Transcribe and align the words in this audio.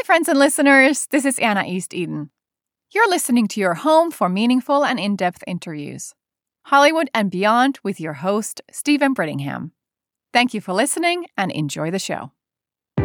Hi, 0.00 0.04
friends 0.04 0.28
and 0.30 0.38
listeners. 0.38 1.06
This 1.10 1.26
is 1.26 1.38
Anna 1.40 1.60
Easteden. 1.60 2.30
You're 2.90 3.10
listening 3.10 3.46
to 3.48 3.60
your 3.60 3.74
home 3.74 4.10
for 4.10 4.30
meaningful 4.30 4.82
and 4.82 4.98
in 4.98 5.14
depth 5.14 5.44
interviews. 5.46 6.14
Hollywood 6.64 7.10
and 7.12 7.30
Beyond 7.30 7.80
with 7.84 8.00
your 8.00 8.14
host, 8.14 8.62
Steven 8.72 9.14
Brittingham. 9.14 9.72
Thank 10.32 10.54
you 10.54 10.62
for 10.62 10.72
listening 10.72 11.26
and 11.36 11.52
enjoy 11.52 11.90
the 11.90 11.98
show. 11.98 12.32
Hi, 12.98 13.04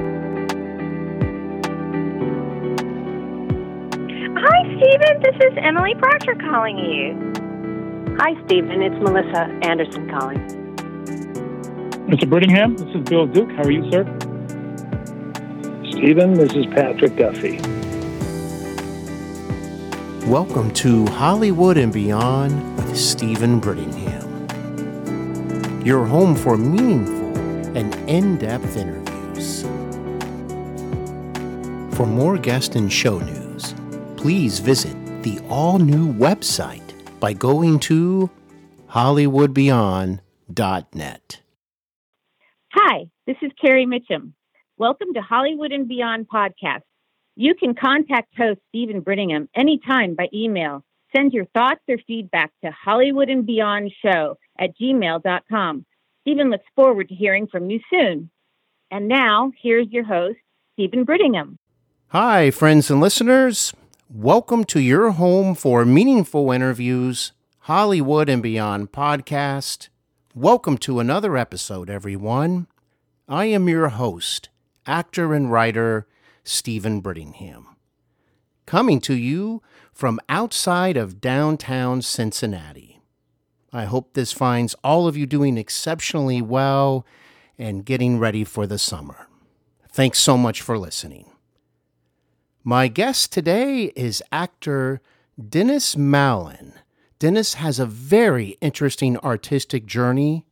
Steven. 4.77 5.21
This 5.21 5.35
is 5.35 5.53
Emily 5.61 5.95
Proctor 5.95 6.35
calling 6.35 6.77
you. 6.77 7.13
Hi, 8.19 8.41
Steven. 8.45 8.81
It's 8.81 8.95
Melissa 9.03 9.49
Anderson 9.67 10.09
calling. 10.09 10.39
Mr. 12.07 12.23
Brittingham, 12.23 12.77
this 12.77 12.87
is 12.95 13.01
Bill 13.09 13.27
Duke. 13.27 13.51
How 13.51 13.63
are 13.63 13.71
you, 13.71 13.91
sir? 13.91 14.05
Steven, 15.91 16.33
this 16.33 16.51
is 16.53 16.65
Patrick 16.67 17.15
Duffy. 17.15 17.59
Welcome 20.27 20.71
to 20.73 21.05
Hollywood 21.07 21.77
and 21.77 21.93
Beyond 21.93 22.77
with 22.77 22.97
Steven 22.97 23.61
Brittingham. 23.61 24.25
Your 25.85 26.05
home 26.05 26.35
for 26.35 26.57
meaningful 26.57 27.37
and 27.77 27.93
in 28.09 28.37
depth 28.37 28.77
interviews. 28.77 29.61
For 31.95 32.07
more 32.07 32.39
guest 32.39 32.75
and 32.75 32.91
show 32.91 33.19
news, 33.19 33.75
please 34.17 34.57
visit 34.59 34.95
the 35.21 35.39
all 35.49 35.77
new 35.77 36.11
website 36.13 36.81
by 37.19 37.33
going 37.33 37.79
to 37.81 38.31
HollywoodBeyond.net. 38.89 41.41
Hi, 42.71 43.05
this 43.27 43.37
is 43.43 43.51
Carrie 43.61 43.85
Mitchum. 43.85 44.33
Welcome 44.77 45.13
to 45.13 45.21
Hollywood 45.21 45.71
and 45.71 45.87
Beyond 45.87 46.27
podcast. 46.27 46.81
You 47.37 47.55
can 47.55 47.75
contact 47.75 48.33
host 48.37 48.59
Steven 48.67 49.01
Brittingham 49.01 49.47
anytime 49.55 50.15
by 50.15 50.27
email. 50.33 50.83
Send 51.15 51.31
your 51.31 51.45
thoughts 51.53 51.79
or 51.87 51.95
feedback 52.05 52.51
to 52.61 52.71
Hollywood 52.71 53.29
and 53.29 53.45
Beyond 53.45 53.93
Show 54.03 54.37
at 54.59 54.71
gmail.com. 54.77 55.85
Steven 56.23 56.49
looks 56.49 56.65
forward 56.75 57.07
to 57.07 57.15
hearing 57.15 57.47
from 57.47 57.69
you 57.69 57.79
soon. 57.89 58.29
And 58.91 59.07
now, 59.07 59.53
here's 59.63 59.87
your 59.91 60.03
host, 60.03 60.39
Steven 60.73 61.05
Brittingham. 61.05 61.55
Hi, 62.09 62.51
friends 62.51 62.91
and 62.91 62.99
listeners. 62.99 63.71
Welcome 64.13 64.65
to 64.65 64.81
your 64.81 65.11
home 65.11 65.55
for 65.55 65.85
meaningful 65.85 66.51
interviews, 66.51 67.31
Hollywood 67.59 68.27
and 68.27 68.43
Beyond 68.43 68.91
podcast. 68.91 69.87
Welcome 70.33 70.77
to 70.79 70.99
another 70.99 71.37
episode, 71.37 71.89
everyone. 71.89 72.67
I 73.29 73.45
am 73.45 73.69
your 73.69 73.87
host, 73.87 74.49
actor 74.85 75.33
and 75.33 75.51
writer 75.51 76.07
Steven 76.43 77.01
Brittingham, 77.01 77.65
coming 78.65 78.99
to 79.01 79.15
you 79.15 79.61
from 79.93 80.19
outside 80.29 80.97
of 80.97 81.21
downtown 81.21 82.01
Cincinnati. 82.01 82.99
I 83.73 83.85
hope 83.85 84.13
this 84.13 84.31
finds 84.31 84.75
all 84.83 85.07
of 85.07 85.17
you 85.17 85.25
doing 85.25 85.57
exceptionally 85.57 86.41
well 86.41 87.05
and 87.57 87.85
getting 87.85 88.19
ready 88.19 88.43
for 88.43 88.67
the 88.67 88.77
summer. 88.77 89.27
Thanks 89.91 90.19
so 90.19 90.37
much 90.37 90.61
for 90.61 90.77
listening. 90.77 91.29
My 92.63 92.87
guest 92.87 93.31
today 93.31 93.91
is 93.95 94.23
actor 94.31 95.01
Dennis 95.37 95.95
Mallen. 95.95 96.73
Dennis 97.19 97.55
has 97.55 97.79
a 97.79 97.85
very 97.85 98.57
interesting 98.61 99.17
artistic 99.17 99.85
journey 99.85 100.45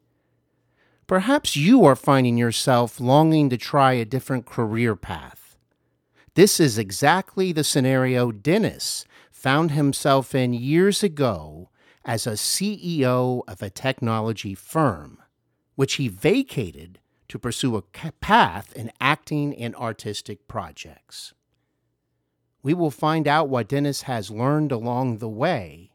Perhaps 1.08 1.56
you 1.56 1.84
are 1.84 1.96
finding 1.96 2.38
yourself 2.38 3.00
longing 3.00 3.50
to 3.50 3.58
try 3.58 3.94
a 3.94 4.06
different 4.06 4.46
career 4.46 4.96
path. 4.96 5.58
This 6.36 6.60
is 6.60 6.78
exactly 6.78 7.52
the 7.52 7.64
scenario 7.64 8.32
Dennis 8.32 9.06
found 9.32 9.72
himself 9.72 10.34
in 10.34 10.54
years 10.54 11.04
ago 11.04 11.70
as 12.06 12.26
a 12.26 12.32
CEO 12.32 13.42
of 13.48 13.62
a 13.62 13.70
technology 13.70 14.56
firm, 14.56 15.22
which 15.76 15.96
he 15.96 16.08
vacated 16.08 17.00
to 17.28 17.38
pursue 17.38 17.76
a 17.76 17.82
path 17.82 18.74
in 18.74 18.92
acting 19.02 19.56
and 19.56 19.76
artistic 19.76 20.48
projects. 20.48 21.34
We 22.62 22.74
will 22.74 22.92
find 22.92 23.28
out 23.28 23.50
what 23.50 23.68
Dennis 23.68 24.04
has 24.04 24.32
learned 24.32 24.72
along 24.72 25.18
the 25.18 25.30
way, 25.30 25.92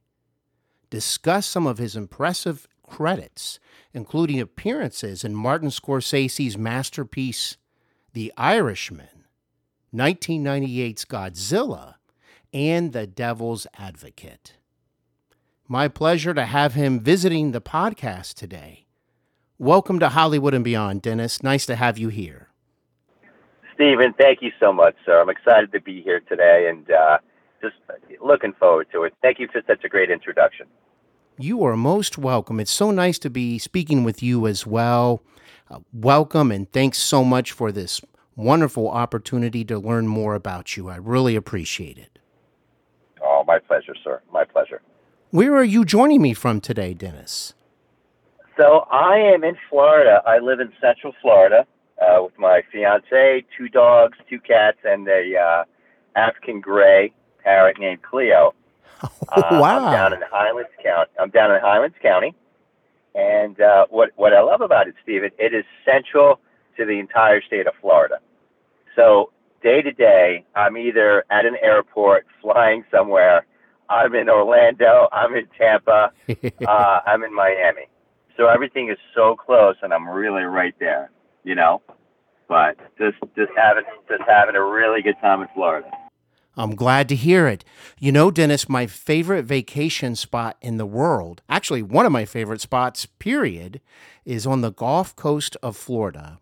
discuss 0.90 1.46
some 1.46 1.66
of 1.66 1.78
his 1.78 1.96
impressive 1.96 2.68
credits 2.88 3.60
including 3.92 4.40
appearances 4.40 5.24
in 5.24 5.34
Martin 5.34 5.70
Scorsese's 5.70 6.56
masterpiece, 6.58 7.56
The 8.12 8.32
Irishman, 8.36 9.24
1998's 9.94 11.04
Godzilla, 11.04 11.94
and 12.52 12.92
The 12.92 13.06
Devil's 13.06 13.66
Advocate. 13.78 14.54
My 15.66 15.88
pleasure 15.88 16.34
to 16.34 16.44
have 16.44 16.74
him 16.74 17.00
visiting 17.00 17.52
the 17.52 17.60
podcast 17.60 18.34
today. 18.34 18.86
Welcome 19.58 19.98
to 19.98 20.10
Hollywood 20.10 20.54
and 20.54 20.64
Beyond, 20.64 21.02
Dennis. 21.02 21.42
Nice 21.42 21.66
to 21.66 21.76
have 21.76 21.98
you 21.98 22.08
here. 22.08 22.48
Steven, 23.74 24.14
thank 24.18 24.42
you 24.42 24.50
so 24.60 24.72
much, 24.72 24.94
sir. 25.04 25.20
I'm 25.20 25.28
excited 25.28 25.72
to 25.72 25.80
be 25.80 26.02
here 26.02 26.20
today 26.20 26.68
and 26.70 26.90
uh, 26.90 27.18
just 27.60 27.76
looking 28.24 28.52
forward 28.54 28.86
to 28.92 29.04
it. 29.04 29.14
Thank 29.22 29.38
you 29.38 29.48
for 29.52 29.62
such 29.66 29.84
a 29.84 29.88
great 29.88 30.10
introduction. 30.10 30.66
You 31.40 31.62
are 31.64 31.76
most 31.76 32.18
welcome. 32.18 32.58
It's 32.58 32.72
so 32.72 32.90
nice 32.90 33.16
to 33.20 33.30
be 33.30 33.58
speaking 33.60 34.02
with 34.02 34.24
you 34.24 34.48
as 34.48 34.66
well. 34.66 35.22
Uh, 35.70 35.78
welcome 35.92 36.50
and 36.50 36.68
thanks 36.72 36.98
so 36.98 37.22
much 37.22 37.52
for 37.52 37.70
this 37.70 38.00
wonderful 38.34 38.88
opportunity 38.88 39.64
to 39.66 39.78
learn 39.78 40.08
more 40.08 40.34
about 40.34 40.76
you. 40.76 40.88
I 40.88 40.96
really 40.96 41.36
appreciate 41.36 41.96
it. 41.96 42.18
Oh, 43.22 43.44
my 43.46 43.60
pleasure, 43.60 43.94
sir. 44.02 44.20
My 44.32 44.44
pleasure. 44.44 44.82
Where 45.30 45.54
are 45.54 45.62
you 45.62 45.84
joining 45.84 46.22
me 46.22 46.34
from 46.34 46.60
today, 46.60 46.92
Dennis? 46.92 47.54
So 48.56 48.88
I 48.90 49.18
am 49.18 49.44
in 49.44 49.56
Florida. 49.70 50.20
I 50.26 50.38
live 50.38 50.58
in 50.58 50.72
Central 50.80 51.14
Florida 51.22 51.64
uh, 52.02 52.24
with 52.24 52.36
my 52.36 52.62
fiance, 52.72 53.44
two 53.56 53.68
dogs, 53.68 54.18
two 54.28 54.40
cats, 54.40 54.78
and 54.82 55.06
a 55.06 55.36
uh, 55.36 55.64
African 56.16 56.60
gray 56.60 57.12
parrot 57.44 57.78
named 57.78 58.02
Cleo. 58.02 58.54
Oh, 59.02 59.10
wow. 59.60 59.78
Uh, 59.78 59.86
I'm 59.86 59.92
down 59.92 60.12
in 60.12 60.20
Highlands 60.30 60.70
County. 60.82 61.10
I'm 61.20 61.30
down 61.30 61.52
in 61.52 61.60
Highlands 61.60 61.96
County, 62.02 62.34
and 63.14 63.60
uh, 63.60 63.86
what 63.90 64.10
what 64.16 64.32
I 64.32 64.40
love 64.40 64.60
about 64.60 64.88
it, 64.88 64.94
Steven, 65.02 65.30
it 65.38 65.54
is 65.54 65.64
central 65.84 66.40
to 66.76 66.84
the 66.84 66.98
entire 66.98 67.42
state 67.42 67.66
of 67.66 67.74
Florida. 67.80 68.18
So 68.96 69.32
day 69.62 69.82
to 69.82 69.92
day, 69.92 70.44
I'm 70.54 70.76
either 70.76 71.24
at 71.30 71.46
an 71.46 71.56
airport, 71.62 72.26
flying 72.40 72.84
somewhere. 72.90 73.46
I'm 73.90 74.14
in 74.14 74.28
Orlando. 74.28 75.08
I'm 75.12 75.34
in 75.34 75.46
Tampa. 75.58 76.12
uh, 76.66 77.00
I'm 77.06 77.22
in 77.24 77.34
Miami. 77.34 77.86
So 78.36 78.46
everything 78.46 78.90
is 78.90 78.98
so 79.14 79.34
close, 79.34 79.76
and 79.82 79.92
I'm 79.92 80.08
really 80.08 80.42
right 80.42 80.74
there. 80.78 81.10
You 81.44 81.54
know, 81.54 81.82
but 82.48 82.76
just 82.98 83.16
just 83.36 83.52
having 83.56 83.84
just 84.08 84.22
having 84.26 84.56
a 84.56 84.64
really 84.64 85.02
good 85.02 85.16
time 85.20 85.42
in 85.42 85.48
Florida. 85.54 85.90
I'm 86.58 86.74
glad 86.74 87.08
to 87.10 87.14
hear 87.14 87.46
it. 87.46 87.64
You 88.00 88.10
know, 88.10 88.32
Dennis, 88.32 88.68
my 88.68 88.88
favorite 88.88 89.44
vacation 89.44 90.16
spot 90.16 90.56
in 90.60 90.76
the 90.76 90.86
world, 90.86 91.40
actually, 91.48 91.82
one 91.82 92.04
of 92.04 92.10
my 92.10 92.24
favorite 92.24 92.60
spots, 92.60 93.06
period, 93.06 93.80
is 94.24 94.44
on 94.44 94.60
the 94.60 94.72
Gulf 94.72 95.14
Coast 95.14 95.56
of 95.62 95.76
Florida, 95.76 96.40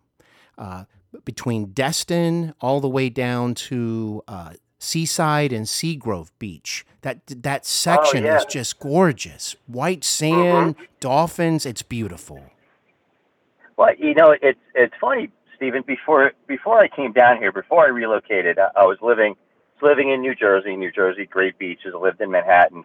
uh, 0.57 0.85
between 1.23 1.71
Destin 1.71 2.55
all 2.59 2.81
the 2.81 2.89
way 2.89 3.09
down 3.09 3.53
to 3.53 4.23
uh, 4.27 4.53
Seaside 4.79 5.53
and 5.53 5.67
Seagrove 5.67 6.31
Beach. 6.39 6.83
That 7.01 7.21
that 7.27 7.65
section 7.65 8.25
oh, 8.25 8.27
yeah. 8.27 8.37
is 8.37 8.45
just 8.45 8.79
gorgeous. 8.79 9.55
White 9.67 10.03
sand, 10.03 10.77
mm-hmm. 10.77 10.83
dolphins, 10.99 11.65
it's 11.65 11.83
beautiful. 11.83 12.43
Well, 13.77 13.95
you 13.99 14.15
know, 14.15 14.35
it's 14.41 14.59
it's 14.73 14.95
funny, 14.99 15.29
Steven. 15.55 15.83
Before 15.85 16.31
before 16.47 16.79
I 16.79 16.87
came 16.87 17.13
down 17.13 17.37
here, 17.37 17.51
before 17.51 17.85
I 17.85 17.89
relocated, 17.89 18.57
I, 18.57 18.81
I 18.81 18.85
was 18.85 18.97
living 19.01 19.35
living 19.81 20.11
in 20.11 20.21
New 20.21 20.35
Jersey, 20.35 20.75
New 20.75 20.91
Jersey, 20.91 21.25
great 21.25 21.57
beaches. 21.57 21.93
lived 21.99 22.21
in 22.21 22.31
Manhattan, 22.31 22.83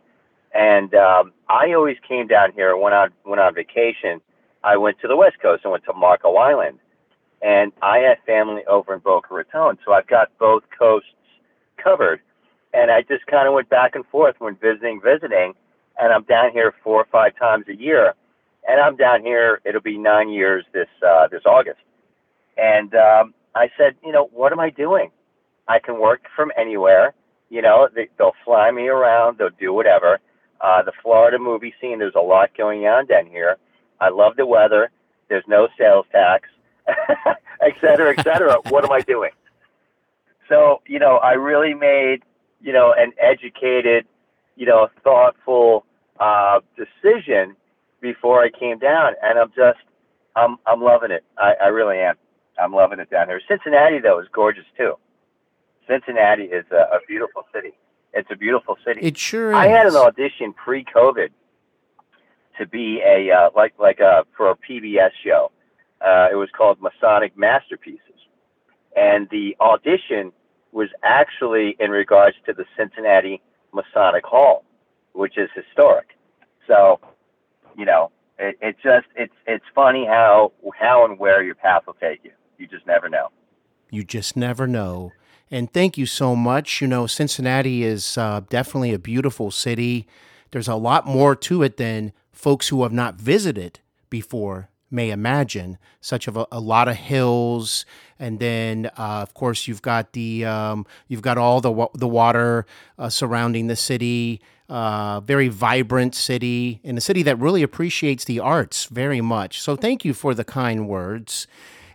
and 0.54 0.94
um, 0.94 1.32
I 1.48 1.72
always 1.72 1.96
came 2.06 2.26
down 2.26 2.52
here. 2.52 2.76
Went 2.76 2.94
on 2.94 3.10
went 3.24 3.40
on 3.40 3.54
vacation. 3.54 4.20
I 4.64 4.76
went 4.76 5.00
to 5.00 5.08
the 5.08 5.16
West 5.16 5.36
Coast. 5.40 5.62
I 5.64 5.68
went 5.68 5.84
to 5.84 5.92
Marco 5.92 6.34
Island, 6.36 6.78
and 7.40 7.72
I 7.82 7.98
had 7.98 8.18
family 8.26 8.62
over 8.66 8.94
in 8.94 9.00
Boca 9.00 9.34
Raton, 9.34 9.78
so 9.84 9.92
I've 9.92 10.06
got 10.06 10.30
both 10.38 10.62
coasts 10.76 11.08
covered. 11.82 12.20
And 12.74 12.90
I 12.90 13.02
just 13.02 13.26
kind 13.26 13.46
of 13.46 13.54
went 13.54 13.68
back 13.68 13.94
and 13.94 14.06
forth 14.06 14.36
when 14.38 14.56
visiting, 14.56 15.00
visiting, 15.02 15.52
and 15.98 16.12
I'm 16.12 16.22
down 16.22 16.52
here 16.52 16.72
four 16.82 17.00
or 17.02 17.06
five 17.12 17.36
times 17.36 17.66
a 17.68 17.74
year. 17.74 18.14
And 18.66 18.80
I'm 18.80 18.96
down 18.96 19.22
here. 19.22 19.60
It'll 19.64 19.82
be 19.82 19.98
nine 19.98 20.30
years 20.30 20.64
this 20.72 20.88
uh, 21.06 21.26
this 21.28 21.42
August. 21.44 21.80
And 22.56 22.94
um, 22.94 23.34
I 23.54 23.70
said, 23.76 23.96
you 24.04 24.12
know, 24.12 24.28
what 24.32 24.52
am 24.52 24.60
I 24.60 24.70
doing? 24.70 25.10
I 25.68 25.78
can 25.78 26.00
work 26.00 26.22
from 26.34 26.50
anywhere. 26.56 27.14
You 27.50 27.62
know, 27.62 27.88
they, 27.94 28.08
they'll 28.18 28.32
fly 28.44 28.70
me 28.70 28.88
around. 28.88 29.38
They'll 29.38 29.50
do 29.60 29.72
whatever. 29.72 30.20
Uh, 30.60 30.82
the 30.82 30.92
Florida 31.02 31.38
movie 31.38 31.74
scene, 31.80 31.98
there's 31.98 32.14
a 32.14 32.20
lot 32.20 32.56
going 32.56 32.86
on 32.86 33.06
down 33.06 33.26
here. 33.26 33.56
I 34.00 34.10
love 34.10 34.36
the 34.36 34.46
weather. 34.46 34.90
There's 35.28 35.44
no 35.48 35.68
sales 35.78 36.06
tax, 36.12 36.48
et 36.88 37.74
cetera, 37.80 38.14
et 38.16 38.22
cetera. 38.22 38.56
what 38.68 38.84
am 38.84 38.92
I 38.92 39.00
doing? 39.00 39.30
so 40.52 40.82
you 40.86 40.98
know, 40.98 41.16
I 41.16 41.32
really 41.32 41.74
made 41.74 42.22
you 42.60 42.72
know 42.72 42.94
an 42.96 43.12
educated, 43.20 44.06
you 44.56 44.66
know, 44.66 44.88
thoughtful 45.02 45.86
uh, 46.20 46.60
decision 46.76 47.56
before 48.00 48.42
I 48.42 48.50
came 48.50 48.78
down, 48.78 49.14
and 49.22 49.38
I'm 49.38 49.50
just 49.56 49.78
I'm 50.36 50.58
I'm 50.66 50.82
loving 50.82 51.10
it. 51.10 51.24
I, 51.38 51.54
I 51.62 51.66
really 51.68 51.98
am. 51.98 52.16
I'm 52.62 52.72
loving 52.72 53.00
it 53.00 53.10
down 53.10 53.28
here. 53.28 53.40
Cincinnati 53.48 53.98
though 53.98 54.20
is 54.20 54.28
gorgeous 54.32 54.66
too. 54.76 54.94
Cincinnati 55.86 56.44
is 56.44 56.64
a, 56.70 56.96
a 56.96 56.98
beautiful 57.06 57.42
city. 57.52 57.72
It's 58.12 58.28
a 58.30 58.36
beautiful 58.36 58.76
city. 58.84 59.00
It 59.00 59.16
sure 59.16 59.50
is. 59.50 59.56
I 59.56 59.66
had 59.66 59.86
an 59.86 59.96
audition 59.96 60.52
pre-COVID 60.52 61.30
to 62.58 62.66
be 62.66 63.00
a 63.04 63.30
uh, 63.30 63.50
like 63.56 63.74
like 63.78 64.00
a 64.00 64.24
for 64.36 64.50
a 64.50 64.56
PBS 64.56 65.10
show. 65.24 65.50
Uh, 66.00 66.28
it 66.30 66.34
was 66.34 66.48
called 66.56 66.78
Masonic 66.80 67.36
Masterpieces, 67.36 68.20
and 68.96 69.28
the 69.30 69.56
audition 69.60 70.32
was 70.72 70.88
actually 71.02 71.76
in 71.78 71.90
regards 71.90 72.36
to 72.46 72.52
the 72.52 72.64
Cincinnati 72.76 73.40
Masonic 73.72 74.24
Hall, 74.24 74.64
which 75.12 75.38
is 75.38 75.48
historic. 75.54 76.08
So, 76.66 77.00
you 77.76 77.84
know, 77.84 78.10
it, 78.38 78.58
it 78.60 78.76
just 78.82 79.06
it's 79.16 79.34
it's 79.46 79.64
funny 79.74 80.06
how 80.06 80.52
how 80.78 81.04
and 81.04 81.18
where 81.18 81.42
your 81.42 81.54
path 81.54 81.82
will 81.86 81.94
take 81.94 82.24
you. 82.24 82.32
You 82.58 82.66
just 82.66 82.86
never 82.86 83.08
know. 83.08 83.28
You 83.90 84.04
just 84.04 84.36
never 84.36 84.66
know. 84.66 85.12
And 85.52 85.70
thank 85.70 85.98
you 85.98 86.06
so 86.06 86.34
much. 86.34 86.80
You 86.80 86.88
know, 86.88 87.06
Cincinnati 87.06 87.84
is 87.84 88.16
uh, 88.16 88.40
definitely 88.48 88.94
a 88.94 88.98
beautiful 88.98 89.50
city. 89.50 90.08
There's 90.50 90.66
a 90.66 90.76
lot 90.76 91.06
more 91.06 91.36
to 91.36 91.62
it 91.62 91.76
than 91.76 92.14
folks 92.32 92.68
who 92.68 92.82
have 92.84 92.92
not 92.92 93.16
visited 93.16 93.80
before 94.08 94.70
may 94.90 95.10
imagine. 95.10 95.76
Such 96.00 96.26
of 96.26 96.38
a, 96.38 96.46
a 96.50 96.58
lot 96.58 96.88
of 96.88 96.96
hills, 96.96 97.84
and 98.18 98.40
then 98.40 98.86
uh, 98.96 99.20
of 99.20 99.34
course 99.34 99.68
you've 99.68 99.82
got 99.82 100.14
the 100.14 100.46
um, 100.46 100.86
you've 101.06 101.22
got 101.22 101.36
all 101.36 101.60
the 101.60 101.88
the 101.94 102.08
water 102.08 102.64
uh, 102.98 103.10
surrounding 103.10 103.66
the 103.66 103.76
city. 103.76 104.40
Uh, 104.68 105.20
very 105.20 105.48
vibrant 105.48 106.14
city, 106.14 106.80
and 106.82 106.96
a 106.96 107.00
city 107.00 107.22
that 107.22 107.38
really 107.38 107.62
appreciates 107.62 108.24
the 108.24 108.40
arts 108.40 108.86
very 108.86 109.20
much. 109.20 109.60
So 109.60 109.76
thank 109.76 110.02
you 110.02 110.14
for 110.14 110.32
the 110.32 110.44
kind 110.44 110.88
words. 110.88 111.46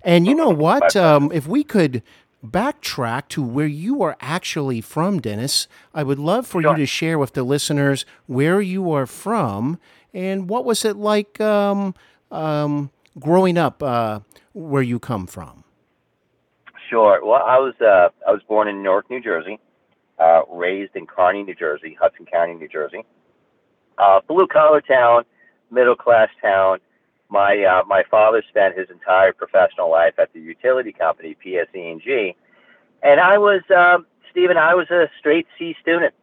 And 0.03 0.27
you 0.27 0.35
know 0.35 0.49
what? 0.49 0.95
Um, 0.95 1.31
if 1.33 1.47
we 1.47 1.63
could 1.63 2.03
backtrack 2.45 3.27
to 3.29 3.41
where 3.41 3.67
you 3.67 4.01
are 4.03 4.15
actually 4.21 4.81
from, 4.81 5.19
Dennis, 5.19 5.67
I 5.93 6.03
would 6.03 6.19
love 6.19 6.47
for 6.47 6.61
you 6.61 6.75
to 6.75 6.85
share 6.85 7.17
with 7.17 7.33
the 7.33 7.43
listeners 7.43 8.05
where 8.25 8.61
you 8.61 8.91
are 8.91 9.05
from 9.05 9.79
and 10.13 10.49
what 10.49 10.65
was 10.65 10.85
it 10.85 10.97
like 10.97 11.39
um, 11.41 11.93
um, 12.31 12.91
growing 13.19 13.57
up 13.57 13.81
uh, 13.83 14.19
where 14.53 14.81
you 14.81 14.99
come 14.99 15.27
from. 15.27 15.63
Sure. 16.89 17.19
Well, 17.23 17.43
I 17.45 17.57
was 17.57 17.73
uh, 17.81 18.09
I 18.27 18.31
was 18.31 18.41
born 18.47 18.67
in 18.67 18.81
Newark, 18.81 19.09
New 19.09 19.21
Jersey, 19.21 19.59
uh, 20.19 20.41
raised 20.49 20.95
in 20.95 21.05
Kearny, 21.05 21.45
New 21.45 21.55
Jersey, 21.55 21.97
Hudson 21.99 22.25
County, 22.25 22.53
New 22.53 22.67
Jersey. 22.69 23.03
Uh, 23.97 24.21
blue 24.27 24.47
collar 24.47 24.79
town, 24.79 25.23
middle 25.69 25.95
class 25.95 26.29
town. 26.41 26.79
My 27.29 27.63
uh, 27.63 27.83
my 27.87 28.03
father 28.09 28.43
spent 28.47 28.77
his 28.77 28.89
entire 28.89 29.33
professional 29.33 29.91
life 29.91 30.13
at 30.17 30.31
the 30.33 30.39
utility 30.39 30.93
company 30.93 31.35
PSE&G, 31.45 32.35
and 33.03 33.19
I 33.19 33.37
was 33.37 33.61
um, 33.75 34.05
Steven. 34.31 34.57
I 34.57 34.75
was 34.75 34.89
a 34.91 35.09
straight 35.19 35.47
C 35.57 35.75
student. 35.81 36.13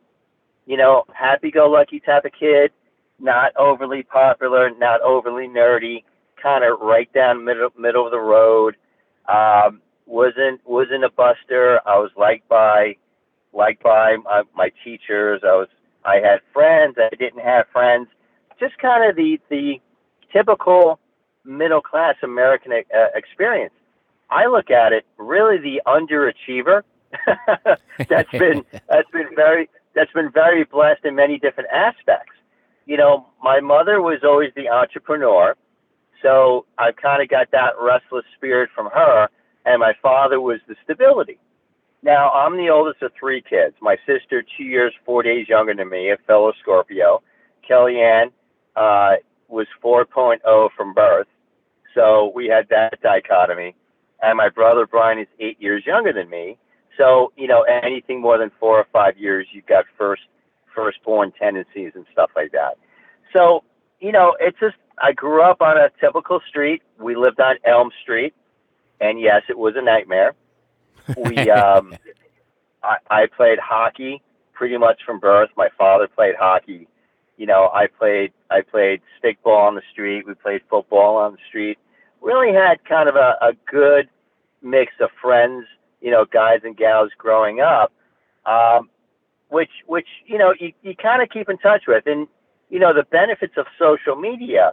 You 0.67 0.79
know, 0.79 1.05
happy-go-lucky 1.13 2.01
type 2.01 2.25
of 2.25 2.33
kid, 2.33 2.73
not 3.19 3.55
overly 3.57 4.03
popular, 4.03 4.71
not 4.71 5.03
overly 5.03 5.47
nerdy, 5.47 6.05
kind 6.43 6.65
of 6.65 6.81
right 6.81 7.13
down 7.13 7.45
middle 7.45 7.69
middle 7.79 8.07
of 8.07 8.11
the 8.11 8.19
road. 8.19 8.77
Um, 9.29 9.83
wasn't 10.07 10.61
wasn't 10.65 11.05
a 11.05 11.11
buster. 11.11 11.81
I 11.87 11.99
was 11.99 12.11
liked 12.17 12.49
by 12.49 12.97
liked 13.53 13.83
by 13.83 14.17
my, 14.25 14.43
my 14.55 14.71
teachers. 14.83 15.43
I 15.45 15.55
was 15.55 15.69
I 16.05 16.17
had 16.17 16.41
friends. 16.53 16.97
I 16.99 17.15
didn't 17.17 17.43
have 17.43 17.67
friends. 17.73 18.09
Just 18.59 18.79
kind 18.79 19.09
of 19.09 19.17
the 19.17 19.39
the 19.51 19.81
typical 20.35 20.99
middle 21.45 21.81
class 21.81 22.17
American 22.23 22.73
uh, 22.73 23.07
experience. 23.15 23.75
I 24.31 24.47
look 24.47 24.71
at 24.71 24.93
it 24.93 25.05
really 25.19 25.59
the 25.59 25.83
underachiever. 25.87 26.83
that's 28.09 28.31
been 28.33 28.65
that's 28.89 29.11
been 29.13 29.29
very 29.37 29.69
that's 29.95 30.13
been 30.13 30.31
very 30.31 30.65
blessed 30.65 31.05
in 31.05 31.15
many 31.15 31.39
different 31.39 31.71
aspects. 31.71 32.33
You 32.87 32.97
know, 32.97 33.27
my 33.43 33.61
mother 33.61 34.03
was 34.03 34.21
always 34.25 34.51
the 34.57 34.69
entrepreneur, 34.69 35.57
so 36.23 36.67
I've 36.79 36.97
kind 36.97 37.23
of 37.23 37.29
got 37.29 37.51
that 37.53 37.73
restless 37.81 38.25
spirit 38.37 38.71
from 38.75 38.87
her, 38.93 39.29
and 39.65 39.81
my 39.81 39.93
father 40.03 40.41
was 40.41 40.61
the 40.69 40.75
stability. 40.83 41.39
Now, 42.03 42.31
I'm 42.33 42.59
the 42.59 42.69
oldest 42.69 43.01
of 43.01 43.13
three 43.19 43.41
kids. 43.41 43.75
My 43.81 43.97
sister, 44.05 44.45
two 44.59 44.65
years, 44.65 44.93
four 45.07 45.23
days 45.23 45.49
younger 45.49 45.75
than 45.75 45.89
me, 45.89 46.11
a 46.11 46.19
fellow 46.27 46.53
Scorpio. 46.61 47.23
Kellyanne 47.67 48.31
uh, 48.77 49.13
was 49.49 49.67
4.0 49.83 50.69
from 50.77 50.95
birth, 50.95 51.27
so 51.95 52.33
we 52.35 52.47
had 52.47 52.69
that 52.71 53.01
dichotomy. 53.03 53.75
And 54.23 54.37
my 54.37 54.49
brother 54.49 54.87
Brian 54.87 55.19
is 55.19 55.29
eight 55.39 55.61
years 55.61 55.85
younger 55.87 56.13
than 56.13 56.31
me, 56.31 56.57
so 56.97 57.33
you 57.37 57.47
know 57.47 57.63
anything 57.63 58.21
more 58.21 58.39
than 58.39 58.51
four 58.59 58.79
or 58.79 58.87
five 58.93 59.19
years, 59.19 59.47
you've 59.53 59.67
got 59.67 59.85
first 59.99 60.23
firstborn 60.75 61.33
tendencies 61.33 61.93
and 61.95 62.07
stuff 62.13 62.31
like 62.35 62.53
that. 62.53 62.79
So 63.33 63.65
you 64.01 64.13
know, 64.13 64.37
it's 64.41 64.59
just 64.59 64.77
I 65.03 65.13
grew 65.13 65.43
up 65.43 65.61
on 65.61 65.77
a 65.77 65.91
typical 66.01 66.41
street. 66.49 66.83
We 66.99 67.17
lived 67.17 67.41
on 67.41 67.57
Elm 67.65 67.91
Street, 68.03 68.35
and 69.01 69.21
yes, 69.21 69.43
it 69.49 69.59
was 69.59 69.75
a 69.77 69.83
nightmare. 69.83 70.35
We 71.17 71.51
um, 71.51 71.95
I, 72.83 72.97
I 73.11 73.27
played 73.27 73.59
hockey 73.59 74.23
pretty 74.53 74.77
much 74.77 75.01
from 75.05 75.19
birth. 75.19 75.51
My 75.57 75.69
father 75.77 76.07
played 76.07 76.35
hockey. 76.39 76.87
You 77.37 77.47
know, 77.47 77.71
I 77.73 77.87
played 77.87 78.33
I 78.51 78.61
played 78.61 79.01
stickball 79.23 79.67
on 79.67 79.75
the 79.75 79.83
street. 79.93 80.27
We 80.27 80.35
played 80.35 80.63
football 80.71 81.17
on 81.17 81.33
the 81.33 81.39
street. 81.49 81.79
Really 82.21 82.53
had 82.53 82.85
kind 82.85 83.09
of 83.09 83.17
a, 83.17 83.37
a 83.43 83.53
good 83.71 84.09
mix 84.63 84.93
of 85.01 85.11
friends, 85.21 85.67
you 86.01 86.11
know, 86.11 86.25
guys 86.25 86.61
and 86.65 86.77
gals 86.77 87.11
growing 87.19 87.61
up, 87.61 87.93
um, 88.47 88.89
which 89.49 89.71
which 89.87 90.07
you 90.27 90.39
know 90.39 90.55
you, 90.59 90.73
you 90.83 90.95
kind 90.95 91.23
of 91.23 91.29
keep 91.29 91.49
in 91.49 91.59
touch 91.59 91.85
with, 91.87 92.07
and 92.07 92.29
you 92.71 92.79
know 92.79 92.95
the 92.95 93.05
benefits 93.05 93.55
of 93.57 93.67
social 93.79 94.17
media, 94.17 94.73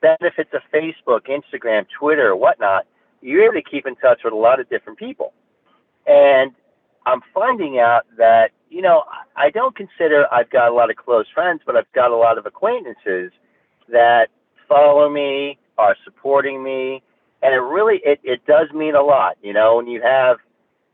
benefits 0.00 0.50
of 0.52 0.60
Facebook, 0.72 1.22
Instagram, 1.28 1.86
Twitter, 1.98 2.36
whatnot. 2.36 2.86
You're 3.22 3.44
able 3.44 3.54
to 3.54 3.62
keep 3.62 3.86
in 3.86 3.96
touch 3.96 4.20
with 4.22 4.34
a 4.34 4.36
lot 4.36 4.60
of 4.60 4.68
different 4.68 4.98
people, 4.98 5.32
and 6.06 6.52
I'm 7.06 7.22
finding 7.32 7.78
out 7.78 8.06
that 8.18 8.50
you 8.74 8.82
know 8.82 9.04
I 9.36 9.50
don't 9.50 9.76
consider 9.76 10.26
I've 10.32 10.50
got 10.50 10.68
a 10.68 10.74
lot 10.74 10.90
of 10.90 10.96
close 10.96 11.26
friends, 11.32 11.62
but 11.64 11.76
I've 11.76 11.90
got 11.92 12.10
a 12.10 12.16
lot 12.16 12.38
of 12.38 12.46
acquaintances 12.46 13.30
that 13.88 14.28
follow 14.68 15.08
me, 15.08 15.58
are 15.78 15.96
supporting 16.04 16.62
me, 16.62 17.02
and 17.40 17.54
it 17.54 17.58
really 17.58 18.00
it, 18.04 18.18
it 18.24 18.44
does 18.46 18.72
mean 18.72 18.96
a 18.96 19.02
lot. 19.02 19.36
You 19.42 19.52
know, 19.52 19.76
when 19.76 19.86
you 19.86 20.02
have 20.02 20.38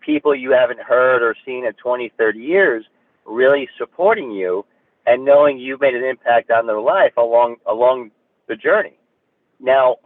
people 0.00 0.34
you 0.34 0.52
haven't 0.52 0.80
heard 0.80 1.22
or 1.22 1.34
seen 1.46 1.64
in 1.64 1.72
20, 1.74 2.12
30 2.18 2.38
years 2.38 2.84
really 3.24 3.68
supporting 3.78 4.30
you 4.30 4.64
and 5.06 5.24
knowing 5.24 5.58
you've 5.58 5.80
made 5.80 5.94
an 5.94 6.04
impact 6.04 6.50
on 6.50 6.66
their 6.66 6.80
life 6.80 7.16
along 7.16 7.56
along 7.66 8.10
the 8.46 8.56
journey. 8.56 8.98
Now, 9.58 9.96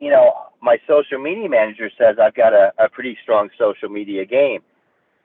you 0.00 0.10
know, 0.10 0.34
my 0.60 0.78
social 0.86 1.18
media 1.18 1.48
manager 1.48 1.90
says 1.96 2.16
I've 2.22 2.34
got 2.34 2.52
a, 2.52 2.72
a 2.78 2.90
pretty 2.90 3.16
strong 3.22 3.48
social 3.58 3.88
media 3.88 4.26
game. 4.26 4.60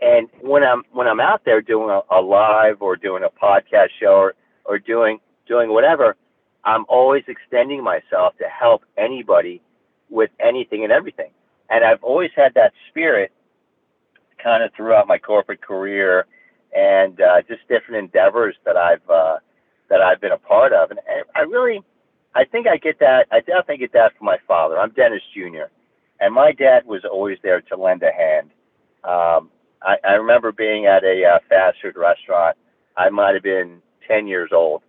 And 0.02 0.28
when 0.42 0.64
I'm 0.64 0.84
when 0.92 1.08
I'm 1.08 1.20
out 1.20 1.42
there 1.46 1.62
doing 1.62 1.90
a, 1.90 2.02
a 2.10 2.22
live 2.22 2.82
or 2.82 2.96
doing 2.96 3.24
a 3.24 3.30
podcast 3.30 3.90
show 4.00 4.16
or, 4.16 4.34
or 4.66 4.80
doing 4.80 5.20
doing 5.48 5.70
whatever, 5.72 6.16
I'm 6.64 6.86
always 6.90 7.24
extending 7.28 7.84
myself 7.84 8.36
to 8.38 8.46
help 8.46 8.84
anybody 8.98 9.62
with 10.10 10.32
anything 10.40 10.84
and 10.84 10.92
everything. 10.92 11.32
And 11.70 11.86
I've 11.86 12.04
always 12.04 12.32
had 12.36 12.54
that 12.56 12.74
spirit 12.90 13.32
kind 14.44 14.64
of 14.64 14.72
throughout 14.76 15.08
my 15.08 15.18
corporate 15.18 15.62
career 15.62 16.26
and 16.76 17.20
uh, 17.22 17.42
just 17.48 17.68
different 17.68 18.04
endeavors 18.04 18.56
that 18.66 18.78
I've 18.78 19.08
uh, 19.10 19.38
that 19.90 20.02
I've 20.02 20.22
been 20.22 20.32
a 20.32 20.38
part 20.38 20.74
of. 20.74 20.90
And 20.90 21.00
I 21.36 21.42
really, 21.42 21.82
I 22.34 22.46
think 22.46 22.68
I 22.68 22.78
get 22.78 23.00
that. 23.00 23.28
I 23.32 23.40
definitely 23.40 23.78
get 23.78 23.94
that 23.94 24.18
from 24.18 24.26
my 24.26 24.38
father. 24.48 24.80
I'm 24.80 24.92
Dennis 24.92 25.22
Jr. 25.34 25.70
And 26.20 26.34
my 26.34 26.52
dad 26.52 26.86
was 26.86 27.04
always 27.04 27.38
there 27.44 27.62
to 27.62 27.76
lend 27.76 28.04
a 28.04 28.12
hand. 28.12 28.52
Um, 29.04 29.50
I, 29.82 29.98
I 30.04 30.12
remember 30.14 30.52
being 30.52 30.86
at 30.86 31.04
a 31.04 31.24
uh, 31.26 31.40
fast 31.50 31.78
food 31.82 31.96
restaurant. 31.96 32.58
I 32.98 33.10
might 33.10 33.34
have 33.34 33.44
been 33.44 33.82
10 34.08 34.28
years 34.28 34.52
old, 34.54 34.84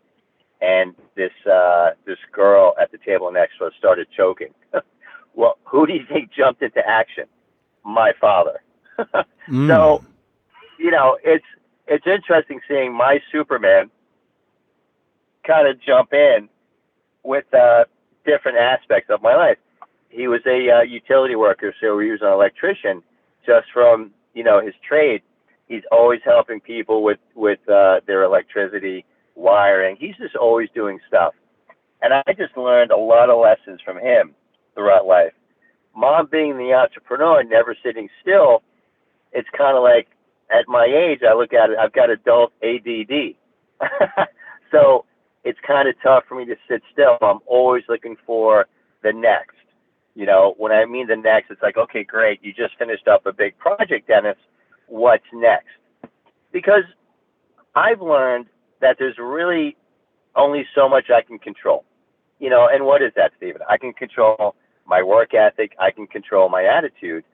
and 0.61 0.95
this 1.15 1.33
uh, 1.51 1.91
this 2.05 2.19
girl 2.33 2.75
at 2.81 2.91
the 2.93 2.99
table 2.99 3.31
next 3.33 3.59
to 3.59 3.67
us 3.67 3.73
started 3.79 4.09
choking. 4.17 4.55
well, 5.35 5.59
who 5.65 5.87
do 5.87 5.93
you 5.93 6.05
think 6.09 6.31
jumped 6.33 6.63
into 6.63 6.87
action? 6.87 7.25
My 7.85 8.13
father. 8.21 8.63
Mm. 9.49 9.67
So, 9.67 10.05
you 10.79 10.93
know, 10.93 11.19
it's 11.25 11.45
it's 11.89 12.07
interesting 12.07 12.61
seeing 12.69 12.95
my 12.95 13.21
Superman 13.33 13.91
kind 15.45 15.67
of 15.67 15.81
jump 15.81 16.13
in 16.13 16.49
with 17.25 17.53
uh, 17.53 17.85
different 18.25 18.59
aspects 18.59 19.11
of 19.11 19.23
my 19.23 19.35
life. 19.35 19.59
He 20.09 20.29
was 20.29 20.41
a 20.47 20.71
uh, 20.71 20.83
utility 20.83 21.35
worker, 21.35 21.75
so 21.81 21.99
he 21.99 22.11
was 22.11 22.21
an 22.23 22.29
electrician, 22.29 23.03
just 23.45 23.67
from 23.73 24.13
you 24.35 24.45
know, 24.45 24.61
his 24.65 24.75
trade, 24.87 25.23
he's 25.69 25.83
always 25.91 26.21
helping 26.25 26.61
people 26.61 27.03
with 27.03 27.19
with 27.35 27.61
uh, 27.69 28.01
their 28.07 28.23
electricity, 28.25 29.05
wiring. 29.35 29.97
He's 29.99 30.17
just 30.17 30.37
always 30.37 30.69
doing 30.75 30.99
stuff, 31.09 31.35
and 32.01 32.13
I 32.15 32.23
just 32.37 32.57
learned 32.57 32.91
a 32.91 32.97
lot 32.97 33.31
of 33.31 33.41
lessons 33.41 33.81
from 33.85 33.99
him 33.99 34.35
throughout 34.75 35.07
life. 35.07 35.33
Mom 35.95 36.29
being 36.31 36.57
the 36.57 36.73
entrepreneur, 36.73 37.43
never 37.43 37.77
sitting 37.85 38.09
still, 38.23 38.63
it's 39.33 39.49
kind 39.57 39.77
of 39.77 39.83
like 39.83 40.09
at 40.51 40.69
my 40.69 40.85
age, 40.85 41.21
I 41.29 41.35
look 41.35 41.53
at 41.53 41.71
it, 41.71 41.79
I've 41.79 41.93
got 41.93 42.11
adult 42.11 42.53
ADD. 42.63 43.35
so 44.71 45.05
it's 45.45 45.59
kind 45.67 45.89
of 45.89 45.95
tough 46.03 46.25
for 46.29 46.35
me 46.37 46.45
to 46.47 46.57
sit 46.69 46.83
still. 46.93 47.19
I'm 47.21 47.41
always 47.47 47.85
looking 47.89 48.17
for 48.27 48.67
the 49.03 49.13
next. 49.13 49.57
You 50.15 50.27
know, 50.27 50.55
when 50.59 50.73
I 50.73 50.85
mean 50.85 51.07
the 51.07 51.17
next, 51.17 51.51
it's 51.51 51.63
like, 51.63 51.77
okay, 51.77 52.05
great, 52.05 52.43
you 52.43 52.53
just 52.53 52.77
finished 52.79 53.09
up 53.09 53.25
a 53.27 53.33
big 53.33 53.59
project, 53.59 54.09
Dennis. 54.09 54.37
What's 54.87 55.25
next? 55.33 55.69
Because 56.53 56.85
I've 57.75 58.03
learned 58.03 58.47
that 58.81 58.97
there's 58.99 59.17
really 59.19 59.77
only 60.37 60.67
so 60.75 60.89
much 60.89 61.11
I 61.11 61.23
can 61.23 61.39
control. 61.39 61.85
You 62.39 62.51
know, 62.51 62.69
and 62.71 62.85
what 62.85 63.03
is 63.03 63.13
that, 63.17 63.33
Steven? 63.37 63.63
I 63.69 63.79
can 63.79 63.93
control 63.93 64.55
my 64.87 65.03
work 65.03 65.33
ethic, 65.33 65.75
I 65.79 65.91
can 65.91 66.07
control 66.07 66.49
my 66.49 66.65
attitude. 66.65 67.25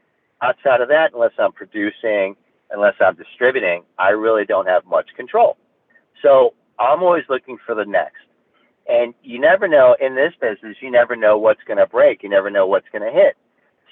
Outside 0.42 0.80
of 0.80 0.88
that, 0.88 1.12
unless 1.14 1.32
I'm 1.38 1.52
producing, 1.52 2.36
unless 2.70 2.94
I'm 3.00 3.16
distributing, 3.16 3.82
I 3.98 4.10
really 4.10 4.44
don't 4.44 4.68
have 4.68 4.84
much 4.84 5.08
control. 5.16 5.56
So 6.22 6.54
I'm 6.78 7.02
always 7.02 7.24
looking 7.28 7.56
for 7.64 7.74
the 7.74 7.84
next. 7.84 8.27
And 8.88 9.12
you 9.22 9.38
never 9.38 9.68
know 9.68 9.96
in 10.00 10.14
this 10.14 10.32
business, 10.40 10.76
you 10.80 10.90
never 10.90 11.14
know 11.14 11.36
what's 11.36 11.62
going 11.66 11.76
to 11.76 11.86
break. 11.86 12.22
You 12.22 12.30
never 12.30 12.50
know 12.50 12.66
what's 12.66 12.88
going 12.90 13.02
to 13.02 13.12
hit. 13.12 13.36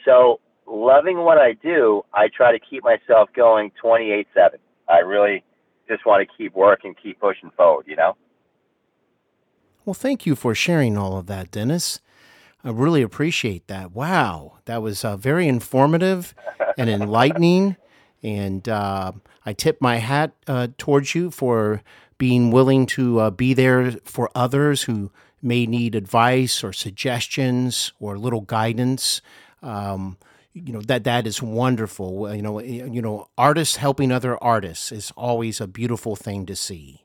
So, 0.04 0.40
loving 0.66 1.18
what 1.18 1.38
I 1.38 1.52
do, 1.52 2.02
I 2.14 2.28
try 2.28 2.52
to 2.52 2.58
keep 2.58 2.82
myself 2.82 3.28
going 3.36 3.72
28 3.80 4.26
7. 4.34 4.58
I 4.88 4.98
really 4.98 5.44
just 5.88 6.06
want 6.06 6.26
to 6.26 6.36
keep 6.36 6.54
working, 6.54 6.94
keep 7.00 7.20
pushing 7.20 7.50
forward, 7.56 7.86
you 7.86 7.96
know? 7.96 8.16
Well, 9.84 9.94
thank 9.94 10.26
you 10.26 10.34
for 10.34 10.54
sharing 10.54 10.96
all 10.96 11.16
of 11.16 11.26
that, 11.26 11.50
Dennis. 11.50 12.00
I 12.64 12.70
really 12.70 13.02
appreciate 13.02 13.68
that. 13.68 13.92
Wow, 13.92 14.54
that 14.64 14.82
was 14.82 15.04
uh, 15.04 15.16
very 15.16 15.46
informative 15.46 16.34
and 16.76 16.88
enlightening. 16.90 17.76
And 18.22 18.68
uh, 18.68 19.12
I 19.44 19.52
tip 19.52 19.80
my 19.80 19.98
hat 19.98 20.32
uh, 20.48 20.68
towards 20.78 21.14
you 21.14 21.30
for 21.30 21.82
being 22.18 22.50
willing 22.50 22.87
to 22.87 23.20
uh, 23.20 23.30
be 23.30 23.54
there 23.54 23.92
for 24.04 24.30
others 24.35 24.82
who 24.82 25.11
may 25.42 25.66
need 25.66 25.94
advice 25.94 26.64
or 26.64 26.73
suggestions 26.73 27.92
or 28.00 28.14
a 28.14 28.18
little 28.18 28.40
guidance. 28.40 29.20
Um, 29.62 30.16
you 30.52 30.73
know 30.73 30.80
that 30.80 31.04
that 31.04 31.26
is 31.26 31.42
wonderful. 31.42 32.35
You 32.35 32.40
know, 32.40 32.61
you 32.61 33.02
know, 33.02 33.28
artists 33.37 33.76
helping 33.76 34.11
other 34.11 34.42
artists 34.42 34.90
is 34.90 35.12
always 35.14 35.61
a 35.61 35.66
beautiful 35.66 36.16
thing 36.16 36.46
to 36.46 36.56
see. 36.56 37.04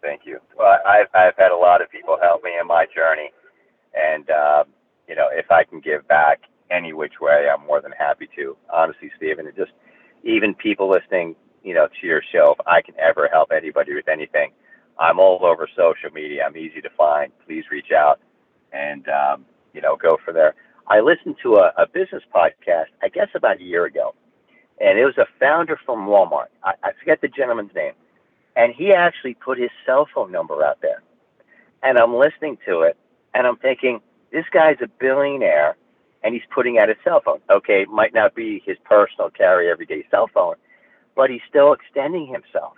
Thank 0.00 0.22
you. 0.24 0.38
Well, 0.56 0.78
I've 0.86 1.08
I've 1.14 1.36
had 1.36 1.50
a 1.50 1.56
lot 1.56 1.82
of 1.82 1.90
people 1.90 2.16
help 2.22 2.44
me 2.44 2.52
in 2.60 2.68
my 2.68 2.86
journey, 2.94 3.32
and 3.92 4.30
uh, 4.30 4.64
you 5.08 5.16
know, 5.16 5.26
if 5.32 5.50
I 5.50 5.64
can 5.64 5.80
give 5.80 6.06
back 6.06 6.42
any 6.70 6.92
which 6.92 7.14
way, 7.20 7.48
I'm 7.52 7.66
more 7.66 7.80
than 7.80 7.92
happy 7.92 8.28
to. 8.36 8.56
Honestly, 8.72 9.10
Steven, 9.16 9.46
it 9.48 9.56
just 9.56 9.72
even 10.22 10.54
people 10.54 10.88
listening 10.88 11.34
you 11.64 11.74
know, 11.74 11.88
to 12.00 12.06
your 12.06 12.22
show. 12.32 12.54
If 12.58 12.66
I 12.66 12.82
can 12.82 12.94
ever 12.98 13.28
help 13.32 13.50
anybody 13.50 13.94
with 13.94 14.08
anything, 14.08 14.52
I'm 14.98 15.18
all 15.18 15.44
over 15.44 15.68
social 15.76 16.10
media. 16.12 16.44
I'm 16.46 16.56
easy 16.56 16.80
to 16.82 16.90
find. 16.90 17.32
Please 17.46 17.64
reach 17.70 17.90
out 17.90 18.20
and, 18.72 19.08
um, 19.08 19.44
you 19.72 19.80
know, 19.80 19.96
go 19.96 20.18
for 20.24 20.32
there. 20.32 20.54
I 20.86 21.00
listened 21.00 21.36
to 21.42 21.56
a, 21.56 21.72
a 21.78 21.86
business 21.86 22.22
podcast, 22.32 22.86
I 23.02 23.08
guess 23.08 23.28
about 23.34 23.60
a 23.60 23.64
year 23.64 23.86
ago, 23.86 24.14
and 24.80 24.98
it 24.98 25.04
was 25.04 25.16
a 25.18 25.26
founder 25.40 25.78
from 25.84 26.06
Walmart. 26.06 26.48
I, 26.62 26.74
I 26.82 26.90
forget 26.98 27.20
the 27.20 27.28
gentleman's 27.28 27.74
name. 27.74 27.94
And 28.56 28.72
he 28.72 28.92
actually 28.92 29.34
put 29.34 29.58
his 29.58 29.70
cell 29.84 30.06
phone 30.14 30.30
number 30.30 30.64
out 30.64 30.80
there. 30.80 31.02
And 31.82 31.98
I'm 31.98 32.14
listening 32.14 32.58
to 32.66 32.82
it, 32.82 32.96
and 33.34 33.46
I'm 33.46 33.56
thinking, 33.56 34.00
this 34.30 34.44
guy's 34.52 34.76
a 34.82 34.86
billionaire, 34.86 35.76
and 36.22 36.34
he's 36.34 36.44
putting 36.54 36.78
out 36.78 36.88
his 36.88 36.98
cell 37.02 37.20
phone. 37.24 37.40
Okay, 37.50 37.82
it 37.82 37.88
might 37.88 38.14
not 38.14 38.34
be 38.34 38.62
his 38.64 38.76
personal 38.84 39.30
carry 39.30 39.70
everyday 39.70 40.04
cell 40.10 40.28
phone, 40.32 40.54
but 41.16 41.30
he's 41.30 41.40
still 41.48 41.72
extending 41.72 42.26
himself. 42.26 42.74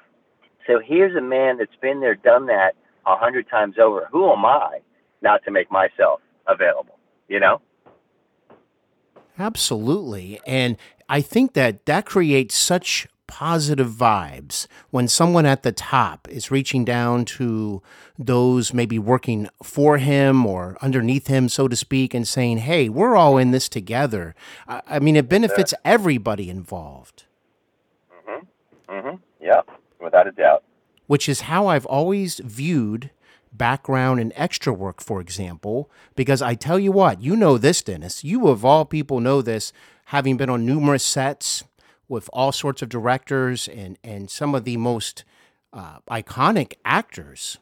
So 0.67 0.81
here's 0.85 1.17
a 1.17 1.21
man 1.21 1.59
that's 1.59 1.77
been 1.81 2.01
there, 2.01 2.15
done 2.15 2.47
that 2.47 2.73
a 3.07 3.17
hundred 3.17 3.49
times 3.49 3.77
over. 3.81 4.09
Who 4.11 4.31
am 4.33 4.45
I 4.45 4.81
not 5.23 5.45
to 5.45 5.51
make 5.51 5.71
myself 5.71 6.21
available? 6.47 6.99
You 7.29 7.41
know? 7.41 7.61
Absolutely. 9.39 10.41
And 10.47 10.77
I 11.09 11.21
think 11.21 11.53
that 11.53 11.87
that 11.87 12.07
creates 12.07 12.57
such 12.57 13.07
positive 13.27 13.91
vibes 13.91 14.67
when 14.91 15.09
someone 15.09 15.45
at 15.45 15.63
the 15.63 15.73
top 15.73 16.29
is 16.29 16.51
reaching 16.51 16.85
down 16.85 17.25
to 17.25 17.83
those 18.19 18.73
maybe 18.73 18.99
working 18.99 19.49
for 19.63 19.99
him 19.99 20.47
or 20.47 20.77
underneath 20.81 21.27
him, 21.27 21.49
so 21.49 21.67
to 21.69 21.77
speak, 21.77 22.15
and 22.15 22.27
saying, 22.27 22.59
hey, 22.59 22.89
we're 22.89 23.17
all 23.17 23.37
in 23.37 23.51
this 23.51 23.69
together. 23.69 24.35
I 24.67 25.01
mean, 25.01 25.17
it 25.17 25.29
benefits 25.29 25.75
everybody 25.85 26.49
involved. 26.49 27.25
Mm-hmm. 28.89 29.17
Yeah, 29.41 29.63
without 30.01 30.27
a 30.27 30.33
doubt. 30.33 30.65
Which 31.07 31.29
is 31.29 31.43
how 31.43 31.69
I've 31.69 31.87
always 31.87 32.41
viewed 32.41 33.11
background 33.53 34.21
and 34.21 34.33
extra 34.37 34.73
work, 34.73 35.01
for 35.01 35.21
example, 35.21 35.91
because 36.15 36.43
I 36.43 36.55
tell 36.55 36.79
you 36.79 36.93
what, 36.93 37.23
you 37.23 37.37
know 37.37 37.59
this, 37.59 37.83
Dennis. 37.83 38.25
You, 38.25 38.49
of 38.49 38.65
all 38.65 38.85
people, 38.85 39.21
know 39.21 39.41
this, 39.43 39.73
having 40.07 40.37
been 40.37 40.51
on 40.51 40.67
numerous 40.67 41.05
sets 41.05 41.65
with 42.09 42.29
all 42.33 42.53
sorts 42.53 42.83
of 42.83 42.89
directors 42.89 43.69
and, 43.69 43.99
and 44.05 44.31
some 44.31 44.55
of 44.55 44.65
the 44.65 44.77
most 44.77 45.25
uh, 45.73 45.99
iconic 46.11 46.75
actors 46.85 47.59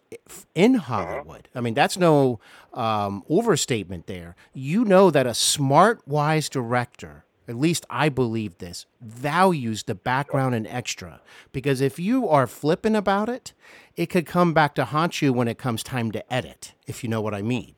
in 0.54 0.74
mm-hmm. 0.74 0.80
Hollywood. 0.80 1.48
I 1.54 1.60
mean, 1.60 1.74
that's 1.74 1.96
no 1.96 2.40
um, 2.72 3.24
overstatement 3.28 4.06
there. 4.06 4.36
You 4.52 4.84
know 4.84 5.10
that 5.10 5.26
a 5.26 5.34
smart, 5.34 6.06
wise 6.06 6.48
director 6.48 7.24
at 7.46 7.56
least 7.56 7.84
I 7.90 8.08
believe 8.08 8.58
this, 8.58 8.86
values 9.00 9.82
the 9.84 9.94
background 9.94 10.54
and 10.54 10.66
extra. 10.66 11.20
Because 11.52 11.80
if 11.80 11.98
you 11.98 12.28
are 12.28 12.46
flippant 12.46 12.96
about 12.96 13.28
it, 13.28 13.52
it 13.96 14.06
could 14.06 14.26
come 14.26 14.52
back 14.52 14.74
to 14.76 14.86
haunt 14.86 15.20
you 15.20 15.32
when 15.32 15.48
it 15.48 15.58
comes 15.58 15.82
time 15.82 16.10
to 16.12 16.32
edit, 16.32 16.74
if 16.86 17.02
you 17.02 17.10
know 17.10 17.20
what 17.20 17.34
I 17.34 17.42
mean. 17.42 17.74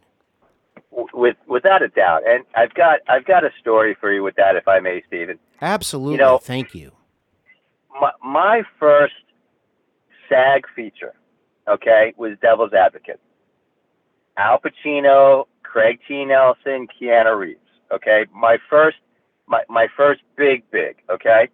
With 1.12 1.36
without 1.46 1.82
a 1.82 1.88
doubt. 1.88 2.22
And 2.26 2.44
I've 2.54 2.74
got 2.74 3.00
I've 3.08 3.24
got 3.24 3.44
a 3.44 3.50
story 3.60 3.96
for 4.00 4.12
you 4.12 4.22
with 4.22 4.36
that, 4.36 4.56
if 4.56 4.68
I 4.68 4.80
may, 4.80 5.02
Steven. 5.06 5.38
Absolutely. 5.60 6.14
You 6.14 6.18
know, 6.18 6.38
Thank 6.38 6.74
you. 6.74 6.92
My, 8.00 8.12
my 8.22 8.62
first 8.78 9.14
SAG 10.28 10.64
feature, 10.74 11.14
okay, 11.68 12.12
was 12.16 12.32
Devil's 12.42 12.72
Advocate. 12.74 13.20
Al 14.36 14.60
Pacino, 14.60 15.46
Craig 15.62 15.98
T. 16.06 16.24
Nelson, 16.24 16.86
Keanu 16.88 17.38
Reeves. 17.38 17.60
Okay, 17.92 18.26
my 18.34 18.58
first 18.68 18.98
my, 19.46 19.62
my 19.68 19.86
first 19.96 20.22
big, 20.36 20.62
big, 20.70 20.96
okay? 21.10 21.48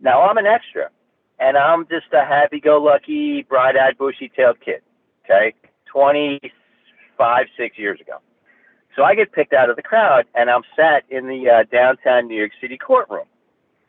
Now 0.00 0.22
I'm 0.22 0.38
an 0.38 0.46
extra, 0.46 0.90
and 1.38 1.56
I'm 1.56 1.86
just 1.88 2.06
a 2.12 2.24
happy 2.24 2.60
go 2.60 2.82
lucky, 2.82 3.42
bright 3.42 3.76
eyed, 3.76 3.98
bushy 3.98 4.30
tailed 4.34 4.60
kid, 4.60 4.82
okay? 5.24 5.54
25, 5.92 7.46
six 7.56 7.78
years 7.78 8.00
ago. 8.00 8.18
So 8.96 9.04
I 9.04 9.14
get 9.14 9.32
picked 9.32 9.52
out 9.52 9.70
of 9.70 9.76
the 9.76 9.82
crowd, 9.82 10.24
and 10.34 10.50
I'm 10.50 10.62
sat 10.74 11.04
in 11.08 11.28
the 11.28 11.48
uh, 11.48 11.64
downtown 11.70 12.26
New 12.26 12.36
York 12.36 12.52
City 12.60 12.76
courtroom. 12.76 13.26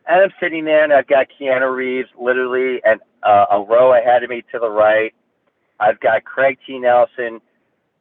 And 0.08 0.22
I'm 0.22 0.32
sitting 0.40 0.66
there, 0.66 0.84
and 0.84 0.94
I've 0.94 1.08
got 1.08 1.28
Keanu 1.40 1.76
Reeves 1.76 2.10
literally 2.20 2.82
and 2.84 3.00
uh, 3.24 3.46
a 3.52 3.62
row 3.62 3.94
ahead 3.94 4.24
of 4.24 4.30
me 4.30 4.44
to 4.52 4.60
the 4.60 4.70
right. 4.70 5.14
I've 5.80 6.00
got 6.00 6.26
Craig 6.26 6.58
T. 6.66 6.78
Nelson, 6.78 7.42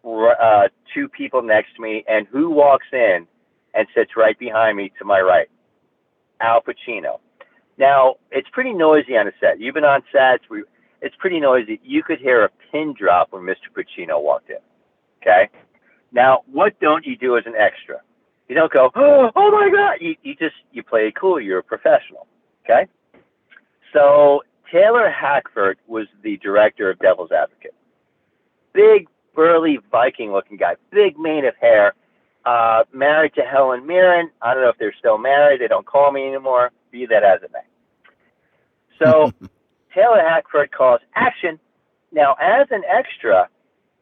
uh, 0.04 0.68
two 0.94 1.08
people 1.08 1.42
next 1.42 1.76
to 1.76 1.82
me, 1.82 2.04
and 2.08 2.26
who 2.26 2.50
walks 2.50 2.86
in 2.92 3.26
and 3.74 3.86
sits 3.94 4.12
right 4.16 4.38
behind 4.38 4.76
me 4.76 4.92
to 4.98 5.04
my 5.04 5.20
right, 5.20 5.48
Al 6.40 6.62
Pacino. 6.62 7.20
Now, 7.78 8.16
it's 8.32 8.48
pretty 8.50 8.72
noisy 8.72 9.16
on 9.16 9.28
a 9.28 9.32
set. 9.40 9.60
You've 9.60 9.74
been 9.74 9.84
on 9.84 10.02
sets. 10.12 10.44
We, 10.50 10.64
it's 11.00 11.14
pretty 11.18 11.38
noisy. 11.38 11.80
You 11.84 12.02
could 12.02 12.18
hear 12.18 12.44
a 12.44 12.50
pin 12.72 12.94
drop 12.98 13.32
when 13.32 13.42
Mr. 13.42 13.68
Pacino 13.72 14.22
walked 14.22 14.50
in. 14.50 14.56
Okay? 15.22 15.48
Now, 16.12 16.42
what 16.50 16.78
don't 16.80 17.06
you 17.06 17.16
do 17.16 17.36
as 17.36 17.44
an 17.46 17.54
extra? 17.56 18.00
You 18.48 18.54
don't 18.56 18.72
go, 18.72 18.90
oh, 18.96 19.30
oh 19.36 19.50
my 19.52 19.70
God. 19.70 19.98
You, 20.00 20.16
you 20.22 20.34
just, 20.34 20.56
you 20.72 20.82
play 20.82 21.08
it 21.08 21.14
cool. 21.14 21.40
You're 21.40 21.58
a 21.58 21.62
professional. 21.62 22.26
Okay? 22.64 22.86
So 23.92 24.42
Taylor 24.72 25.10
Hackford 25.10 25.78
was 25.86 26.06
the 26.22 26.36
director 26.38 26.90
of 26.90 26.98
Devil's 26.98 27.30
Advocate. 27.30 27.74
Big, 28.72 29.08
burly 29.34 29.78
Viking 29.90 30.32
looking 30.32 30.56
guy, 30.56 30.74
big 30.90 31.18
mane 31.18 31.44
of 31.44 31.54
hair, 31.60 31.94
uh, 32.44 32.84
married 32.92 33.34
to 33.34 33.42
Helen 33.42 33.86
Mirren. 33.86 34.30
I 34.42 34.54
don't 34.54 34.62
know 34.62 34.70
if 34.70 34.78
they're 34.78 34.94
still 34.98 35.18
married. 35.18 35.60
They 35.60 35.68
don't 35.68 35.86
call 35.86 36.12
me 36.12 36.26
anymore. 36.26 36.70
Be 36.90 37.06
that 37.06 37.22
as 37.22 37.42
it 37.42 37.50
may. 37.52 37.60
So 39.02 39.32
Taylor 39.94 40.20
Hackford 40.20 40.72
calls 40.72 41.00
action. 41.14 41.58
Now, 42.12 42.36
as 42.40 42.68
an 42.70 42.82
extra, 42.90 43.48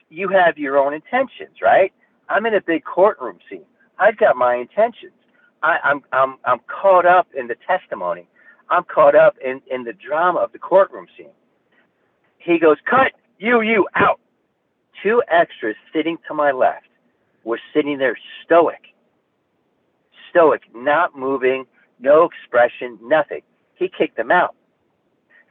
you 0.08 0.28
have 0.28 0.58
your 0.58 0.78
own 0.78 0.94
intentions, 0.94 1.56
right? 1.60 1.92
I'm 2.28 2.46
in 2.46 2.54
a 2.54 2.60
big 2.60 2.84
courtroom 2.84 3.38
scene. 3.48 3.64
I've 3.98 4.16
got 4.16 4.36
my 4.36 4.54
intentions. 4.54 5.12
I, 5.62 5.78
I'm 5.82 6.02
I'm 6.12 6.36
I'm 6.44 6.60
caught 6.68 7.06
up 7.06 7.28
in 7.36 7.48
the 7.48 7.56
testimony. 7.66 8.28
I'm 8.70 8.84
caught 8.84 9.14
up 9.14 9.36
in 9.44 9.60
in 9.70 9.84
the 9.84 9.92
drama 9.92 10.40
of 10.40 10.52
the 10.52 10.58
courtroom 10.58 11.06
scene. 11.16 11.30
He 12.38 12.58
goes, 12.58 12.76
"Cut 12.88 13.12
you, 13.38 13.62
you 13.62 13.88
out." 13.94 14.20
Two 15.02 15.22
extras 15.28 15.76
sitting 15.92 16.18
to 16.28 16.34
my 16.34 16.52
left 16.52 16.86
were 17.46 17.60
sitting 17.72 17.96
there 17.98 18.18
stoic, 18.44 18.92
stoic, 20.28 20.62
not 20.74 21.16
moving, 21.16 21.64
no 22.00 22.24
expression, 22.28 22.98
nothing. 23.00 23.40
He 23.76 23.88
kicked 23.88 24.16
them 24.16 24.30
out. 24.30 24.54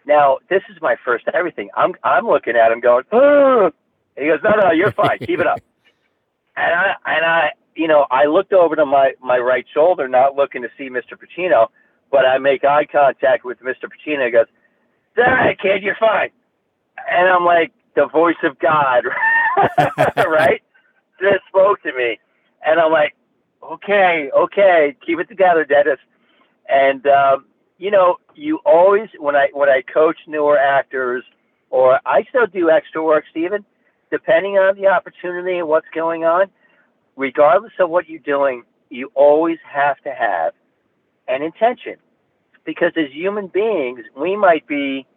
Now, 0.06 0.40
this 0.50 0.62
is 0.70 0.78
my 0.82 0.98
first 1.04 1.26
everything. 1.34 1.70
I'm 1.76 1.94
I'm 2.04 2.28
looking 2.28 2.56
at 2.56 2.72
him 2.72 2.82
going, 2.82 3.06
oh. 3.12 3.72
he 4.18 4.28
goes, 4.28 4.40
no, 4.44 4.52
no, 4.52 4.72
you're 4.72 4.92
fine. 4.92 5.18
Keep 5.20 5.40
it 5.40 5.48
up. 5.48 5.60
And 6.58 6.74
I 6.74 6.94
and 7.06 7.26
I, 7.26 7.50
you 7.76 7.86
know, 7.86 8.06
I 8.10 8.28
looked 8.28 8.54
over 8.54 8.78
to 8.78 8.86
my 8.86 9.12
my 9.22 9.38
right 9.38 9.66
shoulder, 9.74 10.08
not 10.08 10.38
looking 10.38 10.62
to 10.62 10.70
see 10.78 10.90
Mr. 10.90 11.20
Pacino, 11.20 11.68
but 12.10 12.26
I 12.26 12.38
make 12.38 12.64
eye 12.64 12.86
contact 12.90 13.44
with 13.44 13.60
Mr. 13.60 13.90
Pacino. 13.92 14.26
He 14.26 14.32
goes, 14.32 14.46
all 15.18 15.26
right, 15.26 15.60
kid, 15.60 15.84
you're 15.84 15.98
fine. 16.00 16.30
And 17.12 17.28
I'm 17.28 17.44
like, 17.44 17.74
the 17.98 18.08
voice 18.08 18.40
of 18.44 18.58
God, 18.60 19.04
right? 20.16 20.62
Just 21.20 21.46
spoke 21.48 21.82
to 21.84 21.94
me, 21.94 22.20
and 22.66 22.80
I'm 22.80 22.92
like, 22.92 23.16
okay, 23.64 24.30
okay, 24.36 24.96
keep 25.06 25.20
it 25.20 25.30
together, 25.30 25.64
Dennis. 25.66 26.00
And 26.70 27.06
um, 27.08 27.46
you 27.78 27.92
know, 27.92 28.18
you 28.36 28.60
always 28.66 29.10
when 29.20 29.36
I 29.36 29.50
when 29.54 29.70
I 29.70 29.82
coach 29.82 30.18
newer 30.28 30.58
actors, 30.58 31.24
or 31.70 32.00
I 32.06 32.24
still 32.30 32.48
do 32.48 32.70
extra 32.70 33.04
work, 33.04 33.26
Steven, 33.32 33.66
depending 34.12 34.58
on 34.58 34.76
the 34.76 34.88
opportunity 34.88 35.60
and 35.60 35.68
what's 35.68 35.88
going 35.94 36.26
on. 36.26 36.48
Regardless 37.16 37.72
of 37.80 37.90
what 37.90 38.10
you're 38.10 38.20
doing, 38.20 38.64
you 38.90 39.10
always 39.16 39.58
have 39.64 39.98
to 40.02 40.12
have 40.14 40.54
an 41.30 41.42
intention, 41.42 41.96
because 42.66 42.92
as 42.98 43.10
human 43.12 43.48
beings, 43.48 44.02
we 44.18 44.36
might 44.36 44.68
be 44.68 45.08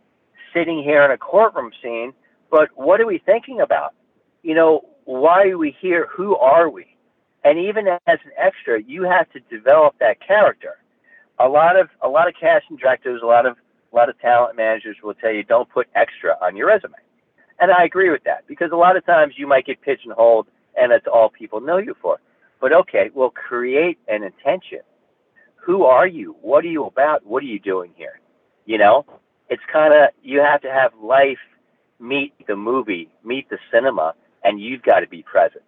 sitting 0.55 0.83
here 0.83 1.02
in 1.02 1.11
a 1.11 1.19
courtroom 1.19 1.73
scene, 1.83 2.12
but 2.50 2.69
what 2.76 3.00
are 3.00 3.07
we 3.07 3.19
thinking 3.19 3.61
about? 3.61 3.95
You 4.43 4.55
know, 4.55 4.88
why 5.09 5.49
are 5.49 5.59
we 5.59 5.77
here? 5.81 6.07
Who 6.17 6.37
are 6.37 6.69
we? 6.69 6.87
And 7.45 7.59
even 7.59 7.88
as 7.88 7.99
an 8.25 8.33
extra, 8.37 8.83
you 8.83 9.05
have 9.05 9.31
to 9.33 9.41
develop 9.49 9.95
that 10.00 10.21
character 10.21 10.77
a 11.38 11.49
lot 11.49 11.79
of 11.79 11.88
a 12.03 12.09
lot 12.09 12.29
of 12.29 12.35
casting 12.38 12.77
directors, 12.77 13.21
a 13.23 13.27
lot 13.27 13.47
of 13.47 13.57
a 13.93 13.97
lot 13.97 14.09
of 14.09 14.21
talent 14.21 14.57
managers 14.57 14.97
will 15.03 15.15
tell 15.15 15.33
you 15.33 15.43
don't 15.45 15.69
put 15.69 15.88
extra 15.95 16.37
on 16.43 16.57
your 16.57 16.69
resume. 16.69 16.95
And 17.61 17.71
I 17.71 17.85
agree 17.85 18.11
with 18.11 18.25
that 18.25 18.47
because 18.47 18.71
a 18.73 18.77
lot 18.77 18.97
of 18.97 19.05
times 19.07 19.35
you 19.37 19.47
might 19.47 19.67
get 19.67 19.81
pigeonholed 19.81 20.47
and 20.77 20.93
that's 20.93 21.07
all 21.07 21.31
people 21.31 21.61
know 21.61 21.79
you 21.79 21.95
for. 22.00 22.19
But 22.61 22.73
okay, 22.73 23.11
well 23.15 23.31
create 23.31 23.99
an 24.09 24.23
intention. 24.23 24.81
Who 25.65 25.85
are 25.85 26.07
you? 26.07 26.37
What 26.41 26.65
are 26.65 26.69
you 26.69 26.85
about? 26.85 27.27
What 27.27 27.43
are 27.43 27.47
you 27.47 27.59
doing 27.59 27.93
here? 27.97 28.21
You 28.67 28.79
know? 28.79 29.05
It's 29.50 29.62
kind 29.73 29.95
of 29.95 30.11
you 30.23 30.41
have 30.41 30.61
to 30.62 30.71
have 30.71 30.93
life 31.03 31.38
meet 32.00 32.35
the 32.47 32.57
movie, 32.57 33.09
meet 33.25 33.49
the 33.49 33.59
cinema, 33.73 34.15
and 34.45 34.61
you've 34.61 34.83
got 34.83 35.00
to 35.00 35.07
be 35.07 35.23
present. 35.23 35.64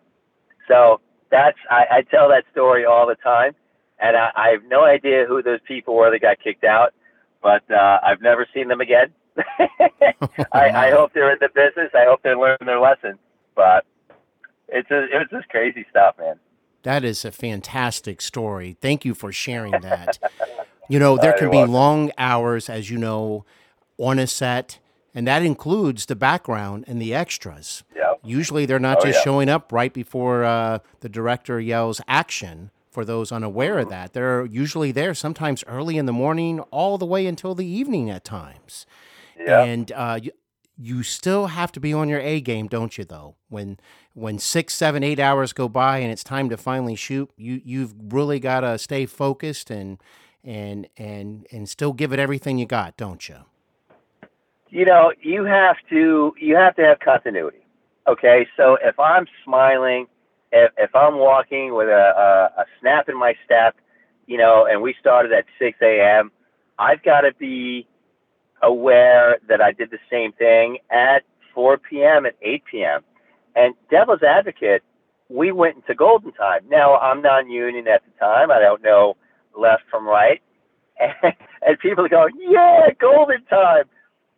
So 0.69 1.00
that's 1.31 1.59
I, 1.71 1.85
I 1.91 2.03
tell 2.03 2.29
that 2.29 2.45
story 2.53 2.85
all 2.85 3.07
the 3.07 3.17
time 3.17 3.55
and 4.00 4.17
I, 4.17 4.31
I 4.35 4.49
have 4.50 4.65
no 4.69 4.85
idea 4.85 5.27
who 5.29 5.43
those 5.43 5.61
people 5.67 5.95
were 5.95 6.11
that 6.11 6.21
got 6.21 6.41
kicked 6.43 6.65
out, 6.65 6.95
but 7.43 7.62
uh, 7.71 7.99
I've 8.03 8.23
never 8.23 8.47
seen 8.53 8.69
them 8.69 8.81
again. 8.81 9.12
I, 10.53 10.71
I 10.71 10.91
hope 10.91 11.12
they're 11.12 11.33
in 11.33 11.39
the 11.41 11.49
business. 11.49 11.91
I 11.95 12.05
hope 12.05 12.21
they're 12.23 12.39
learning 12.39 12.67
their 12.67 12.81
lesson. 12.81 13.19
But 13.55 13.85
it's 14.69 14.91
a, 14.91 15.05
it's 15.12 15.31
just 15.31 15.49
crazy 15.49 15.85
stuff, 15.91 16.17
man. 16.19 16.37
That 16.83 17.05
is 17.05 17.25
a 17.25 17.31
fantastic 17.31 18.21
story. 18.23 18.77
Thank 18.81 19.05
you 19.05 19.15
for 19.15 19.33
sharing 19.33 19.73
that. 19.83 20.19
you 20.89 20.99
know, 20.99 21.19
there 21.19 21.33
can 21.39 21.50
be 21.50 21.65
long 21.65 22.11
hours, 22.17 22.71
as 22.71 22.91
you 22.91 22.97
know, 22.97 23.45
on 23.99 24.19
a 24.19 24.27
set, 24.27 24.79
and 25.15 25.27
that 25.27 25.43
includes 25.43 26.07
the 26.07 26.17
background 26.17 26.85
and 26.87 27.00
the 27.00 27.15
extras. 27.15 27.85
Yep. 27.95 28.10
Usually, 28.23 28.67
they're 28.67 28.78
not 28.78 28.99
oh, 29.00 29.06
just 29.06 29.19
yeah. 29.19 29.25
showing 29.25 29.49
up 29.49 29.73
right 29.73 29.93
before 29.93 30.45
uh, 30.45 30.80
the 31.00 31.09
director 31.09 31.61
yells 31.61 32.00
action 32.06 32.71
for 32.91 33.04
those 33.04 33.33
unaware 33.33 33.78
of 33.78 33.89
that. 33.89 34.13
They're 34.13 34.45
usually 34.47 34.93
there 34.93 35.15
sometimes 35.15 35.65
early 35.67 35.97
in 35.97 36.06
the 36.06 36.13
morning, 36.13 36.61
all 36.71 36.99
the 36.99 37.06
way 37.06 37.26
until 37.26 37.54
the 37.54 37.67
evening 37.67 38.11
at 38.11 38.25
times. 38.25 38.85
Yeah. 39.39 39.63
And 39.63 39.93
uh, 39.93 40.19
you, 40.23 40.33
you 40.76 41.02
still 41.02 41.49
have 41.49 41.73
to 41.73 41.80
be 41.80 41.93
on 41.93 42.09
your 42.09 42.21
A 42.21 42.41
game, 42.41 42.67
don't 42.67 42.97
you? 42.99 43.04
Though 43.04 43.37
when 43.49 43.78
when 44.15 44.39
six, 44.39 44.75
seven, 44.75 45.02
eight 45.02 45.19
hours 45.19 45.52
go 45.52 45.69
by 45.69 45.99
and 45.99 46.11
it's 46.11 46.25
time 46.25 46.49
to 46.49 46.56
finally 46.56 46.97
shoot, 46.97 47.30
you 47.37 47.61
you've 47.65 47.95
really 48.13 48.41
got 48.41 48.61
to 48.61 48.78
stay 48.78 49.06
focused 49.06 49.71
and 49.71 49.99
and 50.43 50.89
and 50.97 51.47
and 51.52 51.69
still 51.69 51.93
give 51.93 52.13
it 52.13 52.19
everything 52.19 52.59
you 52.59 52.67
got, 52.67 52.97
don't 52.97 53.28
you? 53.28 53.37
You 54.71 54.85
know, 54.85 55.13
you 55.21 55.45
have 55.45 55.76
to 55.91 56.35
you 56.41 56.56
have 56.56 56.76
to 56.76 56.83
have 56.83 56.99
continuity. 57.00 57.59
Okay, 58.08 58.47
so 58.56 58.78
if 58.82 58.99
I'm 58.99 59.26
smiling 59.45 60.06
if, 60.52 60.73
if 60.78 60.95
I'm 60.95 61.19
walking 61.19 61.75
with 61.75 61.89
a, 61.89 62.50
a, 62.56 62.63
a 62.63 62.65
snap 62.80 63.08
in 63.08 63.19
my 63.19 63.34
step, 63.45 63.76
you 64.26 64.39
know, 64.39 64.67
and 64.71 64.82
we 64.82 64.95
started 65.00 65.32
at 65.32 65.45
6 65.58 65.78
a.m., 65.82 66.30
I've 66.78 67.02
got 67.02 67.23
to 67.23 67.32
be 67.39 67.86
aware 68.63 69.39
that 69.49 69.60
I 69.60 69.73
did 69.73 69.91
the 69.91 69.99
same 70.10 70.32
thing 70.32 70.78
at 70.91 71.23
4 71.54 71.78
p.m., 71.78 72.26
at 72.26 72.36
8 72.43 72.63
p.m. 72.71 73.00
And 73.54 73.75
Devil's 73.91 74.23
Advocate, 74.23 74.82
we 75.28 75.52
went 75.52 75.76
into 75.76 75.95
golden 75.95 76.32
time. 76.32 76.60
Now, 76.69 76.97
I'm 76.99 77.23
non 77.23 77.50
union 77.50 77.86
at 77.89 78.02
the 78.04 78.10
time. 78.19 78.50
I 78.50 78.60
don't 78.60 78.82
know 78.82 79.17
left 79.56 79.82
from 79.91 80.06
right. 80.06 80.41
And, 80.99 81.34
and 81.67 81.78
people 81.78 82.04
are 82.04 82.08
going, 82.08 82.34
yeah, 82.39 82.89
golden 83.00 83.45
time. 83.45 83.84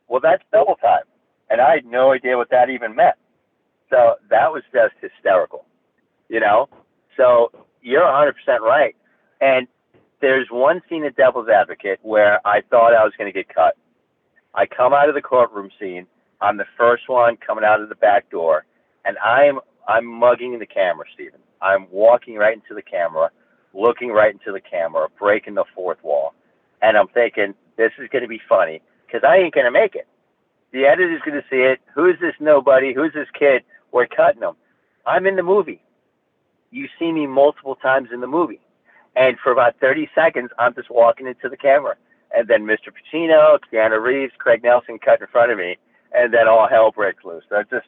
Well, 0.08 0.20
that's 0.20 0.42
double 0.52 0.76
time. 0.76 1.04
And 1.50 1.60
I 1.60 1.74
had 1.74 1.86
no 1.86 2.12
idea 2.12 2.36
what 2.36 2.50
that 2.50 2.70
even 2.70 2.94
meant. 2.94 3.16
So 3.92 4.16
that 4.30 4.50
was 4.50 4.64
just 4.72 4.94
hysterical 5.00 5.66
you 6.32 6.40
know? 6.40 6.68
So 7.16 7.52
you're 7.82 8.02
100% 8.02 8.32
right. 8.60 8.96
And 9.40 9.68
there's 10.20 10.48
one 10.50 10.80
scene 10.88 11.04
at 11.04 11.14
Devil's 11.14 11.48
Advocate 11.48 11.98
where 12.02 12.44
I 12.46 12.62
thought 12.70 12.94
I 12.94 13.04
was 13.04 13.12
going 13.18 13.32
to 13.32 13.38
get 13.38 13.54
cut. 13.54 13.76
I 14.54 14.66
come 14.66 14.92
out 14.94 15.08
of 15.08 15.14
the 15.14 15.20
courtroom 15.20 15.70
scene. 15.78 16.06
I'm 16.40 16.56
the 16.56 16.66
first 16.76 17.04
one 17.08 17.36
coming 17.36 17.64
out 17.64 17.80
of 17.80 17.88
the 17.88 17.94
back 17.94 18.30
door, 18.30 18.64
and 19.04 19.16
I'm 19.18 19.60
I'm 19.88 20.06
mugging 20.06 20.58
the 20.58 20.66
camera, 20.66 21.04
Steven. 21.14 21.40
I'm 21.60 21.86
walking 21.90 22.36
right 22.36 22.54
into 22.54 22.74
the 22.74 22.82
camera, 22.82 23.30
looking 23.74 24.10
right 24.10 24.32
into 24.32 24.52
the 24.52 24.60
camera, 24.60 25.08
breaking 25.18 25.54
the 25.54 25.64
fourth 25.74 25.98
wall, 26.02 26.34
and 26.82 26.96
I'm 26.96 27.08
thinking 27.08 27.54
this 27.76 27.92
is 27.98 28.08
going 28.10 28.22
to 28.22 28.28
be 28.28 28.40
funny 28.48 28.82
because 29.06 29.22
I 29.26 29.36
ain't 29.36 29.54
going 29.54 29.66
to 29.66 29.72
make 29.72 29.94
it. 29.94 30.06
The 30.72 30.84
editor's 30.86 31.22
going 31.24 31.40
to 31.40 31.46
see 31.50 31.62
it. 31.62 31.80
Who's 31.94 32.16
this 32.20 32.34
nobody? 32.40 32.94
Who's 32.94 33.12
this 33.12 33.28
kid? 33.38 33.62
We're 33.92 34.06
cutting 34.06 34.40
them. 34.40 34.56
I'm 35.06 35.26
in 35.26 35.36
the 35.36 35.42
movie 35.42 35.82
you 36.72 36.88
see 36.98 37.12
me 37.12 37.26
multiple 37.26 37.76
times 37.76 38.08
in 38.12 38.20
the 38.20 38.26
movie. 38.26 38.60
And 39.14 39.38
for 39.38 39.52
about 39.52 39.78
30 39.78 40.08
seconds, 40.14 40.50
I'm 40.58 40.74
just 40.74 40.90
walking 40.90 41.26
into 41.26 41.48
the 41.48 41.56
camera. 41.56 41.96
And 42.34 42.48
then 42.48 42.64
Mr. 42.64 42.88
Pacino, 42.88 43.58
Keanu 43.70 44.02
Reeves, 44.02 44.32
Craig 44.38 44.62
Nelson 44.64 44.98
cut 44.98 45.20
in 45.20 45.26
front 45.26 45.52
of 45.52 45.58
me. 45.58 45.76
And 46.14 46.32
then 46.32 46.48
all 46.48 46.66
hell 46.66 46.90
breaks 46.90 47.22
loose. 47.24 47.44
So 47.48 47.60
it's 47.60 47.70
just, 47.70 47.86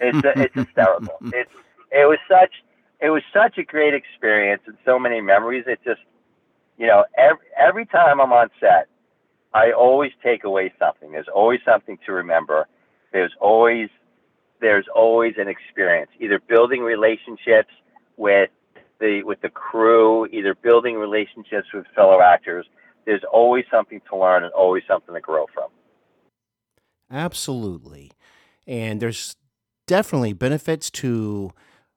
it's, 0.00 0.18
it's 0.40 0.54
hysterical. 0.54 1.18
It's, 1.26 1.50
it 1.92 2.08
was 2.08 2.18
such, 2.28 2.54
it 3.00 3.10
was 3.10 3.22
such 3.32 3.58
a 3.58 3.62
great 3.62 3.94
experience 3.94 4.62
and 4.66 4.76
so 4.84 4.98
many 4.98 5.20
memories. 5.20 5.64
It 5.66 5.80
just, 5.84 6.00
you 6.78 6.86
know, 6.86 7.04
every, 7.16 7.44
every 7.58 7.86
time 7.86 8.20
I'm 8.20 8.32
on 8.32 8.48
set, 8.58 8.88
I 9.52 9.72
always 9.72 10.12
take 10.22 10.44
away 10.44 10.72
something. 10.78 11.12
There's 11.12 11.28
always 11.34 11.60
something 11.64 11.98
to 12.06 12.12
remember. 12.12 12.66
There's 13.12 13.32
always, 13.40 13.90
there's 14.60 14.86
always 14.94 15.34
an 15.38 15.48
experience, 15.48 16.10
either 16.20 16.40
building 16.48 16.82
relationships, 16.82 17.70
with 18.16 18.50
the 19.00 19.22
with 19.24 19.40
the 19.40 19.48
crew, 19.48 20.26
either 20.26 20.54
building 20.54 20.96
relationships 20.96 21.68
with 21.72 21.86
fellow 21.94 22.20
actors. 22.20 22.66
There's 23.06 23.22
always 23.32 23.64
something 23.70 24.02
to 24.10 24.16
learn 24.16 24.44
and 24.44 24.52
always 24.52 24.82
something 24.86 25.14
to 25.14 25.20
grow 25.20 25.46
from. 25.54 25.68
Absolutely, 27.10 28.10
and 28.66 29.00
there's 29.00 29.36
definitely 29.86 30.34
benefits 30.34 30.90
to 30.90 31.52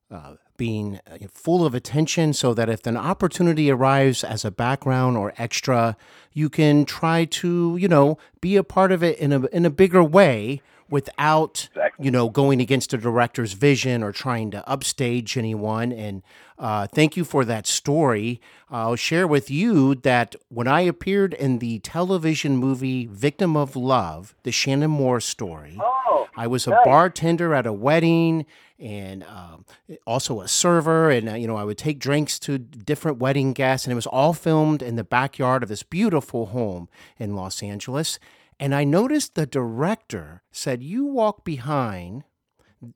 uh, 0.10 0.36
being 0.56 1.00
uh, 1.10 1.17
full 1.34 1.65
of 1.65 1.74
attention 1.74 2.34
so 2.34 2.54
that 2.54 2.69
if 2.69 2.86
an 2.86 2.95
opportunity 2.95 3.69
arrives 3.71 4.24
as 4.24 4.45
a 4.45 4.52
background 4.52 5.17
or 5.17 5.34
extra, 5.38 5.97
you 6.34 6.50
can 6.50 6.86
try 6.86 7.26
to, 7.26 7.76
you 7.78 7.88
know, 7.88 8.17
be 8.39 8.56
a 8.56 8.63
part 8.63 8.91
of 8.91 9.04
it 9.04 9.17
in 9.17 9.34
a 9.34 9.45
in 9.47 9.65
a 9.65 9.69
bigger 9.69 10.04
way 10.04 10.62
without 10.91 11.67
Exactly. 11.71 12.06
you 12.06 12.12
know 12.12 12.30
going 12.30 12.62
against 12.62 12.91
the 12.91 12.97
director's 12.99 13.54
vision 13.54 14.04
or 14.04 14.12
trying 14.12 14.51
to 14.51 14.67
upstage 14.69 15.36
anyone. 15.38 15.91
And 15.91 16.21
uh, 16.60 16.86
thank 16.86 17.17
you 17.17 17.23
for 17.23 17.43
that 17.45 17.65
story. 17.65 18.39
I'll 18.69 18.95
share 18.95 19.25
with 19.27 19.49
you 19.49 19.95
that 19.95 20.36
when 20.49 20.67
I 20.67 20.82
appeared 20.82 21.34
in 21.34 21.58
the 21.58 21.80
television 21.80 22.58
movie 22.58 23.08
Victim 23.08 23.58
of 23.58 23.75
Love, 23.75 24.36
the 24.43 24.51
Shannan 24.51 24.95
Mohr 24.95 25.19
story. 25.23 25.77
Oh, 25.82 26.27
I 26.38 26.45
was 26.45 26.67
a 26.67 26.69
nice. 26.69 26.86
bartender 26.86 27.56
at 27.56 27.65
a 27.65 27.73
wedding 27.73 28.45
and 28.80 29.23
um, 29.23 29.65
also 30.06 30.41
a 30.41 30.47
server. 30.47 31.10
And, 31.12 31.30
uh, 31.30 31.34
you 31.34 31.47
know, 31.47 31.56
I 31.58 31.63
would 31.63 31.77
take 31.77 31.99
drinks 31.99 32.39
to 32.39 32.58
different 32.58 33.17
wedding 33.17 33.54
guests. 33.54 33.86
And 33.86 33.91
it 33.91 33.95
was 33.95 34.08
all 34.08 34.34
filmed 34.34 34.82
in 34.82 34.95
the 34.95 35.04
backyard 35.04 35.63
of 35.63 35.69
this 35.69 35.84
beautiful 35.84 36.47
home 36.47 36.89
in 37.19 37.36
Los 37.36 37.62
Angeles. 37.62 38.19
And 38.62 38.76
I 38.76 38.84
noticed 38.84 39.34
the 39.34 39.47
director 39.47 40.43
said, 40.52 40.84
You 40.84 41.06
walk 41.06 41.43
behind 41.43 42.24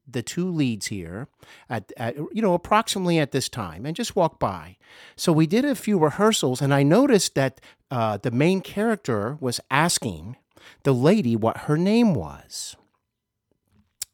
the 0.08 0.21
two 0.21 0.49
leads 0.49 0.88
here 0.88 1.28
at, 1.69 1.91
at 1.97 2.15
you 2.15 2.41
know 2.41 2.54
approximately 2.54 3.19
at 3.19 3.32
this 3.32 3.49
time 3.49 3.86
and 3.86 3.95
just 3.95 4.15
walk 4.15 4.39
by. 4.39 4.78
So 5.15 5.34
we 5.34 5.47
did 5.47 5.65
a 5.65 5.75
few 5.75 5.99
rehearsals 5.99 6.60
and 6.62 6.73
i 6.73 6.82
noticed 6.82 7.36
that 7.36 7.62
uh, 7.91 8.17
the 8.17 8.32
main 8.32 8.62
character 8.62 9.38
was 9.39 9.60
asking 9.69 10.38
the 10.84 10.93
lady 10.93 11.36
what 11.36 11.58
her 11.58 11.78
name 11.78 12.15
was. 12.15 12.75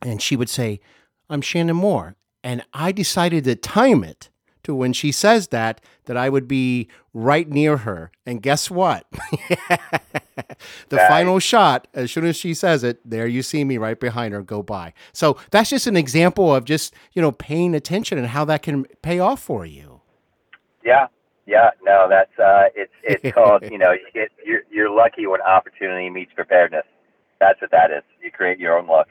And 0.01 0.21
she 0.21 0.35
would 0.35 0.49
say 0.49 0.81
i'm 1.29 1.41
Shannan 1.41 1.79
Mohr. 1.81 2.15
And 2.43 2.63
i 2.73 2.91
decided 2.91 3.45
to 3.45 3.55
time 3.55 4.03
it 4.03 4.29
to 4.63 4.75
when 4.75 4.93
she 4.93 5.11
says 5.11 5.49
that 5.49 5.81
that 6.11 6.17
i 6.17 6.27
would 6.27 6.45
be 6.45 6.89
right 7.13 7.47
near 7.49 7.77
her 7.77 8.11
and 8.25 8.41
guess 8.41 8.69
what 8.69 9.05
the 10.89 10.97
Nice. 10.97 11.07
final 11.07 11.39
shot 11.39 11.87
as 11.93 12.11
soon 12.11 12.25
as 12.25 12.35
she 12.35 12.53
says 12.53 12.83
it 12.83 12.99
there 13.09 13.27
you 13.27 13.41
see 13.41 13.63
me 13.63 13.77
right 13.77 13.97
behind 13.99 14.33
her 14.33 14.41
go 14.41 14.61
by 14.61 14.93
so 15.13 15.37
that's 15.51 15.69
just 15.69 15.87
an 15.87 15.95
example 15.95 16.53
of 16.53 16.65
just 16.65 16.93
you 17.13 17.21
know 17.21 17.31
paying 17.31 17.73
attention 17.73 18.17
and 18.17 18.27
how 18.27 18.43
that 18.43 18.61
can 18.61 18.83
pay 19.01 19.19
off 19.19 19.41
for 19.41 19.65
you 19.65 20.01
Yeah, 20.83 21.07
yeah. 21.45 21.69
No, 21.83 22.07
that's 22.09 22.37
uh, 22.39 22.65
it's 22.75 22.91
it's 23.03 23.33
called 23.37 23.63
you 23.63 23.77
know 23.77 23.91
you 23.91 24.07
get, 24.13 24.29
you're 24.45 24.63
you're 24.71 24.89
lucky 24.89 25.27
when 25.27 25.41
opportunity 25.41 26.09
meets 26.09 26.33
preparedness. 26.33 26.85
That's 27.39 27.61
what 27.61 27.71
that 27.71 27.91
is. 27.91 28.03
You 28.23 28.31
create 28.31 28.59
your 28.59 28.77
own 28.77 28.87
luck. 28.87 29.07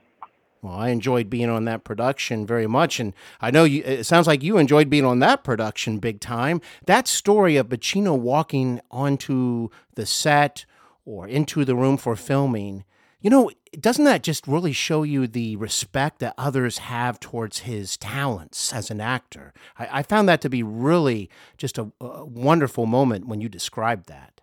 Well, 0.63 0.75
I 0.75 0.91
enjoyed 0.91 1.31
being 1.31 1.49
on 1.49 1.65
that 1.65 1.85
production 1.85 2.47
very 2.47 2.67
much, 2.67 3.01
and 3.01 3.15
I 3.41 3.51
know 3.51 3.65
you. 3.65 3.83
It 3.83 4.05
sounds 4.05 4.27
like 4.27 4.43
you 4.43 4.59
enjoyed 4.59 4.91
being 4.91 5.07
on 5.07 5.21
that 5.21 5.43
production 5.43 5.99
big 5.99 6.21
time. 6.21 6.61
That 6.85 7.09
story 7.09 7.57
of 7.57 7.69
Pacino 7.69 8.19
walking 8.19 8.81
onto 8.91 9.71
the 9.95 10.05
set 10.05 10.67
or 11.07 11.27
into 11.27 11.65
the 11.65 11.75
room 11.75 11.97
for 11.97 12.15
filming, 12.15 12.85
you 13.21 13.31
know, 13.31 13.51
doesn't 13.79 14.05
that 14.05 14.23
just 14.23 14.47
really 14.47 14.73
show 14.73 15.03
you 15.03 15.27
the 15.27 15.57
respect 15.57 16.19
that 16.19 16.35
others 16.37 16.79
have 16.79 17.21
towards 17.21 17.61
his 17.61 17.97
talents 17.97 18.73
as 18.73 18.91
an 18.91 19.01
actor? 19.01 19.55
I, 19.79 20.01
I 20.01 20.03
found 20.03 20.29
that 20.29 20.41
to 20.43 20.51
be 20.51 20.63
really 20.63 21.31
just 21.57 21.79
a, 21.79 21.91
a 22.01 22.25
wonderful 22.25 22.85
moment 22.85 23.27
when 23.27 23.41
you 23.41 23.49
described 23.49 24.09
that. 24.09 24.41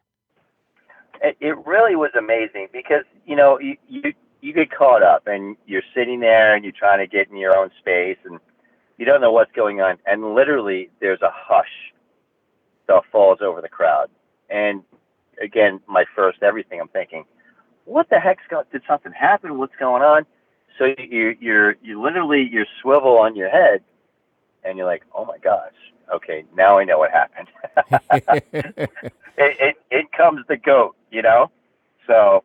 It, 1.21 1.37
it 1.39 1.65
really 1.65 1.95
was 1.95 2.11
amazing 2.17 2.69
because 2.71 3.03
you 3.25 3.35
know 3.35 3.59
you, 3.59 3.75
you 3.87 4.13
you 4.47 4.53
get 4.53 4.71
caught 4.71 5.03
up 5.03 5.27
and 5.27 5.55
you're 5.65 5.83
sitting 5.93 6.19
there 6.19 6.55
and 6.55 6.63
you're 6.63 6.73
trying 6.73 6.99
to 6.99 7.07
get 7.07 7.29
in 7.29 7.37
your 7.37 7.55
own 7.57 7.69
space 7.79 8.17
and 8.25 8.39
you 8.97 9.05
don't 9.05 9.21
know 9.21 9.31
what's 9.31 9.51
going 9.51 9.81
on. 9.81 9.97
And 10.05 10.33
literally 10.33 10.89
there's 10.99 11.21
a 11.21 11.31
hush 11.31 11.93
that 12.87 13.03
falls 13.11 13.39
over 13.41 13.61
the 13.61 13.69
crowd. 13.69 14.09
And 14.49 14.83
again 15.41 15.79
my 15.87 16.05
first 16.15 16.41
everything 16.41 16.79
I'm 16.81 16.87
thinking 16.87 17.25
what 17.85 18.09
the 18.09 18.19
heck's 18.19 18.43
going 18.49 18.65
did 18.71 18.81
something 18.87 19.11
happen? 19.11 19.57
What's 19.57 19.75
going 19.79 20.01
on? 20.01 20.25
So 20.77 20.85
you 20.97 21.35
you're 21.39 21.75
you 21.81 22.01
literally 22.01 22.47
you 22.51 22.65
swivel 22.81 23.17
on 23.17 23.35
your 23.35 23.49
head 23.49 23.83
and 24.63 24.77
you're 24.77 24.87
like 24.87 25.03
oh 25.13 25.25
my 25.25 25.37
gosh 25.37 25.73
okay 26.13 26.45
now 26.55 26.79
I 26.79 26.85
know 26.85 26.99
what 26.99 27.11
happened. 27.11 27.47
It, 29.37 29.57
it 29.59 29.75
it 29.91 30.11
comes 30.11 30.41
the 30.47 30.57
goat, 30.57 30.95
you 31.11 31.21
know. 31.21 31.51
So, 32.07 32.43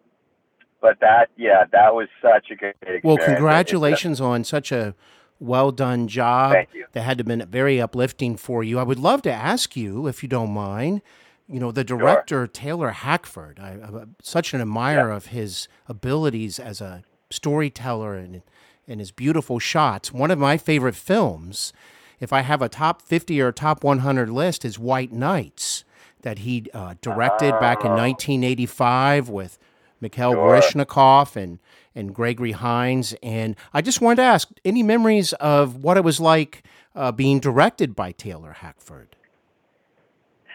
but 0.82 1.00
that 1.00 1.30
yeah, 1.38 1.64
that 1.72 1.94
was 1.94 2.08
such 2.20 2.50
a 2.50 2.56
good 2.56 2.70
experience. 2.70 3.04
Well, 3.04 3.16
congratulations 3.16 4.20
on 4.20 4.44
such 4.44 4.72
a 4.72 4.94
well 5.38 5.70
done 5.70 6.08
job. 6.08 6.52
Thank 6.52 6.74
you. 6.74 6.86
That 6.92 7.02
had 7.02 7.18
to 7.18 7.22
have 7.22 7.28
been 7.28 7.48
very 7.48 7.80
uplifting 7.80 8.36
for 8.36 8.62
you. 8.62 8.78
I 8.78 8.82
would 8.82 8.98
love 8.98 9.22
to 9.22 9.32
ask 9.32 9.76
you, 9.76 10.06
if 10.08 10.22
you 10.22 10.28
don't 10.28 10.50
mind, 10.50 11.00
you 11.48 11.60
know, 11.60 11.72
the 11.72 11.84
director 11.84 12.46
Taylor 12.46 12.90
Hackford. 12.90 13.58
I, 13.60 13.78
I'm 13.82 14.16
such 14.20 14.52
an 14.52 14.60
admirer 14.60 15.10
of 15.10 15.26
his 15.26 15.68
abilities 15.88 16.58
as 16.58 16.80
a 16.80 17.04
storyteller 17.30 18.14
and 18.14 18.42
and 18.86 19.00
his 19.00 19.12
beautiful 19.12 19.60
shots. 19.60 20.12
One 20.12 20.32
of 20.32 20.38
my 20.38 20.58
favorite 20.58 20.96
films, 20.96 21.72
if 22.18 22.32
I 22.32 22.40
have 22.40 22.60
a 22.60 22.68
top 22.68 23.00
50 23.00 23.40
or 23.40 23.52
top 23.52 23.84
100 23.84 24.28
list, 24.28 24.64
is 24.64 24.78
White 24.78 25.12
Nights 25.12 25.84
that 26.22 26.40
he 26.40 26.66
uh, 26.74 26.94
directed 27.00 27.52
back 27.60 27.84
in 27.84 27.90
1985 27.90 29.28
with 29.28 29.58
Mikhail 30.02 30.32
Sure. 30.32 30.50
Baryshnikov 30.50 31.36
and 31.36 31.58
and 31.94 32.14
Gregory 32.14 32.52
Hines. 32.52 33.14
And 33.22 33.54
I 33.72 33.80
just 33.82 34.00
wanted 34.00 34.16
to 34.16 34.22
ask, 34.22 34.48
any 34.64 34.82
memories 34.82 35.32
of 35.34 35.76
what 35.84 35.96
it 35.98 36.04
was 36.04 36.20
like 36.20 36.62
uh, 36.94 37.12
being 37.12 37.38
directed 37.38 37.94
by 37.94 38.12
Taylor 38.12 38.52
Hackford? 38.52 39.14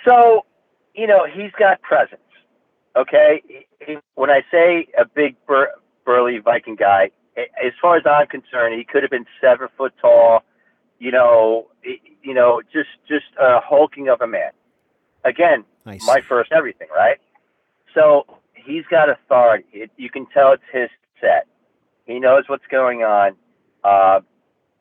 So, 0.06 0.46
you 0.96 1.08
know, 1.08 1.26
he's 1.32 1.52
got 1.60 1.82
presence. 1.82 2.22
Okay, 2.96 3.42
He- 3.48 3.68
he- 3.86 3.98
when 4.16 4.30
I 4.32 4.44
say 4.50 4.88
a 4.98 5.06
big 5.06 5.36
bur- 5.46 5.74
burly 6.06 6.40
Viking 6.40 6.76
guy, 6.76 7.12
as 7.38 7.74
far 7.80 7.96
as 7.98 8.04
I'm 8.08 8.26
concerned, 8.28 8.74
he 8.76 8.84
could 8.84 9.04
have 9.04 9.12
been 9.12 9.28
seven 9.40 9.68
foot 9.78 9.94
tall. 10.02 10.44
You 11.00 11.12
know, 11.12 11.68
you 11.84 12.34
know, 12.34 12.62
just 12.74 12.90
just 13.08 13.26
a 13.40 13.60
hulking 13.60 14.10
of 14.10 14.20
a 14.22 14.26
man. 14.28 14.50
Again, 15.24 15.64
Nice. 15.86 16.06
my 16.08 16.22
first 16.22 16.52
everything, 16.52 16.88
right? 16.96 17.18
So 17.94 18.26
he's 18.68 18.86
got 18.92 19.10
authority. 19.10 19.66
It, 19.74 19.92
you 19.98 20.10
can 20.10 20.26
tell 20.28 20.52
it's 20.52 20.64
his 20.72 20.90
set. 21.22 21.48
He 22.06 22.20
knows 22.20 22.44
what's 22.48 22.66
going 22.70 23.04
on, 23.04 23.36
uh, 23.84 24.20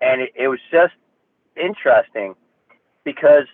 and 0.01 0.23
it, 0.23 0.33
it 0.35 0.49
was 0.49 0.61
just 0.71 0.95
interesting 1.57 2.35
because, 3.05 3.47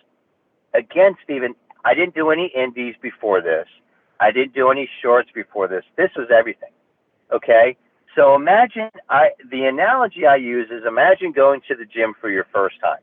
again, 0.75 1.17
Steven, 1.23 1.55
I 1.85 1.95
didn't 1.95 2.15
do 2.15 2.31
any 2.31 2.53
indies 2.55 2.95
before 3.01 3.41
this. 3.41 3.67
I 4.21 4.31
didn't 4.31 4.55
do 4.55 4.71
any 4.71 4.89
shorts 5.01 5.31
before 5.35 5.69
this. 5.69 5.85
This 5.97 6.11
was 6.17 6.29
everything. 6.37 6.71
Okay. 7.33 7.77
So 8.15 8.35
imagine 8.35 8.91
I 9.09 9.31
the 9.51 9.65
analogy 9.65 10.27
I 10.27 10.37
use 10.37 10.69
is 10.71 10.85
imagine 10.87 11.33
going 11.33 11.63
to 11.69 11.75
the 11.75 11.87
gym 11.87 12.15
for 12.21 12.29
your 12.29 12.47
first 12.53 12.77
time. 12.81 13.01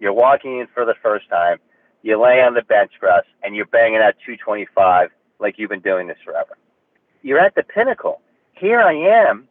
You're 0.00 0.12
walking 0.12 0.58
in 0.58 0.66
for 0.74 0.84
the 0.84 0.94
first 1.02 1.28
time 1.30 1.58
you 2.04 2.20
lay 2.20 2.42
on 2.42 2.52
the 2.52 2.62
bench 2.62 2.92
press 3.00 3.24
and 3.42 3.56
you're 3.56 3.66
banging 3.66 3.96
out 3.96 4.14
225 4.26 5.08
like 5.44 5.58
you've 5.58 5.70
been 5.70 5.80
doing 5.80 6.08
this 6.08 6.16
forever. 6.24 6.56
You're 7.22 7.38
at 7.38 7.54
the 7.54 7.62
pinnacle. 7.62 8.20
Here 8.54 8.80
I 8.80 8.94
am 8.94 9.46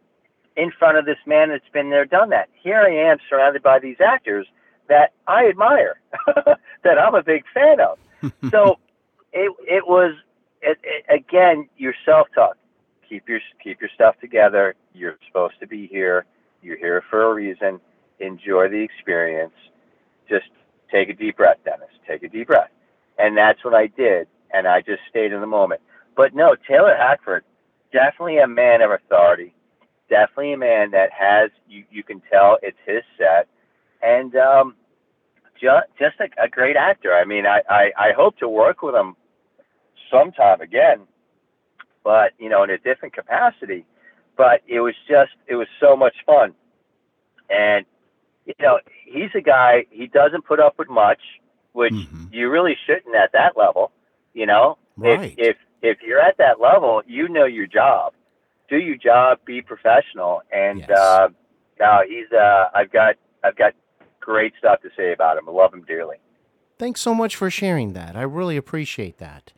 in 0.58 0.72
front 0.72 0.98
of 0.98 1.06
this 1.06 1.18
man 1.26 1.50
that's 1.50 1.70
been 1.72 1.92
there, 1.92 2.06
done 2.06 2.30
that. 2.30 2.50
Here 2.62 2.82
I 2.82 2.90
am 3.12 3.20
surrounded 3.30 3.62
by 3.62 3.80
these 3.80 3.98
actors 4.02 4.48
that 4.90 5.14
I 5.28 5.48
admire, 5.48 6.02
that 6.84 7.00
I'm 7.00 7.16
a 7.16 7.24
big 7.24 7.44
fan 7.54 7.78
of. 7.80 8.00
so 8.52 8.80
it 9.32 9.52
it 9.68 9.88
was 9.88 10.16
it, 10.62 10.80
it, 10.84 11.06
again 11.10 11.70
your 11.78 11.94
self 12.06 12.28
talk. 12.34 12.58
Keep 13.08 13.30
your 13.30 13.40
keep 13.64 13.80
your 13.80 13.90
stuff 13.94 14.20
together. 14.20 14.76
You're 14.94 15.18
supposed 15.28 15.60
to 15.60 15.68
be 15.68 15.88
here. 15.88 16.26
You're 16.64 16.78
here 16.78 17.04
for 17.10 17.24
a 17.24 17.34
reason. 17.34 17.80
Enjoy 18.20 18.68
the 18.68 18.82
experience. 18.82 19.54
Just 20.28 20.48
take 20.92 21.10
a 21.10 21.14
deep 21.14 21.38
breath, 21.38 21.58
Dennis. 21.64 21.90
Take 22.08 22.24
a 22.24 22.30
deep 22.30 22.48
breath. 22.48 22.70
And 23.20 23.38
that's 23.38 23.64
what 23.64 23.76
I 23.76 23.88
did. 23.88 24.28
And 24.54 24.68
I 24.68 24.82
just 24.82 25.02
stayed 25.10 25.34
in 25.34 25.42
the 25.42 25.48
moment. 25.48 25.82
But 26.16 26.36
no, 26.36 26.56
Taylor 26.68 26.96
Hackford, 26.96 27.44
definitely 27.92 28.38
a 28.38 28.48
man 28.48 28.82
of 28.82 28.92
authority. 28.92 29.54
Definitely 30.10 30.54
a 30.54 30.58
man 30.58 30.92
that 30.92 31.12
has, 31.12 31.50
you, 31.68 31.84
you 31.90 32.04
can 32.04 32.22
tell 32.32 32.60
it's 32.62 32.78
his 32.86 33.04
set. 33.18 33.48
And 34.02 34.36
um, 34.36 34.76
just, 35.60 35.88
just 35.98 36.16
a, 36.20 36.44
a 36.44 36.48
great 36.48 36.76
actor. 36.76 37.14
I 37.14 37.26
mean, 37.26 37.46
I, 37.46 37.62
I, 37.70 37.92
I 37.98 38.12
hope 38.16 38.38
to 38.38 38.48
work 38.48 38.82
with 38.82 38.94
him 38.94 39.16
sometime 40.12 40.62
again, 40.62 41.08
but, 42.04 42.34
you 42.38 42.50
know, 42.50 42.64
in 42.64 42.70
a 42.70 42.78
different 42.78 43.16
capacity. 43.16 43.86
But 44.38 44.62
it 44.68 44.82
was 44.82 44.94
just, 45.08 45.32
it 45.48 45.56
was 45.56 45.68
so 45.80 45.96
much 45.96 46.16
fun. 46.26 46.54
And 47.50 47.86
you 48.46 48.54
know, 48.60 48.80
he's 49.06 49.30
a 49.36 49.42
guy, 49.42 49.86
he 49.90 50.08
doesn't 50.08 50.46
put 50.46 50.60
up 50.60 50.78
with 50.78 50.90
much, 50.90 51.22
which 51.72 51.94
Mhm. 51.94 52.34
you 52.34 52.50
really 52.50 52.76
shouldn't 52.86 53.16
at 53.16 53.32
that 53.32 53.56
level, 53.56 53.92
you 54.34 54.46
know? 54.46 54.78
Right. 54.98 55.34
If, 55.38 55.50
if 55.50 55.58
if 55.82 55.98
you're 56.02 56.20
at 56.20 56.38
that 56.38 56.60
level, 56.62 57.02
you 57.06 57.28
know 57.28 57.46
your 57.46 57.68
job. 57.68 58.14
Do 58.70 58.78
your 58.78 58.96
job, 58.96 59.40
be 59.46 59.62
professional. 59.62 60.42
And 60.52 60.80
Yes. 60.80 60.90
uh 60.90 61.28
no, 61.80 62.02
he's 62.08 62.32
uh 62.32 62.70
I've 62.74 62.92
got 62.92 63.16
I've 63.44 63.56
got 63.56 63.74
great 64.20 64.54
stuff 64.58 64.82
to 64.82 64.90
say 64.96 65.12
about 65.12 65.38
him. 65.38 65.50
I 65.50 65.52
love 65.52 65.74
him 65.74 65.84
dearly. 65.84 66.18
Thanks 66.80 67.02
so 67.02 67.14
much 67.14 67.36
for 67.36 67.50
sharing 67.50 67.94
that. 67.94 68.16
I 68.16 68.22
really 68.24 68.58
appreciate 68.58 69.18
that. 69.18 69.54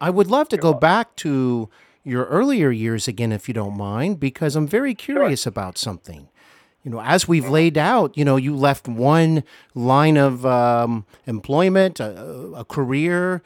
I 0.00 0.10
would 0.10 0.28
love 0.28 0.48
to 0.50 0.56
go 0.56 0.72
back 0.72 1.16
to, 1.16 1.68
your 2.08 2.24
earlier 2.24 2.70
years 2.70 3.06
again, 3.06 3.32
if 3.32 3.48
you 3.48 3.54
don't 3.54 3.76
mind, 3.76 4.18
because 4.18 4.56
I'm 4.56 4.66
very 4.66 4.94
curious 4.94 5.42
sure. 5.42 5.50
about 5.50 5.76
something. 5.76 6.28
You 6.82 6.90
know, 6.92 7.02
as 7.02 7.28
we've 7.28 7.48
laid 7.48 7.76
out, 7.76 8.16
you 8.16 8.24
know, 8.24 8.36
you 8.36 8.56
left 8.56 8.88
one 8.88 9.44
line 9.74 10.16
of 10.16 10.46
um, 10.46 11.04
employment, 11.26 12.00
a, 12.00 12.54
a, 12.56 12.64
career, 12.64 13.42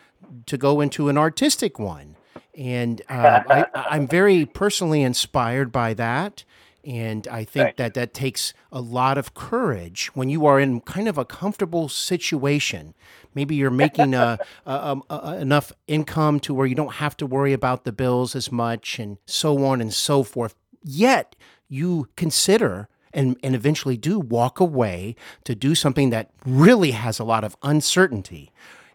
to 0.46 0.58
go 0.58 0.80
into 0.80 1.08
an 1.08 1.18
artistic 1.18 1.78
one. 1.78 2.16
And 2.56 3.00
uh, 3.08 3.66
I, 3.74 3.96
am 3.96 4.06
very 4.06 4.44
personally 4.44 5.02
inspired 5.02 5.72
by 5.72 5.94
that. 5.94 6.44
And 6.84 7.28
I 7.28 7.44
think 7.44 7.64
Thanks. 7.64 7.76
that 7.78 7.94
that 7.94 8.14
takes 8.14 8.54
a 8.72 8.80
lot 8.80 9.16
of 9.16 9.34
courage 9.34 10.08
when 10.14 10.28
you 10.28 10.46
are 10.46 10.58
in 10.58 10.80
kind 10.80 11.06
of 11.06 11.16
a 11.16 11.24
comfortable 11.24 11.88
situation. 11.88 12.94
Maybe 13.34 13.54
you're 13.54 13.70
making 13.70 14.14
a, 14.14 14.38
a, 14.66 14.96
a, 15.08 15.38
enough 15.38 15.72
income 15.86 16.40
to 16.40 16.52
where 16.52 16.66
you 16.66 16.74
don't 16.74 16.94
have 16.94 17.16
to 17.18 17.26
worry 17.26 17.52
about 17.52 17.84
the 17.84 17.92
bills 17.92 18.34
as 18.34 18.50
much 18.50 18.98
and 18.98 19.18
so 19.26 19.64
on 19.64 19.80
and 19.80 19.94
so 19.94 20.24
forth. 20.24 20.56
Yet 20.82 21.36
you 21.68 22.08
consider 22.16 22.88
and, 23.14 23.36
and 23.44 23.54
eventually 23.54 23.96
do 23.96 24.18
walk 24.18 24.58
away 24.58 25.14
to 25.44 25.54
do 25.54 25.76
something 25.76 26.10
that 26.10 26.30
really 26.44 26.90
has 26.90 27.20
a 27.20 27.24
lot 27.24 27.44
of 27.44 27.56
uncertainty 27.62 28.50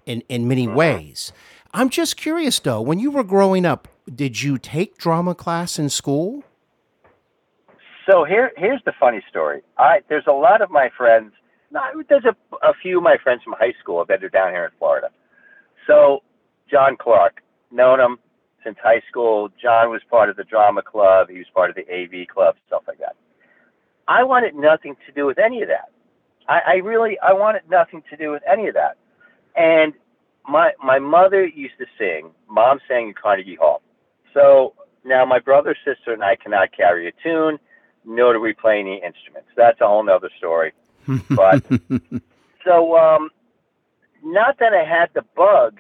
in, 0.08 0.24
in 0.30 0.48
many 0.48 0.66
mm-hmm. 0.66 0.76
ways. 0.76 1.32
I'm 1.74 1.90
just 1.90 2.18
curious 2.18 2.60
though, 2.60 2.82
when 2.82 2.98
you 2.98 3.12
were 3.12 3.24
growing 3.24 3.66
up, 3.66 3.88
did 4.14 4.42
you 4.42 4.58
take 4.58 4.98
drama 4.98 5.36
class 5.36 5.78
in 5.78 5.90
school? 5.90 6.44
So 8.10 8.24
here, 8.24 8.52
here's 8.56 8.82
the 8.86 8.94
funny 9.00 9.22
story. 9.30 9.62
I 9.78 10.00
there's 10.08 10.28
a 10.28 10.32
lot 10.32 10.62
of 10.62 10.72
my 10.72 10.90
friends. 10.98 11.34
Not, 11.70 11.94
there's 12.08 12.24
a, 12.24 12.36
a 12.66 12.74
few 12.82 12.98
of 12.98 13.04
my 13.04 13.18
friends 13.22 13.44
from 13.44 13.54
high 13.60 13.74
school 13.82 14.06
that 14.08 14.24
are 14.24 14.30
down 14.30 14.52
here 14.52 14.64
in 14.64 14.72
Florida. 14.80 15.10
So 15.86 16.24
John 16.72 16.96
Clark, 16.98 17.42
known 17.72 18.00
him 18.00 18.18
since 18.64 18.78
high 18.82 19.02
school. 19.10 19.50
John 19.62 19.90
was 19.90 20.02
part 20.10 20.30
of 20.30 20.38
the 20.38 20.46
drama 20.46 20.82
club. 20.82 21.30
He 21.30 21.38
was 21.38 21.48
part 21.54 21.70
of 21.70 21.76
the 21.76 21.86
AV 21.92 22.28
club, 22.28 22.56
stuff 22.68 22.84
like 22.88 23.00
that. 23.00 23.16
I 24.08 24.24
wanted 24.24 24.56
nothing 24.56 24.96
to 25.06 25.12
do 25.12 25.26
with 25.26 25.38
any 25.38 25.62
of 25.62 25.68
that. 25.68 25.92
I, 26.48 26.60
I 26.66 26.74
really, 26.76 27.18
I 27.20 27.34
wanted 27.34 27.64
nothing 27.70 28.04
to 28.10 28.16
do 28.16 28.32
with 28.32 28.44
any 28.50 28.68
of 28.68 28.74
that. 28.76 28.98
And 29.58 29.94
my 30.48 30.72
my 30.82 31.00
mother 31.00 31.46
used 31.46 31.78
to 31.80 31.86
sing. 31.98 32.32
Mom 32.50 32.80
sang 32.88 33.10
in 33.10 33.14
Carnegie 33.14 33.56
Hall. 33.56 33.82
So 34.34 34.74
now 35.04 35.26
my 35.26 35.40
brother, 35.40 35.76
sister, 35.84 36.14
and 36.14 36.24
I 36.24 36.36
cannot 36.36 36.72
carry 36.72 37.08
a 37.08 37.12
tune 37.24 37.60
nor 38.08 38.34
do 38.34 38.40
we 38.40 38.54
play 38.54 38.80
any 38.80 38.96
instruments. 39.06 39.50
That's 39.56 39.80
a 39.82 39.88
whole 39.88 40.04
nother 40.04 40.32
story. 40.38 40.74
But 41.30 41.64
so, 42.66 42.98
um, 42.98 43.30
not 44.24 44.60
that 44.60 44.74
I 44.74 44.84
had 44.84 45.10
the 45.14 45.24
bug, 45.36 45.80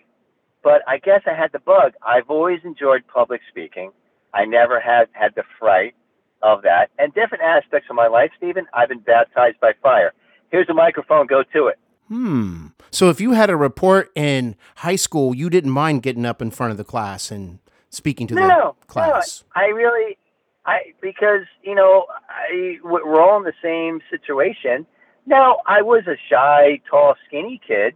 but 0.63 0.81
I 0.87 0.99
guess 0.99 1.21
I 1.25 1.33
had 1.33 1.51
the 1.51 1.59
bug. 1.59 1.93
I've 2.05 2.29
always 2.29 2.59
enjoyed 2.63 3.03
public 3.07 3.41
speaking. 3.49 3.91
I 4.33 4.45
never 4.45 4.79
had 4.79 5.07
had 5.13 5.35
the 5.35 5.43
fright 5.59 5.95
of 6.41 6.61
that. 6.61 6.91
And 6.97 7.13
different 7.13 7.43
aspects 7.43 7.89
of 7.89 7.95
my 7.95 8.07
life, 8.07 8.31
Steven, 8.37 8.67
I've 8.73 8.89
been 8.89 8.99
baptized 8.99 9.59
by 9.59 9.73
fire. 9.81 10.13
Here's 10.49 10.69
a 10.69 10.73
microphone, 10.73 11.27
go 11.27 11.43
to 11.53 11.67
it. 11.67 11.79
Hmm. 12.07 12.66
So 12.91 13.09
if 13.09 13.19
you 13.19 13.31
had 13.31 13.49
a 13.49 13.55
report 13.55 14.11
in 14.15 14.55
high 14.77 14.95
school, 14.95 15.35
you 15.35 15.49
didn't 15.49 15.71
mind 15.71 16.03
getting 16.03 16.25
up 16.25 16.41
in 16.41 16.51
front 16.51 16.71
of 16.71 16.77
the 16.77 16.83
class 16.83 17.31
and 17.31 17.59
speaking 17.89 18.27
to 18.27 18.35
no, 18.35 18.75
the 18.79 18.85
class. 18.87 19.43
No, 19.55 19.61
I 19.61 19.65
really 19.67 20.17
I 20.65 20.93
because 21.01 21.45
you 21.63 21.75
know 21.75 22.05
I 22.29 22.77
we're 22.83 23.21
all 23.21 23.37
in 23.37 23.43
the 23.43 23.53
same 23.63 24.01
situation. 24.09 24.85
Now 25.25 25.57
I 25.65 25.81
was 25.81 26.03
a 26.07 26.17
shy, 26.29 26.81
tall, 26.89 27.15
skinny 27.27 27.59
kid, 27.65 27.95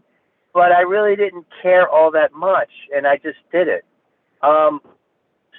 but 0.54 0.72
I 0.72 0.82
really 0.82 1.16
didn't 1.16 1.46
care 1.62 1.88
all 1.88 2.12
that 2.12 2.34
much, 2.34 2.72
and 2.96 3.06
I 3.08 3.18
just 3.18 3.40
did 3.52 3.68
it. 3.68 3.86
Um, 4.42 4.82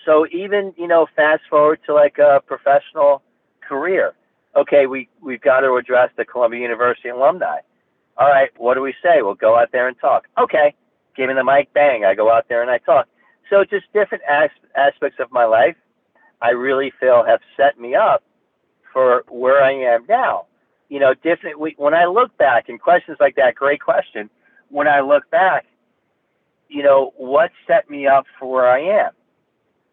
so 0.04 0.26
even 0.32 0.74
you 0.76 0.88
know, 0.88 1.06
fast 1.14 1.42
forward 1.48 1.80
to 1.86 1.94
like 1.94 2.18
a 2.18 2.40
professional 2.46 3.22
career. 3.60 4.14
Okay, 4.56 4.86
we 4.86 5.08
we've 5.22 5.40
got 5.40 5.60
to 5.60 5.74
address 5.76 6.10
the 6.16 6.24
Columbia 6.24 6.60
University 6.60 7.08
alumni. 7.08 7.60
All 8.18 8.28
right, 8.28 8.50
what 8.58 8.74
do 8.74 8.82
we 8.82 8.94
say? 9.02 9.22
We'll 9.22 9.34
go 9.34 9.58
out 9.58 9.72
there 9.72 9.88
and 9.88 9.98
talk. 9.98 10.28
Okay, 10.38 10.74
give 11.16 11.28
me 11.28 11.34
the 11.34 11.44
mic, 11.44 11.72
bang. 11.72 12.04
I 12.04 12.14
go 12.14 12.30
out 12.30 12.46
there 12.48 12.62
and 12.62 12.70
I 12.70 12.78
talk. 12.78 13.08
So 13.50 13.64
just 13.64 13.86
different 13.92 14.24
as- 14.28 14.50
aspects 14.76 15.18
of 15.20 15.32
my 15.32 15.44
life 15.44 15.76
I 16.42 16.50
really 16.50 16.92
feel 16.98 17.24
have 17.24 17.40
set 17.56 17.78
me 17.78 17.94
up 17.94 18.24
for 18.92 19.24
where 19.28 19.62
I 19.62 19.72
am 19.72 20.04
now. 20.08 20.46
You 20.88 20.98
know, 21.00 21.14
different. 21.14 21.58
When 21.58 21.94
I 21.94 22.04
look 22.04 22.36
back 22.36 22.68
and 22.68 22.80
questions 22.80 23.16
like 23.20 23.36
that, 23.36 23.54
great 23.54 23.80
question. 23.80 24.28
When 24.68 24.88
I 24.88 25.00
look 25.00 25.30
back, 25.30 25.66
you 26.68 26.82
know, 26.82 27.12
what 27.16 27.50
set 27.66 27.88
me 27.88 28.06
up 28.06 28.26
for 28.38 28.50
where 28.50 28.68
I 28.70 28.80
am? 29.06 29.12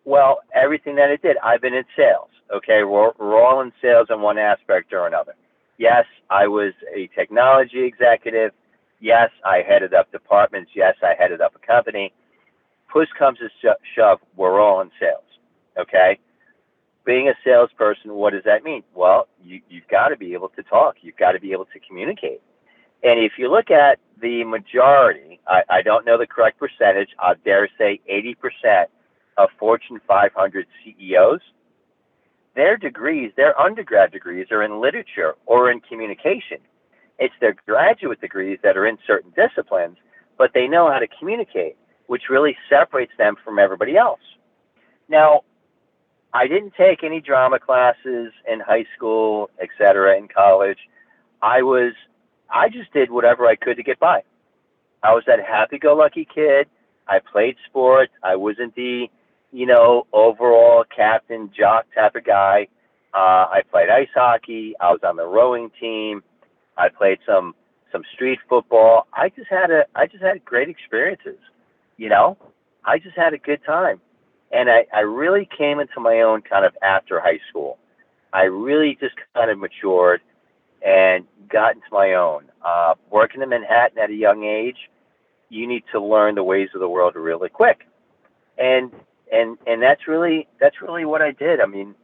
Well, 0.06 0.40
everything 0.54 0.96
that 0.96 1.10
it 1.12 1.22
did. 1.22 1.38
I've 1.38 1.62
been 1.62 1.74
in 1.74 1.86
sales. 1.96 2.30
Okay, 2.54 2.84
we're, 2.84 3.12
we're 3.20 3.42
all 3.42 3.62
in 3.62 3.72
sales 3.82 4.08
in 4.10 4.22
one 4.22 4.38
aspect 4.40 4.92
or 4.92 5.06
another. 5.06 5.36
Yes, 5.80 6.06
I 6.30 6.46
was 6.48 6.74
a 6.94 7.08
technology 7.16 7.86
executive. 7.86 8.52
Yes, 9.00 9.32
I 9.46 9.64
headed 9.66 9.94
up 9.94 10.12
departments. 10.12 10.72
Yes, 10.76 10.96
I 11.02 11.16
headed 11.18 11.40
up 11.40 11.56
a 11.56 11.66
company. 11.66 12.14
Push 12.92 13.08
comes 13.18 13.40
to 13.40 13.50
shove, 13.96 14.20
we're 14.36 14.60
all 14.60 14.82
in 14.82 14.92
sales. 15.00 15.24
Okay, 15.80 16.20
being 17.06 17.30
a 17.30 17.34
salesperson, 17.46 18.14
what 18.14 18.34
does 18.34 18.44
that 18.44 18.64
mean? 18.64 18.84
Well, 18.94 19.30
you, 19.42 19.62
you've 19.70 19.88
got 19.88 20.10
to 20.10 20.18
be 20.18 20.34
able 20.34 20.50
to 20.50 20.64
talk. 20.64 20.98
You've 21.02 21.16
got 21.16 21.32
to 21.32 21.40
be 21.40 21.54
able 21.54 21.66
to 21.66 21.80
communicate. 21.80 22.42
And 23.02 23.18
if 23.18 23.34
you 23.38 23.50
look 23.50 23.72
at 23.72 24.00
the 24.22 24.44
majority, 24.44 25.40
I, 25.48 25.64
I 25.70 25.82
don't 25.82 26.06
know 26.06 26.18
the 26.18 26.28
correct 26.28 26.60
percentage, 26.60 27.10
I 27.20 27.36
dare 27.46 27.70
say 27.78 28.02
80% 28.12 28.88
of 29.38 29.48
Fortune 29.58 30.02
500 30.06 30.68
CEOs, 30.84 31.40
their 32.56 32.78
degrees, 32.78 33.32
their 33.36 33.60
undergrad 33.60 34.12
degrees 34.12 34.48
are 34.52 34.64
in 34.64 34.82
literature 34.82 35.36
or 35.46 35.72
in 35.72 35.80
communication. 35.80 36.58
It's 37.18 37.34
their 37.40 37.56
graduate 37.66 38.22
degrees 38.22 38.60
that 38.64 38.78
are 38.78 38.88
in 38.88 38.98
certain 39.06 39.32
disciplines, 39.36 39.98
but 40.38 40.52
they 40.54 40.68
know 40.68 40.90
how 40.92 41.00
to 41.00 41.08
communicate, 41.20 41.76
which 42.08 42.24
really 42.30 42.58
separates 42.70 43.12
them 43.18 43.36
from 43.44 43.60
everybody 43.60 43.98
else. 43.98 44.22
Now, 45.08 45.42
I 46.34 46.48
didn't 46.48 46.74
take 46.76 47.04
any 47.04 47.22
drama 47.22 47.60
classes 47.60 48.32
in 48.52 48.60
high 48.60 48.86
school, 48.96 49.50
et 49.60 49.70
cetera, 49.78 50.18
in 50.18 50.28
college. 50.28 50.78
I 51.42 51.62
was, 51.62 51.94
I 52.50 52.70
just 52.70 52.94
did 52.94 53.10
whatever 53.10 53.48
I 53.48 53.56
could 53.56 53.78
to 53.78 53.84
get 53.84 54.00
by. 54.00 54.24
I 55.02 55.14
was 55.14 55.24
that 55.28 55.44
happy-go-lucky 55.44 56.28
kid. 56.34 56.68
I 57.08 57.20
played 57.20 57.56
sports. 57.68 58.12
I 58.22 58.36
wasn't 58.36 58.76
the, 58.76 59.10
you 59.52 59.66
know, 59.66 60.08
overall 60.14 60.84
captain, 60.96 61.52
jock 61.58 61.86
type 61.94 62.16
of 62.16 62.26
guy. 62.26 62.68
Uh, 63.14 63.48
I 63.52 63.62
played 63.72 63.90
ice 63.90 64.10
hockey. 64.14 64.76
I 64.80 64.92
was 64.92 65.00
on 65.04 65.16
the 65.16 65.26
rowing 65.26 65.72
team. 65.80 66.24
I 66.78 66.90
played 66.90 67.20
some 67.26 67.56
some 67.92 68.04
street 68.14 68.40
football. 68.48 69.08
I 69.14 69.30
just 69.30 69.50
had 69.50 69.72
a 69.72 69.86
I 69.96 70.06
just 70.06 70.24
had 70.24 70.46
great 70.46 70.70
experiences. 70.70 71.40
You 71.98 72.10
know, 72.10 72.38
I 72.86 73.00
just 73.00 73.18
had 73.18 73.34
a 73.34 73.38
good 73.38 73.64
time 73.66 74.00
and 74.52 74.70
I, 74.70 74.86
I 74.94 75.02
really 75.02 75.48
came 75.58 75.80
into 75.80 76.00
my 76.00 76.22
own 76.22 76.42
kind 76.42 76.66
of 76.66 76.76
after 76.82 77.20
high 77.20 77.40
school. 77.50 77.78
I 78.34 78.44
really 78.44 78.98
just 79.00 79.16
kind 79.36 79.52
of 79.52 79.60
matured 79.60 80.22
and 80.86 81.26
got 81.52 81.76
into 81.76 81.88
my 81.92 82.14
own. 82.14 82.46
Uh, 82.66 82.94
working 83.12 83.42
in 83.42 83.50
Manhattan 83.50 83.98
at 84.00 84.10
a 84.10 84.14
young 84.14 84.44
age, 84.44 84.78
you 85.50 85.68
need 85.68 85.84
to 85.92 86.02
learn 86.02 86.36
the 86.36 86.44
ways 86.44 86.70
of 86.74 86.80
the 86.80 86.90
world 86.90 87.16
really 87.16 87.50
quick, 87.50 87.88
and 88.58 88.92
and 89.32 89.58
and 89.68 89.82
that's 89.82 90.08
really 90.08 90.48
that's 90.60 90.82
really 90.82 91.06
what 91.06 91.22
I 91.22 91.32
did. 91.32 91.60
I 91.62 91.66
mean, 91.66 91.96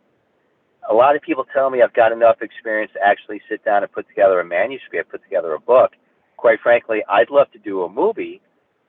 a 0.89 0.93
lot 0.93 1.15
of 1.15 1.21
people 1.21 1.45
tell 1.53 1.69
me 1.69 1.81
I've 1.81 1.93
got 1.93 2.11
enough 2.11 2.41
experience 2.41 2.91
to 2.93 3.05
actually 3.05 3.41
sit 3.49 3.63
down 3.65 3.83
and 3.83 3.91
put 3.91 4.07
together 4.07 4.39
a 4.39 4.45
manuscript, 4.45 5.11
put 5.11 5.23
together 5.23 5.53
a 5.53 5.59
book. 5.59 5.93
Quite 6.37 6.59
frankly, 6.61 7.03
I'd 7.09 7.29
love 7.29 7.51
to 7.53 7.59
do 7.59 7.83
a 7.83 7.89
movie 7.89 8.41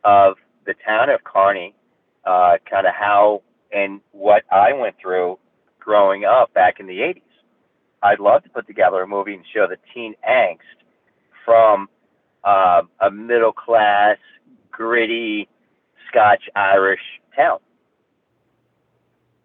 of 0.05 0.37
the 0.66 0.75
town 0.85 1.11
of 1.11 1.20
Kearny, 1.25 1.75
uh, 2.25 2.57
kind 2.68 2.87
of 2.87 2.94
how 2.94 3.42
and 3.72 4.01
what 4.12 4.44
I 4.51 4.72
went 4.72 4.96
through 5.01 5.38
growing 5.79 6.25
up 6.25 6.53
back 6.55 6.81
in 6.81 6.87
the 6.87 6.99
80s. 6.99 7.22
I'd 8.03 8.20
love 8.20 8.42
to 8.44 8.51
put 8.51 8.66
together 8.66 9.03
a 9.03 9.07
movie 9.07 9.35
and 9.35 9.44
show 9.55 9.66
the 9.66 9.79
teen 9.94 10.14
angst 10.29 10.59
from 11.44 11.88
uh, 12.44 12.83
a 13.01 13.11
middle 13.11 13.53
class, 13.53 14.18
gritty 14.70 15.49
Scotch 16.09 16.42
Irish 16.55 17.01
town. 17.35 17.59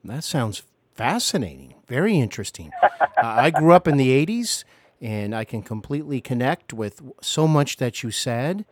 That 0.03 0.23
sounds 0.23 0.63
fascinating. 0.95 1.75
Very 1.87 2.19
interesting. 2.19 2.71
uh, 2.83 2.97
I 3.17 3.49
grew 3.51 3.73
up 3.73 3.87
in 3.87 3.97
the 3.97 4.25
80s 4.25 4.63
and 4.99 5.35
I 5.35 5.43
can 5.43 5.61
completely 5.61 6.21
connect 6.21 6.73
with 6.73 7.01
so 7.21 7.47
much 7.47 7.77
that 7.77 8.03
you 8.03 8.11
said. 8.11 8.65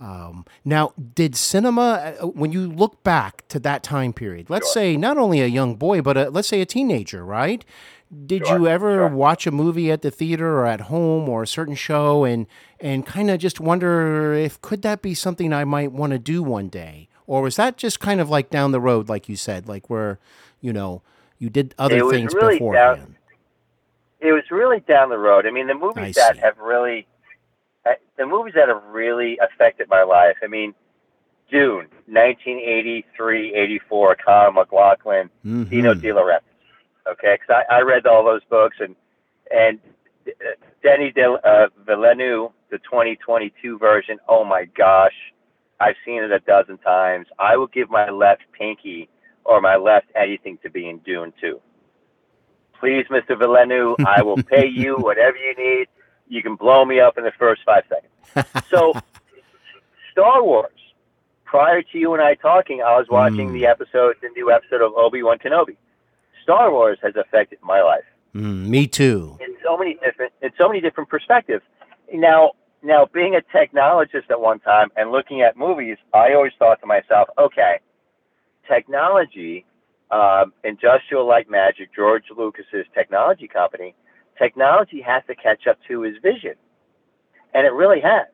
Um, 0.00 0.44
now, 0.64 0.92
did 1.14 1.36
cinema, 1.36 2.16
uh, 2.20 2.26
when 2.26 2.50
you 2.50 2.68
look 2.68 3.04
back 3.04 3.46
to 3.48 3.60
that 3.60 3.82
time 3.82 4.12
period, 4.12 4.50
let's 4.50 4.66
sure. 4.66 4.82
say 4.82 4.96
not 4.96 5.16
only 5.16 5.40
a 5.40 5.46
young 5.46 5.76
boy, 5.76 6.02
but 6.02 6.16
a, 6.16 6.30
let's 6.30 6.48
say 6.48 6.60
a 6.60 6.66
teenager, 6.66 7.24
right? 7.24 7.64
Did 8.26 8.46
sure. 8.46 8.58
you 8.58 8.68
ever 8.68 8.96
sure. 8.96 9.08
watch 9.08 9.46
a 9.46 9.52
movie 9.52 9.92
at 9.92 10.02
the 10.02 10.10
theater 10.10 10.58
or 10.58 10.66
at 10.66 10.82
home 10.82 11.28
or 11.28 11.44
a 11.44 11.46
certain 11.46 11.76
show 11.76 12.24
and 12.24 12.46
and 12.80 13.06
kind 13.06 13.30
of 13.30 13.38
just 13.38 13.60
wonder 13.60 14.34
if 14.34 14.60
could 14.60 14.82
that 14.82 15.02
be 15.02 15.14
something 15.14 15.52
I 15.52 15.64
might 15.64 15.92
want 15.92 16.12
to 16.12 16.18
do 16.18 16.42
one 16.42 16.68
day? 16.68 17.08
or 17.26 17.42
was 17.42 17.56
that 17.56 17.76
just 17.76 18.00
kind 18.00 18.20
of 18.20 18.28
like 18.28 18.50
down 18.50 18.72
the 18.72 18.80
road, 18.80 19.08
like 19.08 19.28
you 19.28 19.36
said, 19.36 19.68
like 19.68 19.88
where 19.88 20.18
you 20.62 20.72
know 20.72 21.02
you 21.38 21.50
did 21.50 21.74
other 21.78 21.98
It 21.98 22.08
things 22.10 22.32
really 22.34 22.54
beforehand? 22.54 22.98
down- 22.98 23.16
it 24.20 24.32
was 24.32 24.44
really 24.52 24.78
down 24.80 25.10
the 25.10 25.18
road. 25.18 25.46
I 25.46 25.50
mean, 25.50 25.66
the 25.66 25.74
movies 25.74 26.16
I 26.16 26.20
that 26.20 26.34
see. 26.36 26.40
have 26.42 26.56
really, 26.58 27.06
the 28.16 28.24
movies 28.24 28.54
that 28.54 28.68
have 28.68 28.84
really 28.84 29.36
affected 29.42 29.88
my 29.88 30.04
life. 30.04 30.36
I 30.44 30.46
mean, 30.46 30.74
Dune, 31.50 31.88
1983, 32.06 33.54
84, 33.54 34.16
Colin 34.24 34.54
McLaughlin, 34.54 35.28
Mhm. 35.44 35.68
Dino 35.68 35.94
De 35.94 36.08
Laurentiis. 36.12 36.42
Okay, 37.10 37.34
because 37.40 37.64
I, 37.68 37.78
I 37.78 37.80
read 37.80 38.06
all 38.06 38.24
those 38.24 38.44
books 38.44 38.76
and 38.80 38.94
and 39.50 39.80
uh, 40.28 40.30
Denny 40.84 41.10
De, 41.10 41.28
uh, 41.32 41.66
Villeneuve, 41.84 42.52
the 42.70 42.78
2022 42.78 43.76
version. 43.78 44.18
Oh 44.28 44.44
my 44.44 44.64
gosh, 44.66 45.14
I've 45.80 45.96
seen 46.06 46.22
it 46.22 46.30
a 46.30 46.38
dozen 46.38 46.78
times. 46.78 47.26
I 47.40 47.56
will 47.56 47.66
give 47.66 47.90
my 47.90 48.08
left 48.08 48.42
pinky 48.52 49.08
or 49.44 49.60
my 49.60 49.76
left 49.76 50.06
anything 50.14 50.58
to 50.62 50.70
be 50.70 50.88
in 50.88 50.98
Dune 50.98 51.32
too. 51.40 51.60
Please, 52.78 53.06
Mr. 53.10 53.38
Villeneuve, 53.38 53.96
I 54.06 54.22
will 54.22 54.42
pay 54.42 54.66
you 54.66 54.96
whatever 54.98 55.36
you 55.36 55.54
need. 55.56 55.86
You 56.28 56.42
can 56.42 56.56
blow 56.56 56.84
me 56.84 56.98
up 57.00 57.18
in 57.18 57.24
the 57.24 57.32
first 57.38 57.62
five 57.64 57.84
seconds. 57.88 58.64
So, 58.70 58.94
Star 60.12 60.42
Wars. 60.42 60.70
Prior 61.44 61.82
to 61.82 61.98
you 61.98 62.14
and 62.14 62.22
I 62.22 62.34
talking, 62.34 62.80
I 62.80 62.96
was 62.96 63.06
watching 63.10 63.50
Mm. 63.50 63.52
the 63.52 63.66
episode, 63.66 64.16
the 64.22 64.30
new 64.30 64.50
episode 64.50 64.80
of 64.80 64.94
Obi 64.94 65.22
Wan 65.22 65.38
Kenobi. 65.38 65.76
Star 66.42 66.70
Wars 66.72 66.98
has 67.02 67.14
affected 67.14 67.58
my 67.62 67.82
life 67.82 68.04
Mm, 68.34 68.66
me 68.68 68.86
too. 68.86 69.36
in 69.40 69.54
so 69.62 69.76
many 69.76 69.94
different 70.02 70.32
in 70.40 70.50
so 70.56 70.66
many 70.66 70.80
different 70.80 71.10
perspectives. 71.10 71.62
Now, 72.12 72.52
now 72.82 73.06
being 73.12 73.36
a 73.36 73.42
technologist 73.54 74.30
at 74.30 74.40
one 74.40 74.58
time 74.60 74.90
and 74.96 75.12
looking 75.12 75.42
at 75.42 75.56
movies, 75.58 75.98
I 76.14 76.32
always 76.32 76.52
thought 76.58 76.80
to 76.80 76.86
myself, 76.86 77.28
okay, 77.38 77.78
technology, 78.68 79.64
um, 80.10 80.52
industrial 80.64 81.26
like 81.26 81.50
magic, 81.50 81.94
George 81.94 82.24
Lucas's 82.36 82.86
technology 82.94 83.48
company, 83.48 83.94
technology 84.38 85.00
has 85.00 85.22
to 85.26 85.34
catch 85.34 85.66
up 85.66 85.78
to 85.88 86.02
his 86.02 86.16
vision, 86.22 86.54
and 87.54 87.66
it 87.66 87.72
really 87.72 88.00
has. 88.00 88.26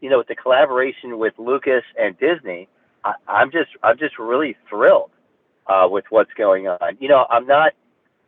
You 0.00 0.10
know, 0.10 0.18
with 0.18 0.28
the 0.28 0.34
collaboration 0.34 1.18
with 1.18 1.34
Lucas 1.38 1.84
and 2.00 2.18
Disney, 2.18 2.68
I, 3.04 3.14
I'm 3.28 3.50
just 3.52 3.70
I'm 3.82 3.98
just 3.98 4.18
really 4.18 4.56
thrilled 4.68 5.10
uh, 5.66 5.86
with 5.90 6.04
what's 6.10 6.32
going 6.34 6.68
on. 6.68 6.96
You 7.00 7.08
know, 7.08 7.26
I'm 7.30 7.46
not 7.46 7.72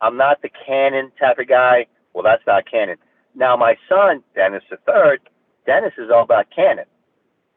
I'm 0.01 0.17
not 0.17 0.41
the 0.41 0.49
canon 0.65 1.11
type 1.19 1.39
of 1.39 1.47
guy. 1.47 1.87
Well, 2.13 2.23
that's 2.23 2.45
not 2.47 2.69
canon. 2.69 2.97
Now, 3.35 3.57
my 3.57 3.75
son 3.89 4.23
Dennis 4.33 4.63
the 4.69 4.77
third, 4.77 5.19
Dennis 5.65 5.93
is 5.97 6.09
all 6.09 6.23
about 6.23 6.47
canon, 6.55 6.85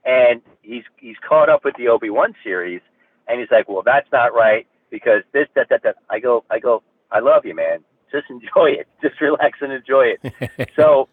and 0.04 0.42
he's 0.62 0.84
he's 0.96 1.16
caught 1.26 1.48
up 1.48 1.64
with 1.64 1.76
the 1.76 1.88
Obi 1.88 2.10
wan 2.10 2.34
series, 2.42 2.80
and 3.28 3.40
he's 3.40 3.50
like, 3.50 3.68
well, 3.68 3.82
that's 3.84 4.10
not 4.12 4.34
right 4.34 4.66
because 4.90 5.22
this 5.32 5.46
that 5.54 5.68
that 5.70 5.82
that. 5.82 5.96
I 6.10 6.18
go 6.18 6.44
I 6.50 6.58
go 6.58 6.82
I 7.10 7.20
love 7.20 7.44
you, 7.44 7.54
man. 7.54 7.84
Just 8.10 8.26
enjoy 8.30 8.70
it. 8.70 8.88
Just 9.02 9.20
relax 9.20 9.58
and 9.60 9.72
enjoy 9.72 10.14
it. 10.20 10.70
so, 10.76 11.08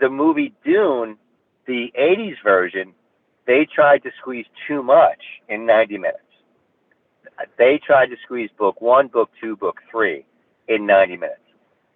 the 0.00 0.08
movie 0.10 0.54
Dune, 0.64 1.16
the 1.66 1.92
'80s 1.98 2.36
version, 2.42 2.92
they 3.46 3.66
tried 3.72 4.02
to 4.04 4.10
squeeze 4.20 4.46
too 4.68 4.82
much 4.82 5.22
in 5.48 5.66
90 5.66 5.98
minutes 5.98 6.18
they 7.58 7.80
tried 7.84 8.06
to 8.06 8.16
squeeze 8.24 8.50
book 8.58 8.80
one, 8.80 9.08
book 9.08 9.30
two, 9.40 9.56
book 9.56 9.80
three 9.90 10.24
in 10.68 10.86
90 10.86 11.16
minutes. 11.16 11.40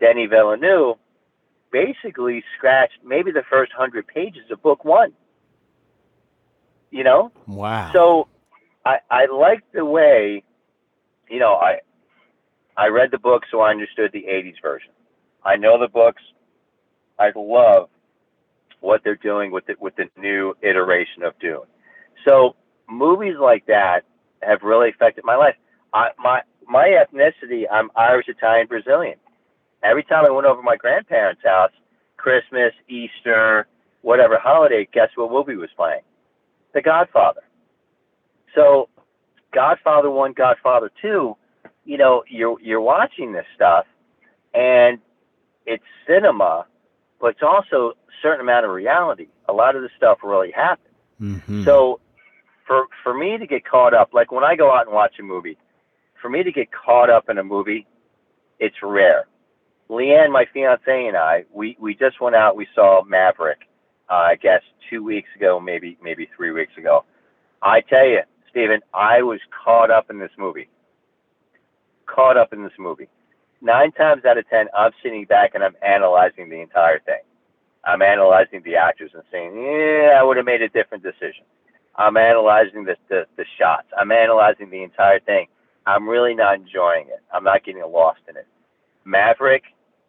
Denis 0.01 0.31
Villeneuve 0.31 0.97
basically 1.71 2.43
scratched 2.57 2.99
maybe 3.05 3.31
the 3.31 3.43
first 3.49 3.73
hundred 3.73 4.07
pages 4.07 4.51
of 4.51 4.63
book 4.63 4.85
one. 4.85 5.13
You 6.91 7.05
know, 7.05 7.31
wow. 7.47 7.91
so 7.93 8.29
I 8.89 8.99
I 9.11 9.27
like 9.27 9.65
the 9.75 9.85
way, 9.85 10.45
you 11.31 11.41
know, 11.41 11.55
I 11.55 11.81
I 12.77 12.89
read 12.89 13.11
the 13.13 13.19
book, 13.19 13.43
so 13.51 13.61
I 13.61 13.71
understood 13.71 14.13
the 14.13 14.25
'80s 14.29 14.63
version. 14.63 14.93
I 15.45 15.57
know 15.57 15.79
the 15.79 15.89
books. 15.89 16.23
I 17.19 17.33
love 17.37 17.91
what 18.81 19.03
they're 19.05 19.17
doing 19.17 19.51
with 19.53 19.69
it 19.69 19.81
with 19.81 19.95
the 19.97 20.07
new 20.19 20.55
iteration 20.63 21.23
of 21.25 21.39
Dune. 21.41 21.67
So 22.27 22.57
movies 22.89 23.37
like 23.41 23.67
that 23.67 24.03
have 24.43 24.61
really 24.63 24.91
affected 24.91 25.25
my 25.25 25.37
life. 25.37 25.57
I, 25.93 26.11
my 26.19 26.43
my 26.67 26.89
ethnicity, 26.89 27.65
I'm 27.71 27.91
Irish, 27.97 28.29
Italian, 28.29 28.69
Brazilian. 28.69 29.17
Every 29.83 30.05
time 30.05 30.27
I 30.27 30.31
went 30.31 30.47
over 30.47 30.63
my 30.63 30.77
grandparents' 30.77 31.43
house, 31.45 31.73
Christmas, 32.17 32.73
Easter, 32.89 33.67
whatever 34.03 34.39
holiday, 34.39 34.89
guess 34.93 35.11
what 35.17 35.31
movie 35.33 35.57
was 35.57 35.71
playing? 35.77 36.03
The 36.75 36.83
Godfather. 36.83 37.43
So, 38.55 38.89
Godfather 39.53 40.11
One, 40.11 40.33
Godfather 40.33 40.91
Two, 41.01 41.37
you 41.85 41.97
know, 41.99 42.25
you're 42.29 42.61
you're 42.61 42.81
watching 42.81 43.33
this 43.33 43.47
stuff, 43.55 43.87
and 44.55 44.99
it's 45.67 45.85
cinema, 46.07 46.67
but 47.21 47.29
it's 47.29 47.43
also 47.43 47.91
a 47.91 48.13
certain 48.23 48.41
amount 48.41 48.67
of 48.67 48.73
reality. 48.73 49.29
A 49.49 49.53
lot 49.53 49.77
of 49.77 49.83
this 49.83 49.91
stuff 49.97 50.19
really 50.23 50.51
happened. 50.51 50.95
Mhm. 51.21 51.65
So 51.65 52.01
for 52.67 52.87
for 53.03 53.15
me 53.15 53.39
to 53.39 53.47
get 53.47 53.65
caught 53.65 53.95
up, 53.95 54.13
like 54.13 54.31
when 54.33 54.45
I 54.45 54.55
go 54.57 54.73
out 54.73 54.87
and 54.87 54.95
watch 54.95 55.19
a 55.19 55.23
movie, 55.23 55.57
for 56.21 56.29
me 56.29 56.43
to 56.43 56.53
get 56.53 56.69
caught 56.71 57.11
up 57.11 57.29
in 57.29 57.39
a 57.39 57.45
movie, 57.45 57.87
it's 58.59 58.77
rare. 58.83 59.27
Leanne, 59.89 60.31
my 60.31 60.45
fiance, 60.53 61.07
and 61.07 61.17
I, 61.17 61.45
we 61.53 61.77
we 61.81 61.95
just 61.95 62.21
went 62.21 62.37
out. 62.37 62.57
We 62.57 62.67
saw 62.75 63.03
Maverick. 63.05 63.61
Uh, 64.11 64.15
I 64.15 64.37
guess 64.37 64.63
two 64.89 65.03
weeks 65.03 65.29
ago, 65.37 65.61
maybe 65.61 65.99
maybe 66.03 66.29
three 66.37 66.51
weeks 66.51 66.77
ago. 66.77 67.05
I 67.63 67.81
tell 67.81 68.07
you, 68.07 68.23
Steven, 68.51 68.81
I 68.95 69.23
was 69.23 69.41
caught 69.65 69.91
up 69.91 70.11
in 70.11 70.19
this 70.19 70.31
movie. 70.39 70.69
Caught 72.07 72.37
up 72.37 72.53
in 72.53 72.63
this 72.63 72.73
movie. 72.79 73.09
Nine 73.61 73.93
times 73.93 74.25
out 74.25 74.39
of 74.39 74.49
ten, 74.49 74.67
I'm 74.77 74.93
sitting 75.03 75.25
back 75.25 75.55
and 75.55 75.65
I'm 75.65 75.75
analyzing 75.83 76.49
the 76.49 76.61
entire 76.61 77.01
thing. 77.01 77.21
I'm 77.85 78.03
analyzing 78.03 78.63
the 78.65 78.77
actors 78.77 79.11
and 79.15 79.23
saying, 79.33 79.55
yeah, 79.57 80.19
I 80.19 80.23
would 80.23 80.37
have 80.37 80.47
made 80.47 80.63
a 80.63 80.69
different 80.69 81.03
decision. 81.03 81.45
I'm 81.97 82.17
analyzing 82.17 82.85
the, 82.85 82.97
the, 83.09 83.27
the 83.37 83.45
shots. 83.59 83.89
I'm 83.99 84.13
analyzing 84.13 84.71
the 84.71 84.83
entire 84.83 85.21
thing. 85.21 85.49
I'm 85.87 86.09
really 86.09 86.35
not 86.35 86.55
enjoying 86.55 87.07
it. 87.09 87.23
I'm 87.33 87.45
not 87.45 87.65
getting 87.65 87.83
lost 87.83 88.21
in 88.29 88.37
it. 88.37 88.47
Maverick, 89.05 89.65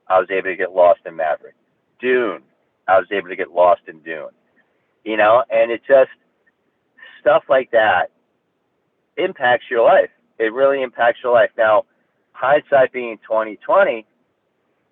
I 0.08 0.20
was 0.20 0.30
able 0.30 0.50
to 0.50 0.56
get 0.56 0.74
lost 0.74 1.00
in 1.06 1.16
Maverick. 1.16 1.56
Dune, 2.00 2.44
I 2.88 3.00
was 3.00 3.08
able 3.12 3.30
to 3.30 3.36
get 3.36 3.52
lost 3.52 3.82
in 3.88 4.00
Dune. 4.00 4.30
You 5.04 5.18
know, 5.18 5.44
and 5.50 5.72
it 5.72 5.82
just 5.88 6.12
stuff 7.22 7.44
like 7.50 7.72
that 7.72 8.12
impacts 9.20 9.66
your 9.70 9.84
life. 9.84 10.10
It 10.38 10.54
really 10.54 10.82
impacts 10.82 11.20
your 11.24 11.34
life. 11.34 11.52
Now, 11.58 11.86
hindsight 12.32 12.94
being 12.94 13.18
2020, 13.28 14.06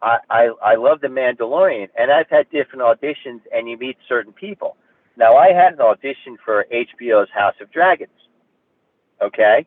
I, 0.02 0.18
I 0.30 0.50
I 0.64 0.76
love 0.76 1.02
the 1.02 1.08
Mandalorian, 1.08 1.90
and 1.98 2.12
I've 2.12 2.30
had 2.30 2.50
different 2.52 2.82
auditions, 2.84 3.42
and 3.52 3.70
you 3.70 3.78
meet 3.78 3.98
certain 4.08 4.34
people. 4.34 4.78
Now, 5.16 5.36
I 5.36 5.52
had 5.52 5.74
an 5.74 5.82
audition 5.82 6.38
for 6.44 6.66
HBO's 6.72 7.30
House 7.34 7.56
of 7.60 7.72
Dragons. 7.72 8.12
Okay, 9.22 9.66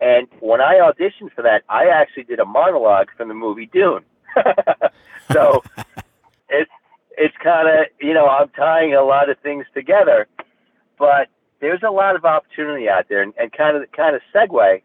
and 0.00 0.26
when 0.40 0.60
I 0.60 0.74
auditioned 0.74 1.32
for 1.34 1.42
that, 1.42 1.62
I 1.68 1.86
actually 1.86 2.24
did 2.24 2.40
a 2.40 2.44
monologue 2.44 3.08
from 3.16 3.28
the 3.28 3.34
movie 3.34 3.70
Dune. 3.72 4.04
so 5.32 5.62
it's 6.50 6.70
it's 7.16 7.36
kind 7.42 7.68
of 7.68 7.86
you 8.00 8.12
know 8.12 8.26
I'm 8.26 8.50
tying 8.50 8.94
a 8.94 9.02
lot 9.02 9.30
of 9.30 9.38
things 9.38 9.64
together, 9.72 10.26
but 10.98 11.28
there's 11.64 11.82
a 11.82 11.90
lot 11.90 12.14
of 12.14 12.24
opportunity 12.24 12.88
out 12.88 13.08
there, 13.08 13.22
and, 13.22 13.32
and 13.38 13.52
kind 13.52 13.76
of 13.76 13.90
kind 13.92 14.14
of 14.14 14.22
segue. 14.34 14.82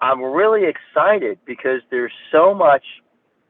I'm 0.00 0.22
really 0.22 0.64
excited 0.64 1.38
because 1.46 1.80
there's 1.90 2.12
so 2.30 2.54
much, 2.54 2.84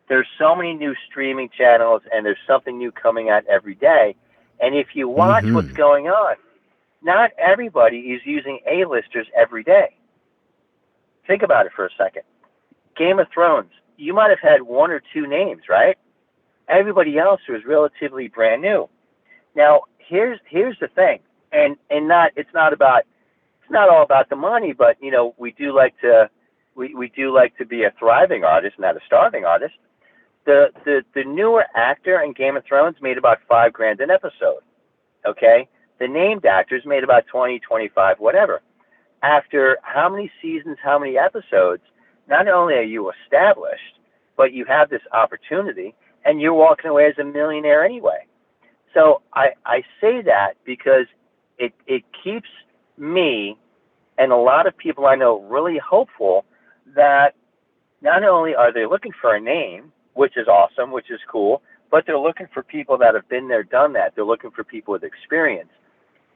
there's 0.09 0.29
so 0.38 0.55
many 0.55 0.74
new 0.74 0.94
streaming 1.09 1.50
channels, 1.50 2.02
and 2.12 2.24
there's 2.24 2.38
something 2.46 2.79
new 2.79 2.92
coming 2.92 3.29
out 3.29 3.44
every 3.46 3.74
day. 3.74 4.16
And 4.61 4.74
if 4.74 4.94
you 4.94 5.09
watch 5.09 5.44
Mhm. 5.44 5.55
what's 5.55 5.72
going 5.72 6.09
on, 6.09 6.37
not 7.02 7.33
everybody 7.37 8.12
is 8.14 8.24
using 8.24 8.61
A-listers 8.66 9.29
every 9.37 9.62
day. 9.62 9.96
Think 11.26 11.42
about 11.42 11.66
it 11.66 11.72
for 11.72 11.85
a 11.85 11.90
second. 11.98 12.22
Game 12.96 13.18
of 13.18 13.29
Thrones, 13.29 13.72
you 13.96 14.14
might 14.14 14.31
have 14.31 14.40
had 14.40 14.62
one 14.62 14.90
or 14.90 15.00
two 15.12 15.26
names, 15.26 15.68
right? 15.68 15.98
Everybody 16.68 17.18
else 17.18 17.40
was 17.48 17.64
relatively 17.66 18.29
brand 18.29 18.62
new. 18.62 18.88
Now, 19.55 19.83
here's 19.98 20.40
here's 20.46 20.79
the 20.79 20.88
thing, 20.88 21.20
and 21.52 21.76
and 21.90 22.09
not 22.09 22.32
it's 22.37 22.52
not 22.54 22.72
about 22.72 23.04
it's 23.62 23.70
not 23.70 23.88
all 23.88 24.02
about 24.02 24.28
the 24.28 24.37
money, 24.37 24.72
but 24.72 24.96
you 25.00 25.11
know 25.11 25.35
we 25.38 25.52
do 25.52 25.74
like 25.74 25.98
to 26.00 26.30
we, 26.74 26.94
we 26.94 27.09
do 27.09 27.35
like 27.35 27.56
to 27.59 27.64
be 27.64 27.85
a 27.85 27.92
thriving 27.98 28.44
artist, 28.44 28.78
not 28.78 28.96
a 28.96 29.00
starving 29.06 29.44
artist. 29.44 29.74
The 30.44 30.68
the 30.85 31.02
the 31.14 31.24
newer 31.24 31.64
actor 31.74 32.20
in 32.20 32.32
Game 32.32 32.56
of 32.56 32.64
Thrones 32.64 32.96
made 33.00 33.18
about 33.18 33.38
five 33.48 33.72
grand 33.72 34.00
an 34.00 34.11
episode. 34.11 34.61
Okay, 35.26 35.68
the 35.99 36.07
named 36.07 36.44
actors 36.44 36.82
made 36.84 37.03
about 37.03 37.26
20, 37.26 37.59
25, 37.61 38.20
whatever. 38.20 38.61
After 39.22 39.78
how 39.82 40.09
many 40.09 40.30
seasons, 40.40 40.76
how 40.82 40.99
many 40.99 41.18
episodes? 41.18 41.82
Not 42.28 42.49
only 42.49 42.74
are 42.74 42.82
you 42.82 43.11
established, 43.11 43.99
but 44.36 44.53
you 44.53 44.64
have 44.66 44.90
this 44.90 45.03
opportunity, 45.12 45.94
and 46.24 46.40
you're 46.40 46.55
walking 46.55 46.90
away 46.90 47.07
as 47.07 47.18
a 47.18 47.24
millionaire 47.24 47.84
anyway. 47.84 48.26
So 48.94 49.22
I, 49.32 49.51
I 49.64 49.82
say 50.01 50.22
that 50.22 50.55
because 50.64 51.07
it, 51.59 51.72
it 51.86 52.04
keeps 52.22 52.48
me 52.98 53.57
and 54.18 54.32
a 54.32 54.36
lot 54.36 54.66
of 54.66 54.76
people 54.76 55.07
I 55.07 55.14
know 55.14 55.40
really 55.42 55.78
hopeful 55.78 56.44
that 56.94 57.34
not 58.00 58.24
only 58.24 58.54
are 58.54 58.72
they 58.72 58.86
looking 58.86 59.12
for 59.20 59.34
a 59.34 59.40
name, 59.40 59.92
which 60.14 60.36
is 60.36 60.48
awesome, 60.48 60.90
which 60.90 61.11
is 61.11 61.20
cool, 61.30 61.62
but 61.90 62.04
they're 62.07 62.18
looking 62.18 62.46
for 62.52 62.62
people 62.62 62.98
that 62.98 63.14
have 63.14 63.28
been 63.28 63.48
there, 63.48 63.62
done 63.62 63.92
that. 63.92 64.14
They're 64.14 64.24
looking 64.24 64.50
for 64.50 64.64
people 64.64 64.92
with 64.92 65.04
experience, 65.04 65.70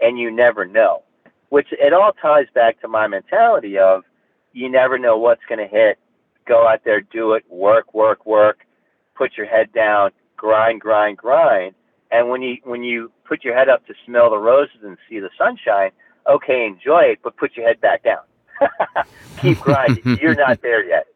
and 0.00 0.18
you 0.18 0.30
never 0.30 0.64
know. 0.64 1.02
Which 1.48 1.68
it 1.72 1.92
all 1.92 2.12
ties 2.12 2.46
back 2.54 2.80
to 2.80 2.88
my 2.88 3.06
mentality 3.08 3.78
of 3.78 4.04
you 4.52 4.68
never 4.68 4.98
know 4.98 5.16
what's 5.16 5.44
going 5.48 5.58
to 5.58 5.66
hit. 5.66 5.98
Go 6.46 6.66
out 6.68 6.84
there, 6.84 7.00
do 7.00 7.32
it, 7.32 7.44
work, 7.48 7.92
work, 7.94 8.24
work, 8.26 8.66
put 9.14 9.36
your 9.36 9.46
head 9.46 9.72
down, 9.72 10.10
grind, 10.36 10.80
grind, 10.80 11.16
grind. 11.16 11.74
And 12.10 12.28
when 12.28 12.42
you 12.42 12.56
when 12.64 12.82
you 12.82 13.10
put 13.24 13.44
your 13.44 13.56
head 13.56 13.68
up 13.68 13.86
to 13.86 13.94
smell 14.04 14.30
the 14.30 14.38
roses 14.38 14.78
and 14.82 14.96
see 15.08 15.20
the 15.20 15.30
sunshine, 15.38 15.90
okay, 16.28 16.66
enjoy 16.66 17.02
it, 17.02 17.20
but 17.22 17.36
put 17.36 17.56
your 17.56 17.66
head 17.66 17.80
back 17.80 18.02
down. 18.02 18.22
Keep 19.40 19.60
grinding. 19.60 20.18
You're 20.20 20.34
not 20.34 20.60
there 20.62 20.84
yet. 20.84 21.06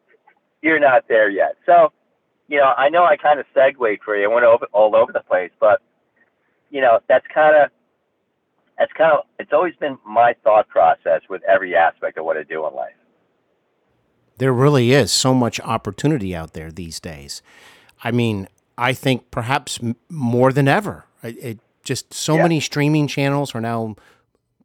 You're 0.61 0.79
not 0.79 1.07
there 1.07 1.29
yet. 1.29 1.57
So, 1.65 1.91
you 2.47 2.57
know, 2.57 2.73
I 2.77 2.89
know 2.89 3.03
I 3.03 3.17
kind 3.17 3.39
of 3.39 3.45
segued 3.53 4.03
for 4.03 4.15
you. 4.15 4.29
I 4.29 4.33
went 4.33 4.45
over, 4.45 4.65
all 4.71 4.95
over 4.95 5.11
the 5.11 5.19
place, 5.19 5.51
but 5.59 5.81
you 6.69 6.81
know, 6.81 6.99
that's 7.07 7.25
kind 7.33 7.55
of 7.55 7.71
that's 8.77 8.91
kind 8.93 9.11
of 9.13 9.25
it's 9.39 9.53
always 9.53 9.75
been 9.75 9.97
my 10.05 10.33
thought 10.43 10.67
process 10.67 11.21
with 11.29 11.41
every 11.43 11.75
aspect 11.75 12.17
of 12.17 12.25
what 12.25 12.37
I 12.37 12.43
do 12.43 12.65
in 12.67 12.73
life. 12.73 12.93
There 14.37 14.53
really 14.53 14.91
is 14.91 15.11
so 15.11 15.33
much 15.33 15.59
opportunity 15.61 16.35
out 16.35 16.53
there 16.53 16.71
these 16.71 16.99
days. 16.99 17.41
I 18.03 18.11
mean, 18.11 18.47
I 18.77 18.93
think 18.93 19.31
perhaps 19.31 19.79
more 20.09 20.51
than 20.51 20.67
ever. 20.67 21.05
It, 21.23 21.37
it 21.37 21.59
just 21.83 22.13
so 22.13 22.35
yeah. 22.35 22.43
many 22.43 22.59
streaming 22.59 23.07
channels 23.07 23.55
are 23.55 23.61
now 23.61 23.95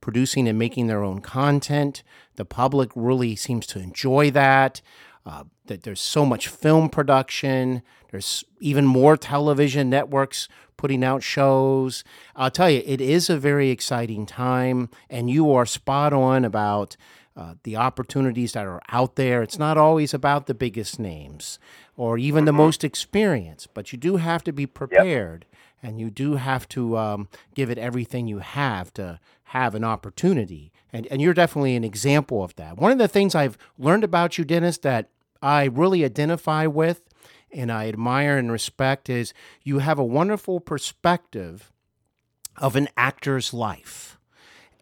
producing 0.00 0.48
and 0.48 0.58
making 0.58 0.86
their 0.86 1.02
own 1.02 1.20
content. 1.20 2.02
The 2.36 2.44
public 2.44 2.90
really 2.94 3.36
seems 3.36 3.66
to 3.68 3.78
enjoy 3.78 4.30
that. 4.30 4.80
Uh, 5.26 5.44
that 5.66 5.82
there's 5.82 6.00
so 6.00 6.24
much 6.24 6.48
film 6.48 6.88
production. 6.88 7.82
There's 8.10 8.42
even 8.58 8.86
more 8.86 9.16
television 9.16 9.90
networks 9.90 10.48
putting 10.76 11.04
out 11.04 11.22
shows. 11.22 12.02
I'll 12.34 12.50
tell 12.50 12.70
you, 12.70 12.82
it 12.86 13.02
is 13.02 13.28
a 13.28 13.36
very 13.36 13.68
exciting 13.68 14.24
time, 14.24 14.88
and 15.10 15.28
you 15.28 15.52
are 15.52 15.66
spot 15.66 16.14
on 16.14 16.44
about 16.44 16.96
uh, 17.36 17.54
the 17.62 17.76
opportunities 17.76 18.52
that 18.52 18.66
are 18.66 18.82
out 18.88 19.16
there. 19.16 19.42
It's 19.42 19.58
not 19.58 19.78
always 19.78 20.12
about 20.12 20.46
the 20.46 20.54
biggest 20.54 20.98
names 20.98 21.58
or 21.96 22.18
even 22.18 22.44
the 22.44 22.50
mm-hmm. 22.50 22.58
most 22.58 22.84
experienced, 22.84 23.72
but 23.74 23.92
you 23.92 23.98
do 23.98 24.16
have 24.16 24.42
to 24.44 24.52
be 24.52 24.66
prepared 24.66 25.46
yep. 25.50 25.60
and 25.82 26.00
you 26.00 26.10
do 26.10 26.34
have 26.34 26.68
to 26.70 26.96
um, 26.98 27.28
give 27.54 27.70
it 27.70 27.78
everything 27.78 28.26
you 28.26 28.38
have 28.38 28.92
to 28.94 29.20
have 29.44 29.74
an 29.74 29.84
opportunity. 29.84 30.72
And, 30.92 31.06
and 31.06 31.20
you're 31.20 31.34
definitely 31.34 31.76
an 31.76 31.84
example 31.84 32.42
of 32.42 32.54
that. 32.56 32.76
One 32.76 32.92
of 32.92 32.98
the 32.98 33.08
things 33.08 33.34
I've 33.34 33.58
learned 33.78 34.04
about 34.04 34.38
you, 34.38 34.44
Dennis, 34.44 34.78
that 34.78 35.08
I 35.42 35.64
really 35.64 36.04
identify 36.04 36.66
with 36.66 37.02
and 37.52 37.72
I 37.72 37.88
admire 37.88 38.38
and 38.38 38.52
respect 38.52 39.08
is 39.08 39.34
you 39.62 39.78
have 39.80 39.98
a 39.98 40.04
wonderful 40.04 40.60
perspective 40.60 41.72
of 42.56 42.76
an 42.76 42.88
actor's 42.96 43.52
life 43.52 44.18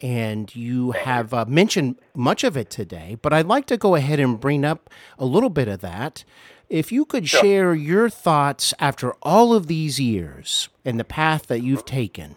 and 0.00 0.54
you 0.54 0.92
have 0.92 1.34
uh, 1.34 1.44
mentioned 1.46 2.00
much 2.14 2.44
of 2.44 2.56
it 2.56 2.70
today, 2.70 3.16
but 3.20 3.32
I'd 3.32 3.46
like 3.46 3.66
to 3.66 3.76
go 3.76 3.94
ahead 3.94 4.20
and 4.20 4.40
bring 4.40 4.64
up 4.64 4.90
a 5.18 5.24
little 5.24 5.50
bit 5.50 5.68
of 5.68 5.80
that. 5.80 6.24
If 6.68 6.92
you 6.92 7.04
could 7.04 7.28
sure. 7.28 7.40
share 7.40 7.74
your 7.74 8.10
thoughts 8.10 8.74
after 8.78 9.12
all 9.22 9.54
of 9.54 9.66
these 9.66 9.98
years 9.98 10.68
and 10.84 11.00
the 11.00 11.04
path 11.04 11.46
that 11.46 11.62
you've 11.62 11.86
taken, 11.86 12.36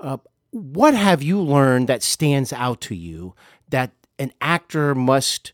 uh, 0.00 0.18
what 0.50 0.94
have 0.94 1.22
you 1.22 1.40
learned 1.40 1.88
that 1.88 2.02
stands 2.02 2.52
out 2.52 2.80
to 2.82 2.94
you 2.94 3.34
that 3.68 3.92
an 4.18 4.32
actor 4.40 4.94
must 4.94 5.52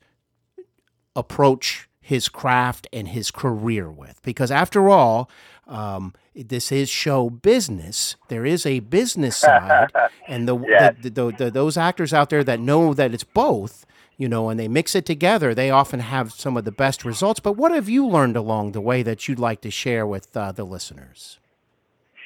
approach 1.17 1.89
his 2.01 2.29
craft 2.29 2.87
and 2.93 3.09
his 3.09 3.31
career 3.31 3.91
with? 3.91 4.23
Because 4.23 4.51
after 4.51 4.89
all, 4.89 5.29
um, 5.67 6.15
this 6.35 6.73
is 6.73 6.89
show 6.89 7.31
business. 7.31 8.17
There 8.29 8.47
is 8.47 8.65
a 8.65 8.81
business 8.81 9.37
side, 9.39 9.91
and 10.27 10.49
the, 10.49 10.59
yes. 10.59 10.95
the, 11.03 11.11
the, 11.11 11.33
the, 11.33 11.51
those 11.51 11.77
actors 11.77 12.13
out 12.13 12.31
there 12.31 12.45
that 12.45 12.61
know 12.61 12.95
that 12.95 13.13
it's 13.13 13.25
both, 13.25 13.87
you 14.17 14.29
know, 14.29 14.49
and 14.49 14.59
they 14.59 14.69
mix 14.69 14.95
it 14.95 15.07
together, 15.07 15.55
they 15.55 15.71
often 15.71 16.01
have 16.01 16.33
some 16.33 16.57
of 16.57 16.65
the 16.65 16.73
best 16.73 17.05
results. 17.05 17.41
But 17.41 17.57
what 17.57 17.73
have 17.73 17.89
you 17.89 18.07
learned 18.07 18.37
along 18.37 18.73
the 18.73 18.81
way 18.81 19.03
that 19.03 19.29
you'd 19.29 19.39
like 19.39 19.61
to 19.63 19.71
share 19.71 20.07
with 20.07 20.37
uh, 20.37 20.53
the 20.53 20.65
listeners? 20.65 21.39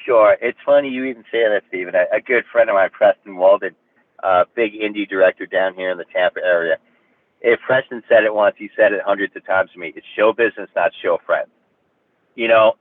Sure. 0.05 0.37
It's 0.41 0.59
funny 0.65 0.89
you 0.89 1.03
even 1.03 1.23
say 1.23 1.43
that, 1.43 1.63
Steven. 1.67 1.93
A, 1.93 2.05
a 2.15 2.21
good 2.21 2.45
friend 2.49 2.69
of 2.69 2.75
mine, 2.75 2.89
Preston 2.91 3.35
Walden, 3.35 3.75
uh, 4.23 4.45
big 4.55 4.73
indie 4.73 5.07
director 5.07 5.45
down 5.45 5.73
here 5.75 5.91
in 5.91 5.97
the 5.97 6.05
Tampa 6.13 6.39
area. 6.43 6.77
If 7.41 7.59
Preston 7.59 8.01
said 8.07 8.23
it 8.23 8.33
once, 8.33 8.55
he 8.57 8.69
said 8.75 8.93
it 8.93 9.01
hundreds 9.05 9.35
of 9.35 9.45
times 9.45 9.69
to 9.73 9.79
me. 9.79 9.93
It's 9.95 10.05
show 10.15 10.33
business, 10.33 10.69
not 10.75 10.91
show 11.03 11.19
friends. 11.25 11.49
You 12.35 12.47
know, 12.47 12.75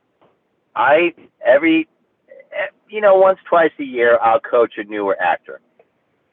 I 0.76 1.14
every 1.44 1.88
you 2.88 3.00
know 3.00 3.16
once 3.16 3.38
twice 3.48 3.72
a 3.80 3.84
year 3.84 4.18
I'll 4.22 4.40
coach 4.40 4.74
a 4.76 4.84
newer 4.84 5.16
actor, 5.20 5.60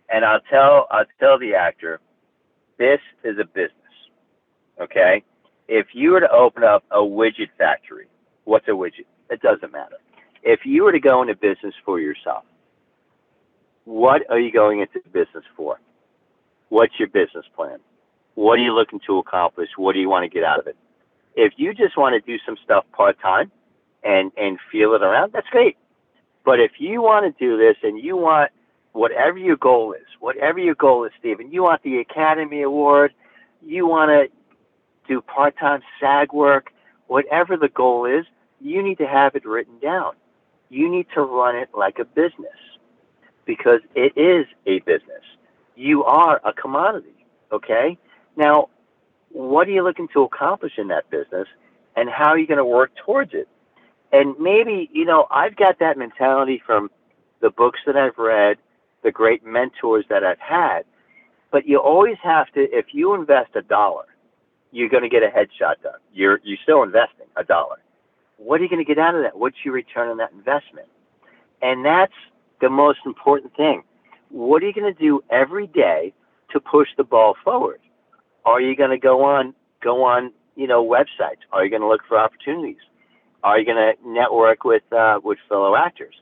and 0.10 0.26
I'll 0.26 0.41
tell 0.52 0.88
I'll 0.91 1.06
tell 1.20 1.39
the 1.39 1.56
actor, 1.56 2.02
this 2.78 3.00
is 3.24 3.38
a 3.39 3.46
business, 3.46 3.72
okay. 4.82 5.24
If 5.70 5.88
you 5.94 6.12
were 6.12 6.20
to 6.20 6.30
open 6.32 6.64
up 6.66 6.84
a 6.91 6.98
widget 6.98 7.50
factory, 7.58 8.08
what's 8.44 8.68
a 8.68 8.72
widget? 8.72 9.06
It 9.30 9.41
doesn't 9.41 9.72
matter. 9.72 9.96
If 10.44 10.66
you 10.66 10.84
were 10.84 10.91
to 10.91 11.00
go 11.00 11.22
into 11.22 11.36
business 11.36 11.74
for 11.86 12.02
yourself, 12.02 12.44
what 13.86 14.24
are 14.30 14.39
you 14.39 14.52
going 14.52 14.82
into 14.82 15.00
business 15.14 15.46
for? 15.56 15.80
What's 16.70 16.94
your 17.00 17.08
business 17.08 17.46
plan? 17.56 17.80
What 18.36 18.60
are 18.60 18.64
you 18.64 18.74
looking 18.74 19.00
to 19.08 19.20
accomplish? 19.20 19.70
What 19.78 19.94
do 19.94 20.00
you 20.00 20.10
want 20.10 20.24
to 20.24 20.30
get 20.30 20.44
out 20.44 20.60
of 20.60 20.68
it? 20.68 20.76
If 21.36 21.54
you 21.58 21.74
just 21.74 21.98
want 21.98 22.14
to 22.14 22.32
do 22.32 22.38
some 22.46 22.58
stuff 22.64 22.86
part 22.91 23.20
time, 23.22 23.52
and 24.04 24.32
and 24.38 24.60
feel 24.72 24.93
it 24.93 25.01
around, 25.01 25.34
that's 25.34 25.47
great. 25.49 25.78
But 26.45 26.60
if 26.60 26.74
you 26.80 27.01
want 27.01 27.26
to 27.26 27.45
do 27.45 27.58
this 27.58 27.78
and 27.84 27.99
you 27.99 28.18
want 28.18 28.51
whatever 28.91 29.38
your 29.38 29.58
goal 29.58 29.93
is, 29.93 30.06
whatever 30.20 30.60
your 30.60 30.76
goal 30.76 31.06
is, 31.06 31.12
Steven, 31.20 31.51
you 31.51 31.64
want 31.64 31.84
the 31.84 31.99
Academy 31.99 32.62
Award, 32.62 33.14
you 33.62 33.88
want 33.88 34.10
to 34.10 34.30
do 35.08 35.22
part-time 35.22 35.82
SAG 35.99 36.34
work, 36.34 36.72
whatever 37.08 37.58
the 37.58 37.70
goal 37.70 38.06
is, 38.06 38.26
you 38.62 38.82
need 38.82 38.97
to 38.99 39.08
have 39.08 39.36
it 39.36 39.45
written 39.45 39.80
down. 39.80 40.14
You 40.70 40.89
need 40.89 41.08
to 41.14 41.22
run 41.22 41.56
it 41.56 41.70
like 41.78 41.99
a 41.99 42.06
business 42.06 42.58
because 43.45 43.82
it 43.95 44.18
is 44.18 44.45
a 44.66 44.80
business. 44.80 45.24
You 45.76 46.04
are 46.06 46.39
a 46.45 46.54
commodity, 46.54 47.26
okay? 47.51 47.97
Now, 48.36 48.70
what 49.30 49.68
are 49.68 49.72
you 49.72 49.84
looking 49.84 50.08
to 50.14 50.24
accomplish 50.24 50.74
in 50.78 50.88
that 50.89 51.10
business 51.10 51.47
and 51.95 52.10
how 52.10 52.30
are 52.30 52.38
you 52.38 52.47
going 52.47 52.58
to 52.58 52.66
work 52.66 52.91
towards 53.06 53.34
it? 53.34 53.47
And 54.14 54.36
maybe 54.39 54.89
you 54.93 55.03
know 55.03 55.28
I've 55.30 55.57
got 55.57 55.80
that 55.80 55.97
mentality 55.97 56.61
from 56.66 56.89
the 57.41 57.49
books 57.49 57.80
that 57.86 57.97
I've 57.97 58.18
read, 58.18 58.57
the 59.03 59.11
great 59.11 59.45
mentors 59.45 60.05
that 60.09 60.24
I've 60.24 60.39
had. 60.39 60.84
But 61.51 61.68
you 61.68 61.78
always 61.78 62.18
have 62.24 62.51
to, 62.53 62.61
if 62.76 62.88
you 62.93 63.14
invest 63.14 63.51
a 63.55 63.61
dollar, 63.61 64.05
you're 64.72 64.89
going 64.89 65.03
to 65.03 65.09
get 65.09 65.22
a 65.22 65.28
headshot 65.28 65.84
done. 65.84 65.99
You're 66.14 66.39
you're 66.43 66.57
still 66.64 66.84
investing 66.84 67.28
a 67.36 67.43
dollar. 67.43 67.78
What 68.38 68.59
are 68.59 68.64
you 68.64 68.70
going 68.70 68.84
to 68.84 68.88
get 68.88 68.97
out 68.97 69.16
of 69.16 69.24
that? 69.24 69.38
What's 69.38 69.57
your 69.64 69.74
return 69.74 70.09
on 70.09 70.18
that 70.18 70.32
investment? 70.32 70.88
And 71.61 71.86
that's 71.86 72.14
the 72.61 72.70
most 72.70 72.99
important 73.05 73.55
thing. 73.55 73.84
What 74.30 74.64
are 74.64 74.68
you 74.68 74.74
going 74.74 74.91
to 74.91 74.99
do 74.99 75.24
every 75.30 75.68
day 75.68 76.14
to 76.51 76.59
push 76.59 76.88
the 76.97 77.03
ball 77.03 77.36
forward? 77.43 77.80
Are 78.45 78.59
you 78.59 78.76
going 78.76 78.89
to 78.89 78.97
go 78.97 79.24
on 79.24 79.53
go 79.82 80.03
on 80.03 80.32
you 80.55 80.68
know 80.68 80.84
websites? 80.84 81.43
Are 81.51 81.64
you 81.64 81.70
going 81.70 81.82
to 81.82 81.88
look 81.88 82.01
for 82.07 82.18
opportunities? 82.18 82.82
Are 83.44 83.60
you 83.60 83.66
going 83.66 83.78
to 83.78 84.10
network 84.10 84.64
with 84.64 84.84
uh, 84.91 85.20
with 85.24 85.38
fellow 85.50 85.76
actors? 85.76 86.16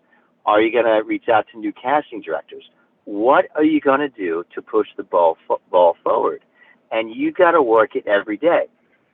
Are 0.46 0.60
you 0.62 0.72
going 0.72 0.86
to 0.86 1.04
reach 1.04 1.30
out 1.30 1.46
to 1.52 1.60
new 1.60 1.72
casting 1.72 2.22
directors? 2.22 2.64
What 3.06 3.46
are 3.56 3.64
you 3.64 3.80
going 3.80 4.00
to 4.00 4.10
do 4.10 4.44
to 4.56 4.62
push 4.62 4.88
the 4.98 5.04
ball 5.04 5.38
ball 5.70 5.98
forward? 6.04 6.42
And 6.92 7.14
you 7.14 7.32
got 7.32 7.52
to 7.52 7.62
work 7.62 7.96
it 7.96 8.08
every 8.08 8.38
day. 8.38 8.68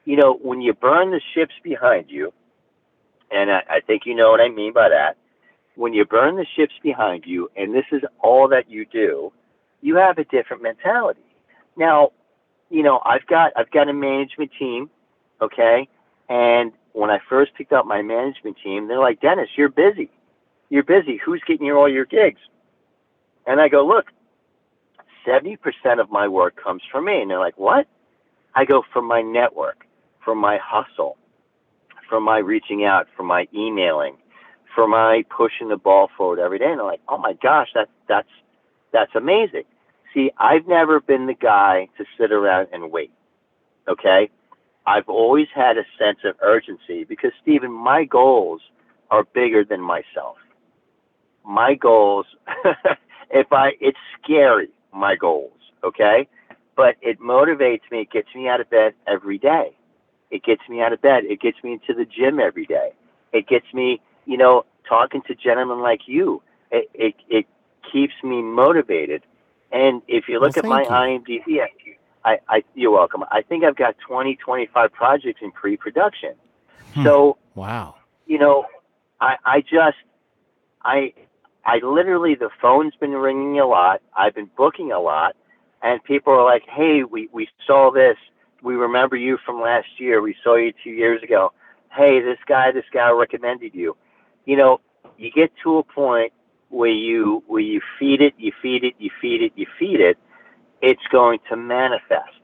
You 0.06 0.16
know, 0.16 0.40
when 0.42 0.62
you 0.62 0.74
burn 0.74 1.12
the 1.12 1.22
ships 1.36 1.54
behind 1.64 2.06
you, 2.10 2.32
and 3.30 3.52
I, 3.52 3.64
I 3.70 3.80
think 3.86 4.04
you 4.06 4.16
know 4.16 4.32
what 4.32 4.40
I 4.40 4.50
mean 4.50 4.74
by 4.74 4.90
that. 4.90 5.18
When 5.76 5.94
you 5.94 6.06
burn 6.06 6.38
the 6.38 6.46
ships 6.56 6.74
behind 6.82 7.26
you, 7.26 7.52
and 7.56 7.76
this 7.76 7.86
is 7.92 8.02
all 8.20 8.48
that 8.48 8.70
you 8.70 8.86
do, 8.86 9.32
you 9.82 9.98
have 9.98 10.18
a 10.18 10.24
different 10.24 10.64
mentality. 10.64 11.22
Now, 11.76 12.12
you 12.70 12.84
know, 12.84 13.02
I've 13.06 13.26
got 13.28 13.52
I've 13.56 13.72
got 13.72 13.90
a 13.90 13.94
management 13.94 14.52
team, 14.58 14.90
okay, 15.42 15.88
and 16.30 16.72
when 16.98 17.12
I 17.12 17.20
first 17.30 17.54
picked 17.54 17.74
up 17.74 17.86
my 17.86 18.02
management 18.02 18.58
team, 18.64 18.88
they're 18.88 19.00
like, 19.00 19.22
Dennis, 19.22 19.50
you're 19.56 19.70
busy. 19.70 20.10
You're 20.70 20.84
busy. 20.84 21.20
Who's 21.24 21.42
getting 21.48 21.68
you 21.68 21.78
all 21.78 21.88
your 21.88 22.06
gigs? 22.06 22.42
And 23.46 23.62
I 23.62 23.70
go, 23.70 23.86
look, 23.86 24.08
70% 25.26 25.58
of 26.02 26.10
my 26.10 26.28
work 26.28 26.56
comes 26.62 26.82
from 26.92 27.06
me. 27.06 27.22
And 27.22 27.30
they're 27.30 27.40
like, 27.40 27.58
what? 27.58 27.88
I 28.56 28.66
go, 28.66 28.82
from 28.92 29.08
my 29.08 29.22
network, 29.22 29.86
from 30.26 30.40
my 30.40 30.58
hustle, 30.62 31.18
from 32.10 32.24
my 32.24 32.40
reaching 32.40 32.84
out, 32.84 33.06
from 33.16 33.28
my 33.28 33.48
emailing, 33.54 34.18
from 34.74 34.90
my 34.92 35.24
pushing 35.36 35.70
the 35.70 35.78
ball 35.78 36.10
forward 36.18 36.40
every 36.40 36.58
day. 36.58 36.66
And 36.66 36.80
they're 36.80 36.86
like, 36.86 37.02
oh 37.08 37.20
my 37.20 37.34
gosh, 37.34 37.68
that's, 37.76 37.92
that's, 38.10 38.30
that's 38.92 39.12
amazing. 39.14 39.64
see, 40.16 40.32
I've 40.40 40.68
never 40.68 41.00
been 41.00 41.28
the 41.28 41.36
guy 41.36 41.90
to 42.00 42.06
sit 42.18 42.32
around 42.32 42.70
and 42.74 42.92
wait. 42.92 43.12
Okay? 43.88 44.30
I've 44.88 45.10
always 45.10 45.48
had 45.54 45.78
a 45.78 45.84
sense 46.00 46.20
of 46.26 46.36
urgency 46.42 47.04
because, 47.04 47.32
Steven, 47.42 47.72
my 47.72 48.06
goals 48.06 48.62
are 49.12 49.26
bigger 49.26 49.66
than 49.66 49.82
myself. 49.82 50.38
My 51.46 51.76
goals, 51.76 52.26
if 53.32 53.52
I, 53.52 53.72
it's 53.82 53.98
scary, 54.24 54.70
my 54.94 55.16
goals, 55.16 55.60
okay? 55.84 56.28
But 56.76 56.96
it 57.02 57.20
motivates 57.20 57.82
me, 57.92 58.02
it 58.02 58.12
gets 58.12 58.30
me 58.34 58.48
out 58.48 58.62
of 58.62 58.70
bed 58.70 58.94
every 59.08 59.38
day. 59.38 59.76
It 60.32 60.44
gets 60.44 60.62
me 60.70 60.82
out 60.82 60.94
of 60.94 61.02
bed. 61.02 61.26
It 61.26 61.42
gets 61.42 61.58
me 61.64 61.74
into 61.74 61.94
the 61.94 62.06
gym 62.06 62.40
every 62.40 62.66
day. 62.66 62.92
It 63.34 63.48
gets 63.48 63.66
me, 63.74 64.02
you 64.26 64.38
know, 64.38 64.66
talking 64.88 65.22
to 65.28 65.36
gentlemen 65.36 65.82
like 65.82 66.02
you. 66.08 66.42
It, 66.72 66.90
it, 66.94 67.16
it 67.30 67.46
keeps 67.92 68.14
me 68.24 68.42
motivated. 68.42 69.24
And 69.72 70.02
if 70.08 70.26
you 70.30 70.40
look 70.40 70.56
Well, 70.56 70.66
at 70.66 70.66
my 70.66 70.84
you. 70.84 70.90
IMDb, 70.90 71.62
I, 72.28 72.40
I, 72.50 72.64
you're 72.76 72.92
welcome. 72.92 73.24
I 73.32 73.42
think 73.42 73.64
I've 73.64 73.78
got 73.78 73.96
20, 74.06 74.36
25 74.36 74.92
projects 74.92 75.40
in 75.42 75.52
pre-production. 75.52 76.34
Hmm. 76.94 77.04
So, 77.04 77.38
Wow. 77.56 77.96
you 78.26 78.38
know, 78.38 78.66
I, 79.22 79.38
I 79.46 79.62
just, 79.62 79.98
I, 80.84 81.14
I 81.66 81.78
literally, 81.78 82.36
the 82.36 82.50
phone's 82.62 82.96
been 83.00 83.12
ringing 83.14 83.60
a 83.62 83.66
lot. 83.66 84.02
I've 84.14 84.36
been 84.36 84.50
booking 84.58 84.92
a 84.92 85.00
lot, 85.00 85.38
and 85.82 86.04
people 86.04 86.34
are 86.34 86.44
like, 86.44 86.64
"Hey, 86.68 87.04
we 87.04 87.30
we 87.32 87.50
saw 87.66 87.92
this. 87.92 88.18
We 88.62 88.76
remember 88.76 89.16
you 89.16 89.38
from 89.46 89.62
last 89.62 89.88
year. 89.98 90.22
We 90.22 90.36
saw 90.44 90.56
you 90.56 90.74
two 90.84 90.92
years 90.92 91.22
ago. 91.24 91.52
Hey, 91.92 92.22
this 92.22 92.40
guy, 92.48 92.72
this 92.72 92.86
guy 92.92 93.10
recommended 93.12 93.76
you." 93.76 93.96
You 94.46 94.56
know, 94.56 94.82
you 95.18 95.30
get 95.32 95.52
to 95.64 95.78
a 95.78 95.84
point 95.84 96.32
where 96.70 96.90
you 96.90 97.44
where 97.48 97.62
you 97.62 97.82
feed 98.00 98.22
it, 98.22 98.34
you 98.38 98.52
feed 98.62 98.84
it, 98.84 98.96
you 98.98 99.12
feed 99.22 99.42
it, 99.42 99.52
you 99.56 99.66
feed 99.78 100.00
it. 100.00 100.18
It's 100.82 101.02
going 101.12 101.40
to 101.50 101.56
manifest, 101.56 102.40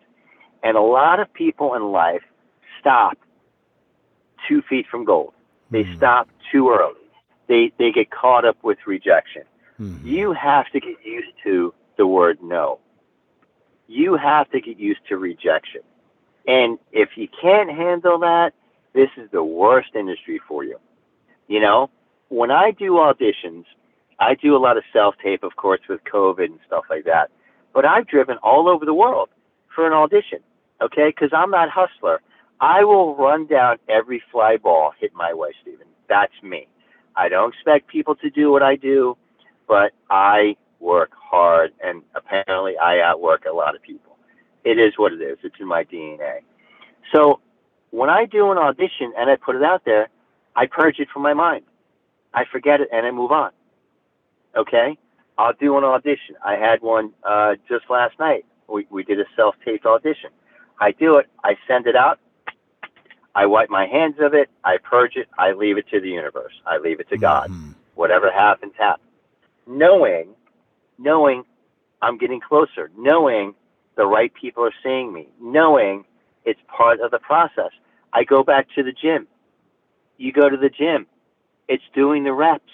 and 0.64 0.76
a 0.78 0.82
lot 0.82 1.20
of 1.20 1.32
people 1.34 1.76
in 1.76 1.92
life 1.92 2.24
stop 2.80 3.18
two 4.48 4.62
feet 4.64 4.88
from 4.88 5.06
gold. 5.06 5.34
They 5.70 5.84
Hmm. 5.84 5.96
stop 5.98 6.30
too 6.52 6.70
early. 6.70 6.96
They 7.48 7.72
they 7.78 7.92
get 7.92 8.10
caught 8.10 8.46
up 8.46 8.58
with 8.64 8.78
rejection. 8.88 9.44
Hmm. 9.78 9.98
You 10.04 10.34
have 10.34 10.70
to 10.72 10.80
get 10.80 10.98
used 11.06 11.32
to 11.44 11.74
the 11.98 12.08
word 12.08 12.42
no. 12.42 12.80
You 13.88 14.16
have 14.16 14.50
to 14.52 14.62
get 14.62 14.80
used 14.80 15.06
to 15.10 15.18
rejection. 15.18 15.82
And 16.48 16.80
if 16.92 17.18
you 17.18 17.28
can't 17.28 17.70
handle 17.70 18.20
that, 18.20 18.54
this 18.94 19.10
is 19.18 19.30
the 19.32 19.44
worst 19.44 19.96
industry 19.96 20.40
for 20.48 20.64
you. 20.64 20.80
You 21.48 21.60
know, 21.60 21.90
when 22.30 22.52
I 22.52 22.72
do 22.72 22.94
auditions, 22.94 23.66
I 24.20 24.36
do 24.36 24.56
a 24.56 24.60
lot 24.60 24.78
of 24.78 24.84
self 24.92 25.16
tape, 25.24 25.44
of 25.44 25.56
course, 25.56 25.82
with 25.88 26.04
COVID 26.06 26.46
and 26.46 26.60
stuff 26.66 26.86
like 26.90 27.06
that. 27.06 27.30
But 27.74 27.86
I've 27.86 28.08
driven 28.08 28.38
all 28.38 28.70
over 28.70 28.86
the 28.86 28.94
world 28.94 29.30
for 29.74 29.88
an 29.88 29.94
audition, 29.94 30.40
okay? 30.82 31.08
Because 31.10 31.32
I'm 31.34 31.52
that 31.52 31.70
hustler. 31.70 32.22
I 32.62 32.84
will 32.84 33.16
run 33.16 33.48
down 33.48 33.78
every 33.90 34.22
fly 34.32 34.58
ball 34.58 34.94
hit 35.00 35.14
my 35.14 35.34
way, 35.34 35.52
Steven. 35.62 35.88
That's 36.08 36.34
me. 36.44 36.68
I 37.16 37.30
don't 37.30 37.54
expect 37.54 37.88
people 37.88 38.16
to 38.16 38.30
do 38.30 38.52
what 38.52 38.64
I 38.64 38.76
do, 38.76 39.18
but 39.68 39.94
I 40.10 40.56
work 40.80 41.12
hard, 41.16 41.72
and 41.84 42.04
apparently 42.16 42.78
I 42.78 43.00
outwork 43.00 43.46
a 43.46 43.54
lot 43.54 43.76
of 43.76 43.82
people. 43.82 44.18
It 44.64 44.80
is 44.80 44.94
what 44.98 45.14
it 45.14 45.22
is. 45.22 45.38
It's 45.44 45.56
in 45.60 45.68
my 45.68 45.84
DNA. 45.84 46.40
So 47.14 47.40
when 47.92 48.10
I 48.10 48.26
do 48.26 48.52
an 48.52 48.58
audition 48.58 49.14
and 49.18 49.30
I 49.30 49.36
put 49.36 49.56
it 49.56 49.64
out 49.64 49.86
there, 49.86 50.10
I 50.56 50.68
purge 50.68 51.00
it 51.00 51.10
from 51.12 51.22
my 51.22 51.34
mind. 51.34 51.64
I 52.34 52.46
forget 52.52 52.82
it 52.82 52.90
and 52.92 53.06
I 53.06 53.12
move 53.12 53.32
on. 53.32 53.52
Okay? 54.56 54.98
I'll 55.38 55.54
do 55.54 55.78
an 55.78 55.84
audition. 55.84 56.36
I 56.46 56.56
had 56.56 56.82
one 56.82 57.12
uh, 57.24 57.56
just 57.68 57.90
last 57.90 58.20
night. 58.20 58.46
We, 58.68 58.88
we 58.90 59.04
did 59.04 59.20
a 59.20 59.26
self 59.36 59.56
taped 59.66 59.86
audition. 59.86 60.30
I 60.80 60.92
do 60.92 61.18
it, 61.18 61.28
I 61.44 61.56
send 61.68 61.88
it 61.88 61.96
out, 61.96 62.20
I 63.36 63.46
wipe 63.46 63.70
my 63.70 63.86
hands 63.88 64.16
of 64.20 64.34
it, 64.34 64.50
I 64.64 64.78
purge 64.78 65.16
it, 65.16 65.28
I 65.38 65.54
leave 65.54 65.78
it 65.78 65.88
to 65.90 66.00
the 66.00 66.10
universe, 66.10 66.54
I 66.66 66.78
leave 66.78 67.00
it 67.00 67.10
to 67.10 67.18
God. 67.18 67.50
Mhm. 67.50 67.76
Whatever 67.96 68.32
happens, 68.32 68.74
happens. 68.78 69.08
Knowing, 69.66 70.36
knowing 70.98 71.46
I'm 72.02 72.18
getting 72.18 72.42
closer, 72.42 72.92
knowing 72.98 73.56
the 73.96 74.06
right 74.06 74.34
people 74.34 74.64
are 74.66 74.74
seeing 74.84 75.14
me, 75.14 75.30
knowing 75.40 76.06
it's 76.44 76.60
part 76.68 77.00
of 77.00 77.12
the 77.12 77.20
process. 77.20 77.72
I 78.12 78.24
go 78.24 78.44
back 78.44 78.68
to 78.76 78.84
the 78.84 78.92
gym. 78.92 79.28
You 80.18 80.32
go 80.32 80.50
to 80.50 80.58
the 80.58 80.70
gym, 80.70 81.08
it's 81.68 81.84
doing 81.94 82.24
the 82.24 82.34
reps. 82.34 82.72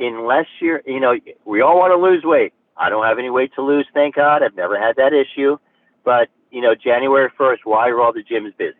Unless 0.00 0.46
you're, 0.60 0.82
you 0.86 1.00
know, 1.00 1.14
we 1.44 1.60
all 1.60 1.78
want 1.78 1.92
to 1.92 1.96
lose 1.96 2.24
weight. 2.24 2.52
I 2.76 2.88
don't 2.88 3.04
have 3.04 3.18
any 3.18 3.30
weight 3.30 3.52
to 3.54 3.62
lose, 3.62 3.86
thank 3.94 4.16
God. 4.16 4.42
I've 4.42 4.56
never 4.56 4.78
had 4.78 4.96
that 4.96 5.12
issue. 5.12 5.58
But, 6.04 6.28
you 6.50 6.60
know, 6.60 6.74
January 6.74 7.30
1st, 7.38 7.58
why 7.64 7.88
are 7.88 8.00
all 8.00 8.12
the 8.12 8.24
gyms 8.24 8.56
busy? 8.56 8.78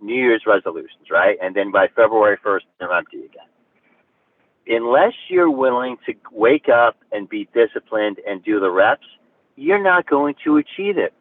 New 0.00 0.14
Year's 0.14 0.44
resolutions, 0.46 1.10
right? 1.10 1.36
And 1.42 1.54
then 1.54 1.70
by 1.70 1.88
February 1.88 2.38
1st, 2.44 2.60
they're 2.78 2.92
empty 2.92 3.24
again. 3.24 3.46
Unless 4.66 5.12
you're 5.28 5.50
willing 5.50 5.96
to 6.06 6.14
wake 6.32 6.68
up 6.68 6.96
and 7.12 7.28
be 7.28 7.48
disciplined 7.52 8.18
and 8.26 8.42
do 8.42 8.60
the 8.60 8.70
reps, 8.70 9.06
you're 9.56 9.82
not 9.82 10.08
going 10.08 10.34
to 10.44 10.56
achieve 10.56 10.96
it. 10.96 11.12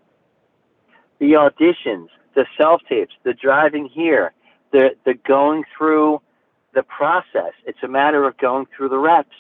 The 1.20 1.34
auditions, 1.34 2.08
the 2.36 2.46
self 2.58 2.82
tapes, 2.88 3.14
the 3.24 3.34
driving 3.34 3.88
here, 3.88 4.34
the, 4.72 4.92
the 5.06 5.14
going 5.14 5.64
through 5.78 6.22
the 6.74 6.84
process. 6.84 7.54
It's 7.66 7.84
a 7.84 7.88
matter 7.88 8.28
of 8.28 8.38
going 8.38 8.68
through 8.76 8.90
the 8.90 8.98
reps. 8.98 9.36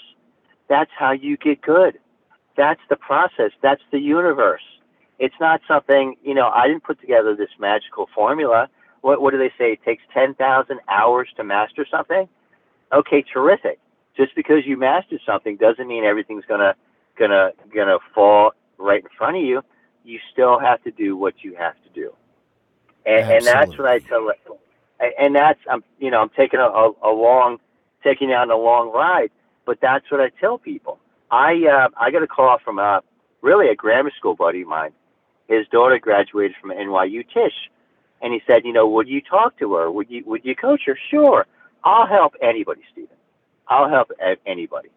That's 0.69 0.91
how 0.97 1.11
you 1.11 1.37
get 1.37 1.61
good. 1.61 1.99
That's 2.55 2.81
the 2.89 2.95
process. 2.95 3.51
That's 3.61 3.81
the 3.91 3.99
universe. 3.99 4.61
It's 5.19 5.35
not 5.39 5.61
something, 5.67 6.15
you 6.23 6.33
know, 6.33 6.49
I 6.49 6.67
didn't 6.67 6.83
put 6.83 6.99
together 6.99 7.35
this 7.35 7.49
magical 7.59 8.09
formula. 8.13 8.69
What, 9.01 9.21
what 9.21 9.31
do 9.31 9.37
they 9.37 9.51
say? 9.57 9.73
It 9.73 9.83
takes 9.83 10.03
10,000 10.13 10.79
hours 10.87 11.29
to 11.37 11.43
master 11.43 11.85
something? 11.89 12.27
Okay, 12.91 13.23
terrific. 13.23 13.79
Just 14.15 14.35
because 14.35 14.65
you 14.65 14.77
mastered 14.77 15.21
something 15.25 15.57
doesn't 15.57 15.87
mean 15.87 16.03
everything's 16.03 16.45
gonna 16.45 16.75
gonna 17.17 17.51
gonna 17.73 17.97
fall 18.13 18.51
right 18.77 19.01
in 19.01 19.09
front 19.17 19.37
of 19.37 19.43
you. 19.43 19.63
You 20.03 20.19
still 20.31 20.59
have 20.59 20.83
to 20.83 20.91
do 20.91 21.17
what 21.17 21.43
you 21.43 21.55
have 21.55 21.73
to 21.83 21.89
do, 21.95 22.13
and, 23.05 23.31
and 23.31 23.45
that's 23.45 23.75
what 23.77 23.87
I 23.87 23.99
tell. 23.99 24.29
And- 24.99 25.35
that's 25.35 25.59
I'm 25.69 25.83
you 25.99 26.11
know 26.11 26.21
I'm 26.21 26.29
taking 26.29 26.59
a, 26.59 26.65
a, 26.65 26.91
a 27.03 27.11
long 27.11 27.59
taking 28.03 28.31
on 28.31 28.51
a 28.51 28.57
long 28.57 28.91
ride, 28.91 29.31
but 29.65 29.79
that's 29.81 30.09
what 30.11 30.21
I 30.21 30.29
tell 30.39 30.57
people. 30.57 30.99
I 31.31 31.65
uh, 31.67 31.89
I 31.97 32.11
got 32.11 32.23
a 32.23 32.27
call 32.27 32.59
from 32.63 32.79
a 32.79 33.01
really 33.41 33.69
a 33.69 33.75
grammar 33.75 34.11
school 34.17 34.35
buddy 34.35 34.61
of 34.61 34.67
mine. 34.67 34.91
His 35.47 35.67
daughter 35.67 35.99
graduated 35.99 36.55
from 36.61 36.71
NYU 36.71 37.25
Tisch, 37.33 37.69
and 38.21 38.33
he 38.33 38.41
said, 38.47 38.63
you 38.65 38.73
know, 38.73 38.87
would 38.87 39.07
you 39.09 39.21
talk 39.21 39.57
to 39.59 39.73
her? 39.75 39.91
Would 39.91 40.09
you 40.09 40.23
would 40.25 40.45
you 40.45 40.55
coach 40.55 40.81
her? 40.85 40.97
Sure, 41.11 41.45
I'll 41.83 42.07
help 42.07 42.33
anybody, 42.41 42.81
Steven. 42.91 43.17
I'll 43.67 43.89
help 43.89 44.11
anybody. 44.45 44.89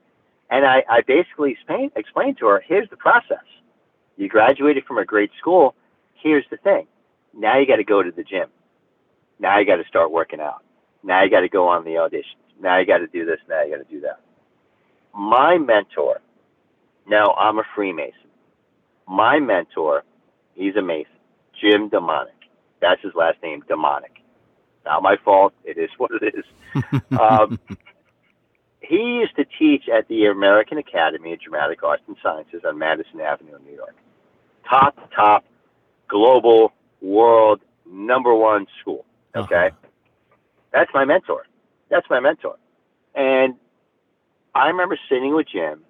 And 0.50 0.64
I, 0.64 0.84
I 0.88 1.00
basically 1.02 1.52
explained, 1.52 1.92
explained 1.96 2.38
to 2.38 2.46
her, 2.46 2.62
here's 2.66 2.88
the 2.90 2.96
process. 2.96 3.44
You 4.16 4.28
graduated 4.28 4.84
from 4.84 4.98
a 4.98 5.04
great 5.04 5.30
school. 5.38 5.74
Here's 6.14 6.44
the 6.50 6.56
thing. 6.56 6.86
Now 7.34 7.58
you 7.58 7.66
got 7.66 7.76
to 7.76 7.84
go 7.84 8.02
to 8.02 8.10
the 8.10 8.22
gym. 8.22 8.48
Now 9.38 9.58
you 9.58 9.66
got 9.66 9.76
to 9.76 9.84
start 9.84 10.10
working 10.10 10.40
out. 10.40 10.62
Now 11.02 11.22
you 11.22 11.30
got 11.30 11.40
to 11.40 11.48
go 11.48 11.68
on 11.68 11.84
the 11.84 11.92
auditions. 11.92 12.36
Now 12.60 12.78
you 12.78 12.86
got 12.86 12.98
to 12.98 13.06
do 13.06 13.24
this. 13.24 13.38
Now 13.48 13.62
you 13.62 13.76
got 13.76 13.86
to 13.86 13.94
do 13.94 14.00
that. 14.00 14.20
My 15.14 15.58
mentor, 15.58 16.20
now 17.08 17.32
I'm 17.32 17.58
a 17.58 17.64
Freemason. 17.74 18.14
My 19.08 19.38
mentor, 19.38 20.04
he's 20.54 20.76
a 20.76 20.82
Mason, 20.82 21.12
Jim 21.60 21.88
Demonic. 21.88 22.34
That's 22.80 23.00
his 23.02 23.14
last 23.14 23.42
name, 23.42 23.62
Demonic. 23.68 24.12
Not 24.84 25.02
my 25.02 25.16
fault. 25.24 25.54
It 25.64 25.78
is 25.78 25.90
what 25.96 26.10
it 26.20 26.34
is. 26.34 27.00
um, 27.20 27.58
he 28.80 28.96
used 28.96 29.34
to 29.36 29.44
teach 29.58 29.88
at 29.88 30.06
the 30.08 30.26
American 30.26 30.78
Academy 30.78 31.32
of 31.32 31.40
Dramatic 31.40 31.82
Arts 31.82 32.02
and 32.06 32.16
Sciences 32.22 32.62
on 32.64 32.78
Madison 32.78 33.20
Avenue 33.20 33.56
in 33.56 33.64
New 33.64 33.74
York. 33.74 33.96
Top, 34.68 35.10
top, 35.14 35.44
global, 36.08 36.72
world, 37.00 37.60
number 37.90 38.34
one 38.34 38.66
school. 38.80 39.05
Okay? 39.36 39.70
That's 40.72 40.90
my 40.94 41.04
mentor. 41.04 41.46
That's 41.88 42.08
my 42.10 42.20
mentor. 42.20 42.56
And 43.14 43.54
I 44.54 44.68
remember 44.68 44.98
sitting 45.08 45.34
with 45.34 45.48
Jim, 45.48 45.80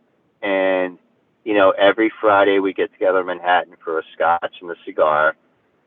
and, 0.42 0.98
you 1.44 1.54
know, 1.54 1.70
every 1.70 2.12
Friday 2.20 2.58
we 2.58 2.72
get 2.72 2.92
together 2.92 3.20
in 3.20 3.26
Manhattan 3.26 3.74
for 3.82 3.98
a 3.98 4.02
scotch 4.14 4.56
and 4.60 4.70
a 4.70 4.76
cigar. 4.84 5.36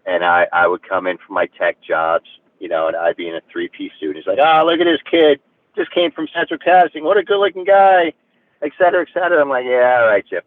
And 0.06 0.24
I, 0.24 0.48
I 0.52 0.68
would 0.68 0.82
come 0.88 1.06
in 1.08 1.18
from 1.18 1.36
my 1.36 1.46
tech 1.46 1.82
jobs, 1.82 2.26
you 2.60 2.68
know, 2.68 2.88
and 2.88 2.96
I'd 2.96 3.16
be 3.16 3.28
in 3.28 3.36
a 3.36 3.42
three 3.52 3.68
piece 3.68 3.92
suit. 4.00 4.16
He's 4.16 4.26
like, 4.26 4.40
ah, 4.42 4.64
look 4.64 4.80
at 4.80 4.86
this 4.86 5.02
kid 5.10 5.40
just 5.80 5.92
came 5.92 6.12
from 6.12 6.28
Central 6.34 6.60
Casting. 6.60 7.04
What 7.04 7.18
a 7.18 7.24
good 7.24 7.40
looking 7.40 7.64
guy, 7.64 8.14
et 8.62 8.72
cetera, 8.78 9.02
et 9.02 9.08
cetera. 9.14 9.42
I'm 9.42 9.50
like, 9.50 9.66
yeah, 9.66 10.00
all 10.02 10.08
right, 10.08 10.26
Jim. 10.28 10.42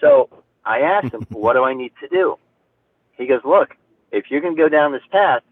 So 0.00 0.28
I 0.64 0.80
asked 0.80 1.12
him, 1.12 1.26
what 1.30 1.54
do 1.54 1.64
I 1.64 1.74
need 1.74 1.92
to 2.00 2.08
do? 2.08 2.38
He 3.16 3.26
goes, 3.26 3.40
look, 3.44 3.74
if 4.12 4.30
you're 4.30 4.40
going 4.40 4.54
to 4.54 4.62
go 4.62 4.68
down 4.68 4.92
this 4.92 5.02
path, 5.10 5.42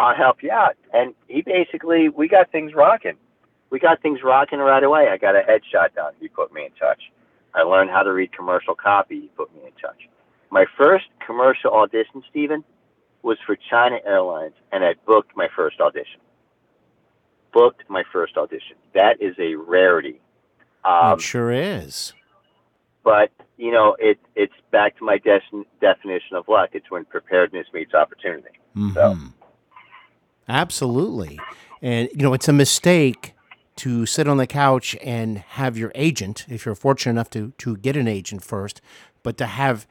I'll 0.00 0.16
help 0.16 0.42
you 0.42 0.50
out. 0.50 0.76
And 0.94 1.14
he 1.28 1.42
basically, 1.42 2.08
we 2.08 2.26
got 2.26 2.50
things 2.50 2.72
rocking. 2.74 3.18
We 3.68 3.78
got 3.78 4.00
things 4.00 4.20
rocking 4.24 4.58
right 4.58 4.82
away. 4.82 5.08
I 5.08 5.18
got 5.18 5.36
a 5.36 5.40
headshot 5.40 5.94
done. 5.94 6.14
He 6.18 6.28
put 6.28 6.52
me 6.54 6.64
in 6.64 6.70
touch. 6.72 7.02
I 7.54 7.62
learned 7.62 7.90
how 7.90 8.02
to 8.02 8.12
read 8.12 8.32
commercial 8.32 8.74
copy. 8.74 9.20
He 9.20 9.28
put 9.36 9.54
me 9.54 9.60
in 9.66 9.72
touch. 9.72 10.08
My 10.50 10.64
first 10.78 11.04
commercial 11.24 11.72
audition, 11.72 12.22
Steven, 12.30 12.64
was 13.22 13.36
for 13.44 13.56
China 13.56 13.98
Airlines, 14.06 14.54
and 14.72 14.82
I 14.82 14.94
booked 15.06 15.36
my 15.36 15.48
first 15.54 15.80
audition. 15.80 16.20
Booked 17.52 17.82
my 17.90 18.02
first 18.10 18.38
audition. 18.38 18.76
That 18.94 19.20
is 19.20 19.34
a 19.38 19.54
rarity. 19.54 20.20
Um, 20.82 21.18
it 21.18 21.20
sure 21.20 21.52
is. 21.52 22.14
But 23.04 23.30
you 23.58 23.70
know, 23.70 23.96
it 23.98 24.18
it's 24.34 24.54
back 24.70 24.96
to 24.98 25.04
my 25.04 25.18
de- 25.18 25.40
definition 25.80 26.36
of 26.36 26.48
luck. 26.48 26.70
It's 26.72 26.90
when 26.90 27.04
preparedness 27.04 27.66
meets 27.74 27.92
opportunity. 27.92 28.58
Mm-hmm. 28.74 28.94
So. 28.94 29.16
Absolutely, 30.50 31.38
and 31.80 32.08
you 32.12 32.22
know, 32.22 32.34
it's 32.34 32.48
a 32.48 32.52
mistake 32.52 33.34
to 33.76 34.04
sit 34.04 34.26
on 34.28 34.36
the 34.36 34.46
couch 34.46 34.96
and 35.02 35.38
have 35.38 35.78
your 35.78 35.92
agent, 35.94 36.44
if 36.48 36.66
you're 36.66 36.74
fortunate 36.74 37.12
enough 37.12 37.30
to 37.30 37.52
to 37.58 37.76
get 37.76 37.96
an 37.96 38.08
agent 38.08 38.42
first, 38.44 38.80
but 39.22 39.36
to 39.38 39.46
have 39.46 39.86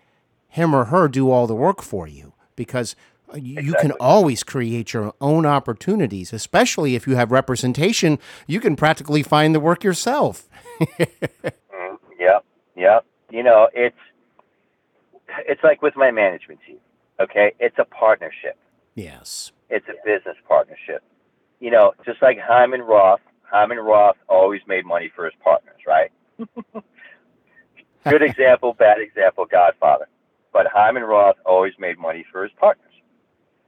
him 0.49 0.75
or 0.75 0.85
her 0.85 1.07
do 1.07 1.31
all 1.31 1.47
the 1.47 1.55
work 1.55 1.81
for 1.81 2.07
you 2.07 2.33
because 2.55 2.95
you 3.35 3.59
Exactly. 3.59 3.89
can 3.89 3.91
always 3.99 4.43
create 4.43 4.91
your 4.91 5.13
own 5.21 5.45
opportunities, 5.45 6.33
especially 6.33 6.95
if 6.95 7.07
you 7.07 7.15
have 7.15 7.31
representation. 7.31 8.17
You 8.47 8.59
can 8.59 8.75
practically 8.75 9.21
find 9.23 9.53
the 9.55 9.59
work 9.59 9.83
yourself. 9.83 10.49
Mm, 10.81 11.97
Yep, 12.19 12.43
yep. 12.75 13.05
You 13.29 13.43
know, 13.43 13.69
it's 13.73 13.95
it's 15.47 15.63
like 15.63 15.81
with 15.81 15.95
my 15.95 16.11
management 16.11 16.59
team. 16.65 16.77
Okay, 17.19 17.53
it's 17.59 17.77
a 17.79 17.85
partnership. 17.85 18.57
yes. 18.95 19.51
It's 19.69 19.87
a 19.87 19.93
business 20.05 20.37
partnership. 20.47 21.03
You 21.59 21.71
know, 21.71 21.93
just 22.05 22.21
like 22.21 22.39
Hyman 22.39 22.81
Roth. 22.81 23.21
Hyman 23.43 23.79
Roth 23.79 24.17
always 24.27 24.61
made 24.67 24.85
money 24.85 25.11
for 25.15 25.25
his 25.25 25.33
partners, 25.43 25.81
right? 25.87 26.11
Good 28.07 28.21
example, 28.21 28.73
bad 28.73 28.99
example, 28.99 29.45
Godfather. 29.45 30.07
But 30.53 30.67
Hyman 30.67 31.03
Roth 31.03 31.37
always 31.45 31.73
made 31.79 31.97
money 31.97 32.25
for 32.31 32.43
his 32.43 32.51
partners. 32.59 32.85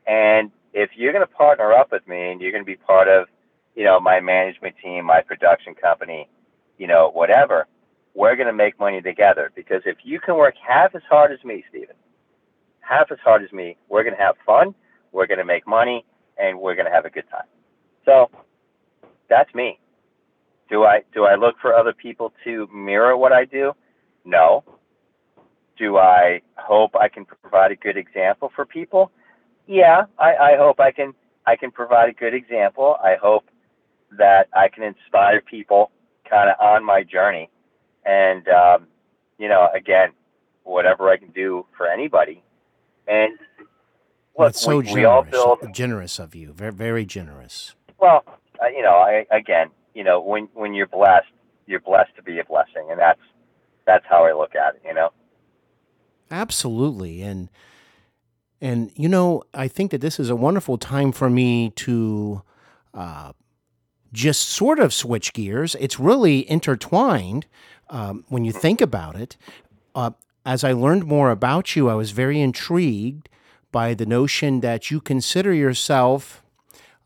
And 0.07 0.51
if 0.73 0.91
you're 0.95 1.13
going 1.13 1.25
to 1.25 1.33
partner 1.33 1.73
up 1.73 1.91
with 1.91 2.07
me 2.07 2.31
and 2.31 2.41
you're 2.41 2.51
going 2.51 2.63
to 2.63 2.65
be 2.65 2.75
part 2.75 3.07
of, 3.07 3.27
you 3.75 3.83
know, 3.83 3.99
my 3.99 4.19
management 4.19 4.75
team, 4.83 5.05
my 5.05 5.21
production 5.21 5.75
company, 5.75 6.29
you 6.77 6.87
know, 6.87 7.11
whatever, 7.13 7.67
we're 8.13 8.35
going 8.35 8.47
to 8.47 8.53
make 8.53 8.79
money 8.79 9.01
together. 9.01 9.51
Because 9.55 9.81
if 9.85 9.97
you 10.03 10.19
can 10.19 10.35
work 10.35 10.55
half 10.65 10.95
as 10.95 11.01
hard 11.09 11.31
as 11.31 11.43
me, 11.43 11.63
Steven, 11.69 11.95
half 12.79 13.11
as 13.11 13.19
hard 13.23 13.43
as 13.43 13.51
me, 13.51 13.77
we're 13.89 14.03
going 14.03 14.15
to 14.15 14.21
have 14.21 14.35
fun, 14.45 14.73
we're 15.11 15.27
going 15.27 15.39
to 15.39 15.45
make 15.45 15.67
money, 15.67 16.05
and 16.37 16.59
we're 16.59 16.75
going 16.75 16.85
to 16.85 16.91
have 16.91 17.05
a 17.05 17.09
good 17.09 17.29
time. 17.29 17.47
So 18.05 18.29
that's 19.29 19.53
me. 19.53 19.79
Do 20.69 20.83
I 20.83 21.01
do 21.13 21.25
I 21.25 21.35
look 21.35 21.55
for 21.61 21.73
other 21.73 21.93
people 21.93 22.33
to 22.43 22.67
mirror 22.73 23.17
what 23.17 23.33
I 23.33 23.45
do? 23.45 23.73
No. 24.23 24.63
Do 25.77 25.97
I 25.97 26.41
hope 26.55 26.95
I 26.95 27.09
can 27.09 27.25
provide 27.25 27.71
a 27.71 27.75
good 27.75 27.97
example 27.97 28.51
for 28.55 28.65
people? 28.65 29.11
Yeah, 29.67 30.03
I, 30.19 30.35
I 30.35 30.57
hope 30.57 30.79
I 30.79 30.91
can 30.91 31.13
I 31.45 31.55
can 31.55 31.71
provide 31.71 32.09
a 32.09 32.13
good 32.13 32.33
example. 32.33 32.97
I 33.03 33.15
hope 33.21 33.45
that 34.17 34.47
I 34.55 34.67
can 34.69 34.83
inspire 34.83 35.41
people 35.41 35.91
kind 36.29 36.49
of 36.49 36.55
on 36.59 36.83
my 36.83 37.03
journey. 37.03 37.49
And 38.05 38.47
um, 38.47 38.87
you 39.37 39.49
know, 39.49 39.69
again, 39.73 40.11
whatever 40.63 41.09
I 41.09 41.17
can 41.17 41.31
do 41.31 41.65
for 41.75 41.87
anybody. 41.87 42.43
And 43.07 43.37
look, 44.41 44.53
That's 44.53 44.61
so 44.61 44.77
we, 44.79 44.93
we 44.93 45.05
all 45.05 45.23
generous, 45.23 45.31
build 45.31 45.73
generous 45.73 46.19
of 46.19 46.35
you. 46.35 46.53
Very, 46.53 46.71
very 46.71 47.05
generous. 47.05 47.75
well, 47.99 48.23
uh, 48.61 48.67
you 48.67 48.81
know, 48.81 48.95
I, 48.95 49.25
again, 49.31 49.69
you 49.93 50.03
know, 50.03 50.21
when 50.21 50.47
when 50.53 50.73
you're 50.73 50.87
blessed, 50.87 51.31
you're 51.67 51.79
blessed 51.79 52.15
to 52.15 52.23
be 52.23 52.39
a 52.39 52.45
blessing, 52.45 52.87
and 52.89 52.99
that's 52.99 53.21
that's 53.85 54.05
how 54.09 54.25
I 54.25 54.33
look 54.33 54.55
at 54.55 54.75
it. 54.75 54.81
You 54.85 54.93
know. 54.93 55.09
Absolutely, 56.29 57.21
and 57.21 57.49
and 58.61 58.91
you 58.95 59.09
know, 59.09 59.43
I 59.53 59.67
think 59.67 59.91
that 59.91 60.01
this 60.01 60.19
is 60.19 60.29
a 60.29 60.35
wonderful 60.35 60.77
time 60.77 61.11
for 61.11 61.29
me 61.29 61.71
to 61.71 62.41
uh, 62.93 63.33
just 64.13 64.49
sort 64.49 64.79
of 64.79 64.93
switch 64.93 65.33
gears. 65.33 65.75
It's 65.79 65.99
really 65.99 66.49
intertwined 66.49 67.47
um, 67.89 68.25
when 68.29 68.45
you 68.45 68.51
think 68.51 68.81
about 68.81 69.15
it. 69.15 69.37
Uh, 69.93 70.11
as 70.45 70.63
I 70.63 70.71
learned 70.71 71.05
more 71.05 71.29
about 71.29 71.75
you, 71.75 71.89
I 71.89 71.93
was 71.93 72.11
very 72.11 72.39
intrigued 72.39 73.29
by 73.71 73.93
the 73.93 74.05
notion 74.05 74.61
that 74.61 74.91
you 74.91 74.99
consider 75.01 75.53
yourself 75.53 76.43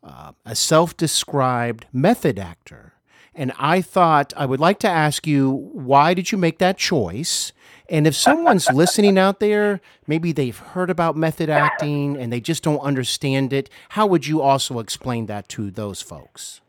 uh, 0.03 0.32
a 0.45 0.55
self 0.55 0.95
described 0.95 1.86
method 1.91 2.38
actor. 2.38 2.93
And 3.34 3.51
I 3.59 3.82
thought 3.82 4.34
I 4.38 4.45
would 4.45 4.59
like 4.59 4.80
to 4.80 4.88
ask 4.88 5.28
you 5.28 5.51
why 5.74 6.13
did 6.13 6.32
you 6.32 6.38
make 6.38 6.59
that 6.59 6.78
choice? 6.78 7.51
And 7.89 8.07
if 8.07 8.16
someone's 8.16 8.70
listening 8.74 9.18
out 9.18 9.39
there, 9.39 9.82
maybe 10.07 10.32
they've 10.32 10.57
heard 10.57 10.89
about 10.89 11.16
method 11.16 11.49
acting 11.49 12.18
and 12.18 12.32
they 12.32 12.39
just 12.39 12.63
don't 12.63 12.80
understand 12.80 13.51
it, 13.51 13.70
how 13.89 14.07
would 14.07 14.26
you 14.26 14.41
also 14.41 14.80
explain 14.80 15.26
that 15.26 15.49
to 15.49 15.70
those 15.70 16.01
folks? 16.01 16.61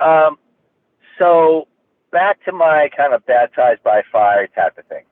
Um, 0.00 0.38
so 1.18 1.68
back 2.10 2.44
to 2.44 2.52
my 2.52 2.88
kind 2.96 3.14
of 3.14 3.24
baptized 3.26 3.82
by 3.82 4.02
fire 4.10 4.46
type 4.48 4.78
of 4.78 4.84
thing. 4.86 5.04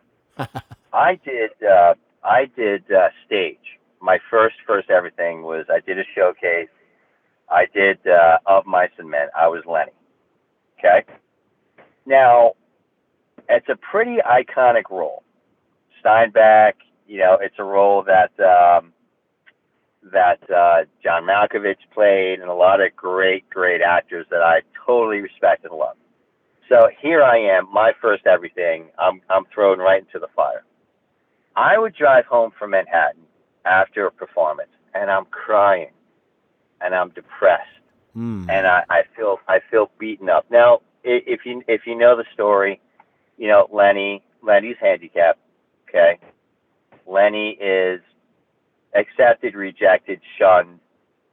I 0.93 1.19
did 1.25 1.51
uh, 1.63 1.95
I 2.25 2.47
did 2.57 2.85
uh, 2.91 3.09
stage. 3.27 3.57
My 4.01 4.19
first 4.31 4.57
first 4.67 4.91
everything 4.91 5.43
was 5.43 5.67
I 5.71 5.81
did 5.81 5.99
a 5.99 6.05
showcase. 6.15 6.69
I 7.51 7.67
did 7.75 7.99
uh, 8.07 8.39
of 8.47 8.67
mice 8.67 8.91
and 8.99 9.11
men. 9.11 9.29
I 9.37 9.49
was 9.49 9.63
Lenny. 9.67 9.93
Okay. 10.79 11.05
Now, 12.07 12.53
it's 13.49 13.69
a 13.69 13.77
pretty 13.77 14.19
iconic 14.19 14.91
role. 14.91 15.23
Steinbeck, 16.05 16.75
you 17.07 17.19
know, 17.19 17.39
it's 17.41 17.57
a 17.59 17.65
role 17.65 18.05
that 18.05 18.31
um, 18.39 18.93
that 20.13 20.39
uh, 20.51 20.85
John 21.03 21.25
Malkovich 21.25 21.77
played, 21.93 22.41
and 22.41 22.49
a 22.49 22.55
lot 22.55 22.81
of 22.81 22.95
great, 22.95 23.49
great 23.51 23.81
actors 23.83 24.27
that 24.31 24.43
I 24.43 24.61
totally 24.87 25.19
respect 25.21 25.65
and 25.65 25.75
love. 25.75 25.97
So 26.69 26.89
here 27.01 27.23
I 27.23 27.39
am, 27.39 27.73
my 27.73 27.93
first 28.01 28.27
everything. 28.27 28.89
I'm 28.99 29.21
I'm 29.31 29.45
thrown 29.53 29.79
right 29.79 30.03
into 30.03 30.19
the 30.19 30.29
fire. 30.37 30.65
I 31.79 31.81
would 31.81 31.95
drive 31.95 32.27
home 32.27 32.51
from 32.59 32.71
Manhattan 32.71 33.23
after 33.65 34.05
a 34.05 34.11
performance, 34.11 34.71
and 34.95 35.09
I'm 35.09 35.27
crying, 35.27 35.93
and 36.81 36.93
I'm 36.93 37.11
depressed, 37.11 37.69
Mm. 38.17 38.51
and 38.51 38.67
I, 38.67 38.83
I 38.91 39.03
feel 39.15 39.39
I 39.47 39.61
feel 39.71 39.89
beaten 39.97 40.29
up. 40.29 40.45
Now, 40.51 40.81
if 41.05 41.47
you 41.47 41.63
if 41.69 41.87
you 41.87 41.95
know 41.95 42.17
the 42.17 42.25
story, 42.35 42.81
you 43.37 43.47
know 43.47 43.69
Lenny 43.71 44.25
Lenny's 44.43 44.75
handicapped. 44.81 45.39
Okay, 45.89 46.19
Lenny 47.07 47.51
is 47.51 48.01
accepted, 48.97 49.55
rejected, 49.55 50.21
shunned, 50.37 50.81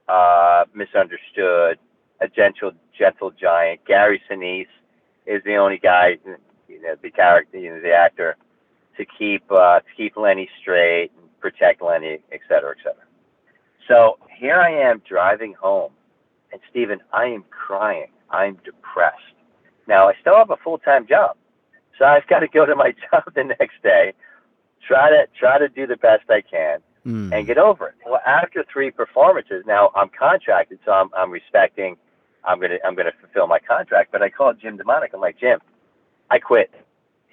uh, 0.08 0.66
misunderstood, 0.76 1.80
a 2.22 2.28
gentle 2.28 2.74
gentle 2.96 3.32
giant. 3.32 3.84
Gary 3.86 4.22
Sinise 4.30 4.68
is 5.26 5.41
the 5.43 5.56
only 5.56 5.80
guy, 5.80 6.20
you 6.68 6.82
know, 6.84 6.96
the 7.02 7.10
character, 7.10 7.58
you 7.58 7.72
know, 7.72 7.82
the 7.82 7.96
actor, 7.96 8.36
to 8.98 9.06
keep 9.06 9.43
uh, 9.52 9.80
to 9.80 9.86
keep 9.96 10.18
Lenny 10.18 10.50
straight, 10.62 11.12
and 11.20 11.39
protect 11.39 11.82
Lenny, 11.82 12.20
et 12.32 12.39
cetera, 12.48 12.72
et 12.72 12.84
cetera. 12.84 13.04
So 13.88 14.18
here 14.36 14.60
I 14.60 14.72
am 14.89 15.02
driving 15.08 15.54
home, 15.54 15.91
and 16.52 16.62
Steven, 16.70 17.00
I 17.14 17.26
am 17.26 17.43
crying. 17.50 18.08
I'm 18.30 18.56
depressed. 18.66 19.18
Now 19.88 20.08
I 20.10 20.14
still 20.22 20.36
have 20.38 20.50
a 20.50 20.58
full 20.58 20.78
time 20.80 21.06
job, 21.08 21.38
so 21.98 22.06
I've 22.06 22.28
got 22.28 22.39
to 22.39 22.48
go 22.48 22.66
to 22.66 22.76
my 22.76 22.93
job 23.12 23.24
the 23.36 23.43
next 23.43 23.82
day, 23.84 24.14
try 24.88 25.10
to 25.10 25.28
try 25.38 25.58
to 25.60 25.70
do 25.70 25.86
the 25.88 25.98
best 25.98 26.30
I 26.30 26.41
can, 26.41 26.80
Mm. 27.06 27.32
and 27.32 27.46
get 27.46 27.60
over 27.60 27.89
it. 27.89 27.93
Well, 28.04 28.20
after 28.26 28.66
three 28.74 28.89
performances, 28.89 29.64
now 29.68 29.91
I'm 29.96 30.10
contracted, 30.10 30.80
so 30.84 30.91
I'm, 30.91 31.10
I'm 31.16 31.30
respecting. 31.30 31.98
I'm 32.43 32.60
gonna 32.60 32.80
I'm 32.84 32.96
gonna 32.96 33.12
fulfill 33.22 33.46
my 33.46 33.60
contract. 33.60 34.12
But 34.12 34.24
I 34.24 34.30
called 34.32 34.60
Jim 34.60 34.76
DeMonic. 34.76 35.10
I'm 35.14 35.20
like, 35.22 35.39
Jim, 35.39 35.60
I 36.32 36.39
quit. 36.39 36.74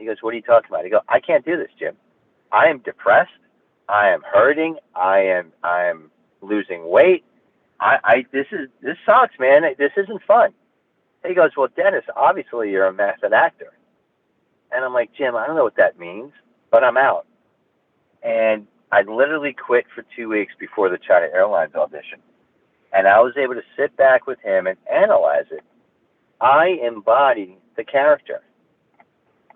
He 0.02 0.06
goes, 0.08 0.18
What 0.20 0.34
are 0.34 0.36
you 0.36 0.42
talking 0.42 0.68
about? 0.68 0.84
I 0.84 0.88
go, 0.88 1.00
I 1.08 1.20
can't 1.20 1.44
do 1.44 1.56
this, 1.56 1.70
Jim. 1.78 1.94
I 2.50 2.66
am 2.66 2.78
depressed. 2.80 3.30
I 3.88 4.08
am 4.10 4.22
hurting. 4.22 4.76
I 4.94 5.20
am 5.20 5.52
I 5.62 5.84
am 5.84 6.10
losing 6.40 6.88
weight. 6.88 7.24
I, 7.80 7.98
I 8.04 8.26
this 8.32 8.46
is 8.52 8.68
this 8.82 8.96
sucks, 9.06 9.38
man. 9.38 9.62
This 9.78 9.92
isn't 9.96 10.22
fun. 10.26 10.52
He 11.26 11.34
goes, 11.34 11.50
Well, 11.56 11.68
Dennis, 11.76 12.04
obviously 12.16 12.70
you're 12.70 12.86
a 12.86 12.92
method 12.92 13.32
actor. 13.32 13.72
And 14.72 14.84
I'm 14.84 14.94
like, 14.94 15.10
Jim, 15.16 15.36
I 15.36 15.46
don't 15.46 15.56
know 15.56 15.64
what 15.64 15.76
that 15.76 15.98
means, 15.98 16.32
but 16.70 16.82
I'm 16.82 16.96
out. 16.96 17.26
And 18.22 18.66
I 18.90 19.02
literally 19.02 19.54
quit 19.54 19.86
for 19.94 20.04
two 20.16 20.28
weeks 20.28 20.54
before 20.58 20.88
the 20.88 20.98
China 20.98 21.28
Airlines 21.32 21.74
audition. 21.74 22.18
And 22.92 23.06
I 23.06 23.20
was 23.20 23.34
able 23.36 23.54
to 23.54 23.62
sit 23.76 23.96
back 23.96 24.26
with 24.26 24.40
him 24.40 24.66
and 24.66 24.76
analyze 24.92 25.46
it. 25.50 25.62
I 26.40 26.78
embody 26.84 27.58
the 27.76 27.84
character. 27.84 28.42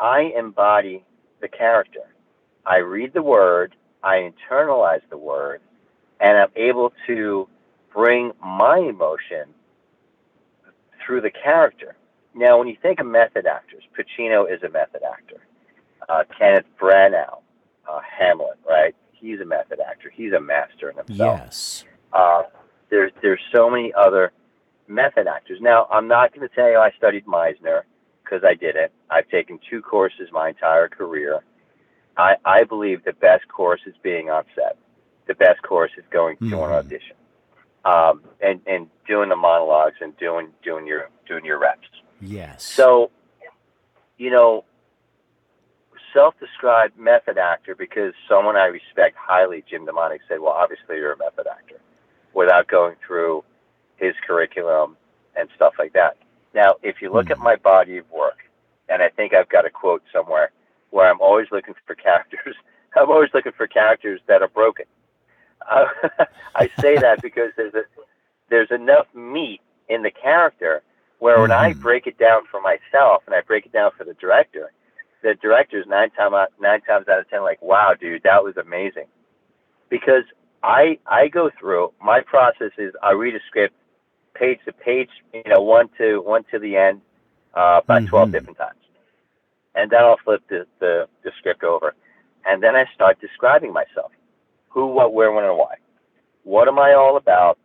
I 0.00 0.32
embody 0.36 1.04
the 1.40 1.48
character. 1.48 2.00
I 2.64 2.78
read 2.78 3.12
the 3.12 3.22
word, 3.22 3.74
I 4.02 4.30
internalize 4.50 5.02
the 5.10 5.16
word, 5.16 5.60
and 6.20 6.36
I'm 6.36 6.50
able 6.56 6.92
to 7.06 7.48
bring 7.92 8.32
my 8.44 8.78
emotion 8.78 9.54
through 11.04 11.20
the 11.20 11.30
character. 11.30 11.96
Now, 12.34 12.58
when 12.58 12.68
you 12.68 12.76
think 12.82 13.00
of 13.00 13.06
method 13.06 13.46
actors, 13.46 13.84
Pacino 13.96 14.52
is 14.52 14.62
a 14.62 14.68
method 14.68 15.02
actor. 15.10 15.40
Uh, 16.08 16.24
Kenneth 16.38 16.66
Branagh, 16.78 17.38
uh, 17.88 18.00
Hamlet, 18.00 18.58
right? 18.68 18.94
He's 19.12 19.40
a 19.40 19.44
method 19.44 19.80
actor. 19.80 20.10
He's 20.14 20.32
a 20.32 20.40
master 20.40 20.90
in 20.90 20.96
himself. 20.96 21.40
Yes. 21.40 21.84
Uh, 22.12 22.42
there's 22.90 23.12
there's 23.22 23.40
so 23.54 23.70
many 23.70 23.92
other 23.94 24.32
method 24.86 25.26
actors. 25.26 25.58
Now, 25.60 25.86
I'm 25.90 26.06
not 26.06 26.34
going 26.34 26.46
to 26.46 26.54
tell 26.54 26.70
you 26.70 26.78
I 26.78 26.90
studied 26.96 27.26
Meisner 27.26 27.82
because 28.26 28.44
I 28.44 28.54
did 28.54 28.76
it. 28.76 28.92
I've 29.10 29.28
taken 29.28 29.58
two 29.70 29.80
courses 29.80 30.28
my 30.32 30.48
entire 30.48 30.88
career. 30.88 31.40
I, 32.16 32.36
I 32.44 32.64
believe 32.64 33.04
the 33.04 33.12
best 33.12 33.46
course 33.48 33.80
is 33.86 33.94
being 34.02 34.30
on 34.30 34.44
set. 34.54 34.76
The 35.28 35.34
best 35.34 35.62
course 35.62 35.92
is 35.96 36.04
going 36.10 36.36
to 36.38 36.44
an 36.44 36.50
Mhm. 36.50 36.72
audition, 36.72 37.16
um, 37.84 38.22
and 38.40 38.60
and 38.66 38.88
doing 39.06 39.28
the 39.28 39.36
monologues 39.36 39.96
and 40.00 40.16
doing 40.16 40.52
doing 40.62 40.86
your 40.86 41.08
doing 41.26 41.44
your 41.44 41.58
reps. 41.58 41.88
Yes. 42.20 42.62
So, 42.64 43.10
you 44.16 44.30
know, 44.30 44.64
self-described 46.12 46.96
method 46.96 47.38
actor 47.38 47.74
because 47.74 48.14
someone 48.28 48.56
I 48.56 48.66
respect 48.66 49.16
highly, 49.16 49.62
Jim 49.68 49.84
Demonic, 49.84 50.22
said, 50.28 50.40
"Well, 50.40 50.52
obviously 50.52 50.96
you're 50.96 51.12
a 51.12 51.18
method 51.18 51.46
actor," 51.46 51.80
without 52.32 52.66
going 52.68 52.96
through 53.06 53.44
his 53.96 54.14
curriculum 54.26 54.96
and 55.34 55.48
stuff 55.56 55.74
like 55.78 55.92
that. 55.92 56.16
Now, 56.54 56.74
if 56.82 56.96
you 57.02 57.12
look 57.12 57.30
at 57.30 57.38
Hmm. 57.38 57.42
my 57.42 57.56
body 57.56 57.98
of 57.98 58.10
work, 58.10 58.38
and 58.88 59.02
I 59.02 59.08
think 59.10 59.34
I've 59.34 59.48
got 59.48 59.66
a 59.66 59.70
quote 59.70 60.02
somewhere 60.12 60.50
where 60.90 61.10
I'm 61.10 61.20
always 61.20 61.48
looking 61.52 61.74
for 61.86 61.94
characters. 61.94 62.56
I'm 62.96 63.10
always 63.10 63.30
looking 63.34 63.52
for 63.56 63.66
characters 63.66 64.20
that 64.28 64.42
are 64.42 64.48
broken. 64.48 64.86
Uh, 65.70 65.86
I 66.54 66.68
say 66.80 66.98
that 66.98 67.20
because 67.22 67.50
there's 67.56 67.74
a, 67.74 67.82
there's 68.50 68.70
enough 68.70 69.06
meat 69.14 69.60
in 69.88 70.02
the 70.02 70.10
character 70.10 70.82
where 71.18 71.40
when 71.40 71.52
I 71.52 71.74
Mhm. 71.74 71.80
break 71.80 72.06
it 72.06 72.18
down 72.18 72.42
for 72.50 72.60
myself 72.60 73.22
and 73.26 73.34
I 73.34 73.40
break 73.42 73.66
it 73.66 73.72
down 73.72 73.90
for 73.96 74.04
the 74.04 74.14
director, 74.14 74.72
the 75.22 75.34
director's 75.42 75.86
nine 75.88 76.10
time 76.10 76.34
out 76.34 76.50
nine 76.60 76.82
times 76.82 77.08
out 77.08 77.20
of 77.20 77.28
ten 77.30 77.42
like, 77.42 77.62
wow, 77.62 77.94
dude, 77.98 78.22
that 78.24 78.42
was 78.44 78.56
amazing. 78.56 79.06
Because 79.90 80.24
I 80.62 80.98
I 81.06 81.28
go 81.28 81.50
through 81.58 81.92
my 82.02 82.20
process 82.20 82.72
is 82.78 82.94
I 83.02 83.12
read 83.12 83.34
a 83.34 83.40
script 83.48 83.74
page 84.38 84.60
to 84.66 84.72
page, 84.72 85.10
you 85.34 85.42
know, 85.48 85.62
one 85.62 85.88
to 85.98 86.20
one 86.20 86.44
to 86.52 86.58
the 86.60 86.76
end, 86.76 87.00
uh, 87.54 87.80
about 87.84 88.06
twelve 88.06 88.30
Mhm. 88.30 88.32
different 88.32 88.58
times, 88.58 88.80
and 89.74 89.90
then 89.90 90.00
I'll 90.04 90.18
flip 90.24 90.42
the, 90.50 90.66
the 90.80 91.08
the 91.24 91.32
script 91.38 91.64
over, 91.64 91.94
and 92.46 92.62
then 92.62 92.76
I 92.76 92.86
start 92.94 93.20
describing 93.20 93.72
myself, 93.72 94.12
who, 94.70 94.88
what, 94.88 95.14
where, 95.14 95.32
when, 95.32 95.44
and 95.44 95.58
why. 95.58 95.76
What 96.44 96.68
am 96.68 96.78
I 96.78 96.94
all 96.94 97.16
about? 97.16 97.58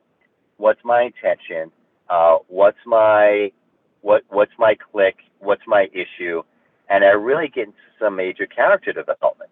What's 0.58 0.82
my 0.86 1.04
intention? 1.04 1.72
Uh, 2.10 2.38
what's 2.48 2.78
my 2.86 3.52
what 4.02 4.24
what's 4.30 4.54
my 4.60 4.76
click? 4.92 5.18
What's 5.40 5.64
my 5.68 5.88
issue? 5.94 6.44
And 6.90 7.04
I 7.06 7.10
really 7.10 7.48
get 7.48 7.68
into 7.68 7.80
some 8.00 8.16
major 8.18 8.46
character 8.46 8.94
development. 8.94 9.52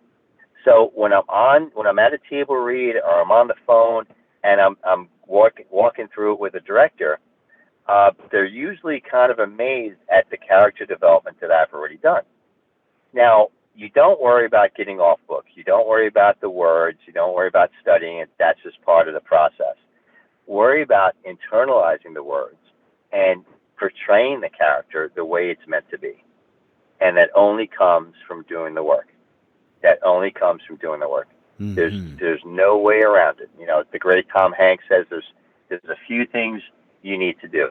So 0.66 0.92
when 0.96 1.14
I'm 1.14 1.28
on 1.30 1.72
when 1.74 1.88
I'm 1.88 2.00
at 2.00 2.14
a 2.14 2.20
table 2.30 2.58
read 2.58 2.96
or 2.98 3.22
I'm 3.22 3.32
on 3.32 3.48
the 3.48 3.56
phone 3.68 4.06
and 4.44 4.62
I'm 4.62 4.78
I'm 4.86 5.10
walking 5.30 5.66
walking 5.70 6.08
through 6.14 6.34
it 6.34 6.40
with 6.40 6.56
a 6.56 6.60
director, 6.60 7.20
uh, 7.88 8.12
they're 8.32 8.46
usually 8.46 9.02
kind 9.02 9.32
of 9.32 9.40
amazed 9.40 10.00
at 10.12 10.30
the 10.30 10.38
character 10.38 10.86
development 10.86 11.40
that 11.42 11.52
I've 11.52 11.74
already 11.74 11.98
done. 11.98 12.24
Now 13.14 13.50
you 13.76 13.90
don't 13.90 14.22
worry 14.22 14.46
about 14.46 14.76
getting 14.76 15.00
off 15.00 15.20
book. 15.28 15.46
You 15.56 15.64
don't 15.64 15.88
worry 15.88 16.08
about 16.08 16.42
the 16.42 16.50
words. 16.50 17.00
You 17.06 17.14
don't 17.14 17.34
worry 17.34 17.48
about 17.48 17.72
studying 17.82 18.18
it. 18.18 18.30
That's 18.38 18.62
just 18.62 18.82
part 18.82 19.08
of 19.08 19.14
the 19.14 19.22
process. 19.22 19.76
Worry 20.48 20.82
about 20.82 21.16
internalizing 21.26 22.14
the 22.14 22.24
words 22.24 22.58
and 23.14 23.46
portraying 23.78 24.42
the 24.42 24.50
character 24.50 25.12
the 25.16 25.24
way 25.24 25.50
it's 25.50 25.66
meant 25.68 25.90
to 25.92 25.98
be. 25.98 26.24
And 27.00 27.16
that 27.18 27.30
only 27.34 27.68
comes 27.68 28.16
from 28.28 28.44
doing 28.50 28.74
the 28.74 28.84
work. 28.84 29.08
That 29.82 30.00
only 30.04 30.32
comes 30.32 30.62
from 30.68 30.76
doing 30.76 31.00
the 31.00 31.08
work. 31.10 31.30
There's 31.60 31.93
Mhm. 31.93 32.20
there's 32.20 32.43
no 32.45 32.78
way 32.78 33.01
around 33.01 33.41
it. 33.41 33.49
You 33.60 33.66
know, 33.66 33.84
the 33.91 33.99
great 33.99 34.28
Tom 34.30 34.53
Hanks 34.53 34.86
says 34.88 35.05
there's 35.10 35.34
there's 35.68 35.84
a 35.86 35.97
few 36.07 36.26
things 36.26 36.62
you 37.01 37.18
need 37.18 37.39
to 37.41 37.47
do. 37.47 37.70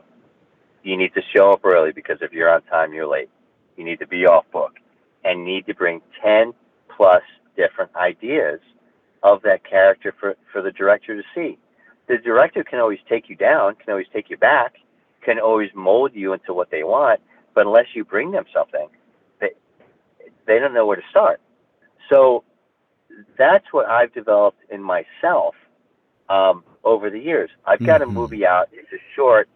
You 0.83 0.97
need 0.97 1.15
to 1.15 1.23
show 1.35 1.53
up 1.53 1.65
early 1.65 1.93
because 1.93 2.21
if 2.21 2.33
you're 2.33 2.51
on 2.51 2.63
time, 2.63 2.93
you're 2.93 3.07
late. 3.07 3.31
You 3.77 3.85
need 3.85 3.99
to 4.01 4.07
be 4.07 4.27
off 4.27 4.45
book 4.51 4.79
and 5.25 5.45
need 5.45 5.67
to 5.67 5.75
bring 5.75 6.03
ten 6.23 6.53
plus 6.89 7.23
different 7.57 7.95
ideas 7.97 8.61
of 9.23 9.43
that 9.43 9.65
character 9.65 10.15
for, 10.21 10.37
for 10.53 10.63
the 10.63 10.71
director 10.71 11.17
to 11.17 11.27
see. 11.35 11.59
The 12.07 12.19
director 12.19 12.63
can 12.65 12.79
always 12.79 13.01
take 13.09 13.29
you 13.29 13.37
down, 13.37 13.75
can 13.75 13.91
always 13.91 14.07
take 14.13 14.31
you 14.31 14.37
back, 14.37 14.77
can 15.23 15.39
always 15.39 15.71
mold 15.75 16.13
you 16.15 16.33
into 16.35 16.55
what 16.55 16.71
they 16.71 16.85
want, 16.85 17.21
but 17.55 17.67
unless 17.67 17.87
you 17.95 18.05
bring 18.05 18.31
them 18.33 18.45
something, 18.53 18.89
they 19.41 19.51
they 20.47 20.59
don't 20.59 20.75
know 20.75 20.87
where 20.87 20.97
to 20.97 21.03
start. 21.11 21.41
So 22.11 22.45
that's 23.39 23.67
what 23.73 23.87
I've 23.87 24.13
developed 24.15 24.61
in 24.71 24.83
myself 24.83 25.55
um, 26.29 26.65
over 26.85 27.11
the 27.11 27.19
years. 27.21 27.51
I've 27.67 27.83
got 27.83 28.01
Mhm. 28.01 28.05
a 28.05 28.07
movie 28.07 28.47
out. 28.47 28.69
It's 28.73 28.93
a 28.93 28.99
short. 29.15 29.49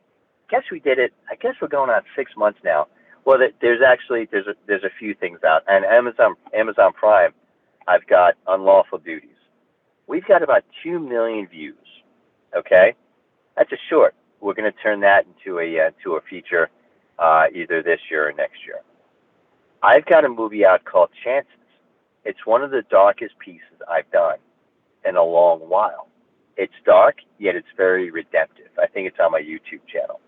I 0.49 0.57
Guess 0.57 0.71
we 0.71 0.81
did 0.81 0.99
it. 0.99 1.13
I 1.31 1.37
guess 1.37 1.55
we're 1.61 1.69
going 1.69 1.91
on 1.91 2.03
six 2.17 2.37
months 2.37 2.61
now. 2.65 2.89
Well, 3.25 3.39
there's 3.61 3.83
actually 3.83 4.27
there's 4.27 4.47
a, 4.47 4.55
there's 4.67 4.85
a 4.85 4.91
few 4.99 5.15
things 5.15 5.45
out, 5.45 5.63
and 5.69 5.85
Amazon 5.85 6.37
Amazon 6.55 6.93
Prime. 6.93 7.33
I've 7.89 8.07
got 8.07 8.35
Unlawful 8.47 8.99
Duties. 8.99 9.31
We've 10.07 10.25
got 10.27 10.43
about 10.43 10.65
two 10.83 10.99
million 10.99 11.47
views. 11.47 11.77
Okay, 12.57 12.95
that's 13.57 13.73
a 13.73 13.79
short. 13.89 14.15
We're 14.41 14.55
going 14.55 14.71
to 14.71 14.79
turn 14.79 15.01
that 15.01 15.27
into 15.27 15.59
a 15.61 15.81
uh, 15.87 15.91
to 16.05 16.17
a 16.17 16.21
feature 16.23 16.71
uh, 17.19 17.47
either 17.55 17.83
this 17.83 18.01
year 18.11 18.29
or 18.29 18.33
next 18.33 18.67
year. 18.67 18.81
I've 19.83 20.07
got 20.07 20.25
a 20.25 20.29
movie 20.29 20.65
out 20.67 20.85
called 20.85 21.11
Chances. 21.25 21.53
It's 22.25 22.47
one 22.47 22.63
of 22.63 22.71
the 22.71 22.83
darkest 22.91 23.39
pieces 23.39 23.79
I've 23.91 24.11
done 24.11 24.39
in 25.05 25.17
a 25.17 25.25
long 25.25 25.61
while. 25.61 26.09
It's 26.57 26.75
dark, 26.85 27.17
yet 27.39 27.57
it's 27.57 27.69
very 27.77 28.11
redemptive. 28.11 28.69
I 28.79 28.87
think 28.87 29.09
it's 29.09 29.19
on 29.19 29.33
my 29.33 29.41
YouTube 29.41 29.87
channel. 29.91 30.21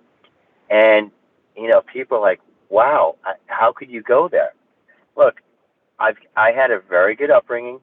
And, 0.71 1.11
you 1.57 1.69
know, 1.69 1.83
people 1.93 2.19
are 2.19 2.21
like, 2.21 2.41
wow, 2.71 3.17
how 3.47 3.73
could 3.73 3.91
you 3.91 4.03
go 4.03 4.29
there? 4.29 4.55
Look, 5.17 5.41
I've, 5.99 6.17
I 6.37 6.51
had 6.53 6.71
a 6.71 6.81
very 6.81 7.15
good 7.15 7.31
upbringing. 7.31 7.81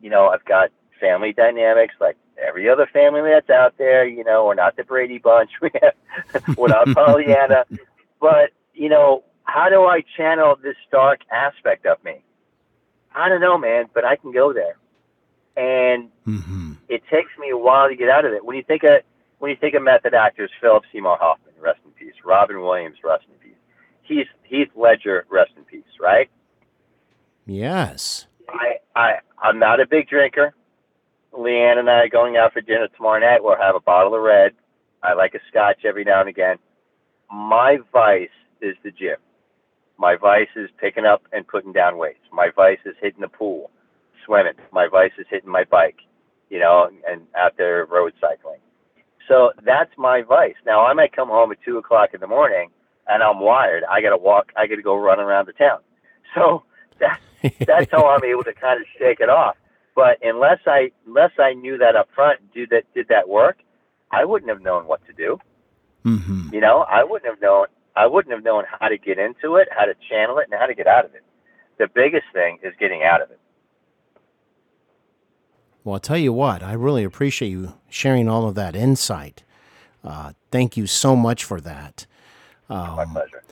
You 0.00 0.10
know, 0.10 0.28
I've 0.28 0.44
got 0.44 0.70
family 1.00 1.32
dynamics 1.32 1.94
like 2.00 2.16
every 2.40 2.68
other 2.68 2.86
family 2.92 3.22
that's 3.22 3.50
out 3.50 3.76
there. 3.78 4.06
You 4.06 4.22
know, 4.24 4.46
we're 4.46 4.54
not 4.54 4.76
the 4.76 4.84
Brady 4.84 5.18
Bunch. 5.18 5.50
We 5.60 5.70
have, 5.80 6.56
we're 6.56 6.68
not 6.68 6.88
Pollyanna. 6.94 7.64
But, 8.20 8.50
you 8.74 8.88
know, 8.88 9.24
how 9.44 9.68
do 9.68 9.84
I 9.84 10.02
channel 10.16 10.56
this 10.62 10.76
dark 10.90 11.20
aspect 11.32 11.86
of 11.86 12.02
me? 12.04 12.22
I 13.14 13.28
don't 13.28 13.40
know, 13.40 13.58
man, 13.58 13.86
but 13.92 14.04
I 14.04 14.16
can 14.16 14.32
go 14.32 14.52
there. 14.52 14.76
And 15.56 16.10
Mhm. 16.26 16.78
it 16.88 17.02
takes 17.10 17.30
me 17.38 17.50
a 17.50 17.56
while 17.56 17.88
to 17.88 17.94
get 17.94 18.08
out 18.08 18.24
of 18.24 18.32
it. 18.32 18.44
When 18.44 18.56
you 18.56 18.62
think 18.62 18.84
of 18.84 19.02
when 19.38 19.50
you 19.50 19.56
think 19.56 19.74
of 19.74 19.82
method 19.82 20.14
actors, 20.14 20.52
Philip 20.60 20.84
Seymour 20.92 21.16
Hoffman, 21.16 21.54
rest 21.58 21.80
in 21.84 21.90
peace. 21.92 22.14
Robin 22.24 22.60
Williams, 22.60 23.02
rest 23.02 23.24
in 23.28 23.34
peace. 23.40 23.58
Heath 24.02 24.28
Heath 24.44 24.70
Ledger, 24.76 25.26
rest 25.28 25.52
in 25.56 25.64
peace. 25.64 25.98
Right? 26.00 26.30
Yes. 27.46 28.26
I 28.48 28.78
I 28.94 29.18
I'm 29.38 29.58
not 29.58 29.80
a 29.80 29.86
big 29.86 30.08
drinker. 30.08 30.54
Leanne 31.32 31.78
and 31.78 31.90
I 31.90 32.04
are 32.04 32.08
going 32.08 32.36
out 32.36 32.52
for 32.52 32.60
dinner 32.60 32.88
tomorrow 32.88 33.18
night. 33.18 33.42
We'll 33.42 33.56
have 33.56 33.74
a 33.74 33.80
bottle 33.80 34.14
of 34.14 34.22
red. 34.22 34.54
I 35.02 35.14
like 35.14 35.34
a 35.34 35.40
scotch 35.48 35.84
every 35.84 36.04
now 36.04 36.20
and 36.20 36.28
again. 36.28 36.58
My 37.30 37.78
vice 37.92 38.28
is 38.60 38.76
the 38.82 38.90
gym. 38.90 39.16
My 40.02 40.16
vice 40.16 40.48
is 40.56 40.68
picking 40.78 41.06
up 41.06 41.22
and 41.32 41.46
putting 41.46 41.72
down 41.72 41.96
weights. 41.96 42.24
My 42.32 42.50
vice 42.56 42.80
is 42.84 42.96
hitting 43.00 43.20
the 43.20 43.28
pool, 43.28 43.70
swimming. 44.26 44.54
My 44.72 44.88
vice 44.88 45.12
is 45.16 45.26
hitting 45.30 45.48
my 45.48 45.62
bike, 45.62 45.98
you 46.50 46.58
know, 46.58 46.90
and 47.08 47.20
out 47.38 47.52
there 47.56 47.86
road 47.86 48.12
cycling. 48.20 48.58
So 49.28 49.52
that's 49.64 49.92
my 49.96 50.22
vice. 50.22 50.56
Now 50.66 50.84
I 50.84 50.92
might 50.92 51.14
come 51.14 51.28
home 51.28 51.52
at 51.52 51.58
two 51.64 51.78
o'clock 51.78 52.14
in 52.14 52.20
the 52.20 52.26
morning 52.26 52.70
and 53.06 53.22
I'm 53.22 53.38
wired. 53.38 53.84
I 53.88 54.02
gotta 54.02 54.16
walk 54.16 54.50
I 54.56 54.66
gotta 54.66 54.82
go 54.82 54.96
run 54.96 55.20
around 55.20 55.46
the 55.46 55.52
town. 55.52 55.78
So 56.34 56.64
that 56.98 57.20
that's 57.66 57.90
how 57.92 58.08
I'm 58.08 58.24
able 58.24 58.42
to 58.44 58.54
kind 58.54 58.80
of 58.80 58.86
shake 58.98 59.20
it 59.20 59.28
off. 59.28 59.56
But 59.94 60.18
unless 60.22 60.60
I 60.66 60.90
unless 61.06 61.32
I 61.38 61.52
knew 61.52 61.78
that 61.78 61.94
up 61.94 62.08
front, 62.12 62.40
do 62.52 62.66
that 62.68 62.92
did 62.92 63.06
that 63.08 63.28
work, 63.28 63.58
I 64.10 64.24
wouldn't 64.24 64.48
have 64.48 64.62
known 64.62 64.88
what 64.88 65.06
to 65.06 65.12
do. 65.12 65.38
hmm 66.02 66.48
You 66.52 66.60
know, 66.60 66.86
I 66.90 67.04
wouldn't 67.04 67.30
have 67.30 67.40
known 67.40 67.66
I 67.94 68.06
wouldn't 68.06 68.34
have 68.34 68.44
known 68.44 68.64
how 68.80 68.88
to 68.88 68.98
get 68.98 69.18
into 69.18 69.56
it, 69.56 69.68
how 69.70 69.84
to 69.84 69.94
channel 70.08 70.38
it, 70.38 70.48
and 70.50 70.58
how 70.58 70.66
to 70.66 70.74
get 70.74 70.86
out 70.86 71.04
of 71.04 71.14
it. 71.14 71.22
The 71.78 71.88
biggest 71.94 72.24
thing 72.32 72.58
is 72.62 72.72
getting 72.78 73.02
out 73.02 73.20
of 73.20 73.30
it. 73.30 73.38
Well, 75.84 75.94
I'll 75.94 76.00
tell 76.00 76.18
you 76.18 76.32
what, 76.32 76.62
I 76.62 76.74
really 76.74 77.04
appreciate 77.04 77.48
you 77.48 77.74
sharing 77.88 78.28
all 78.28 78.46
of 78.48 78.54
that 78.54 78.76
insight. 78.76 79.42
Uh, 80.04 80.32
thank 80.50 80.76
you 80.76 80.86
so 80.86 81.16
much 81.16 81.44
for 81.44 81.60
that. 81.60 82.06
My 82.68 83.04
pleasure. 83.04 83.42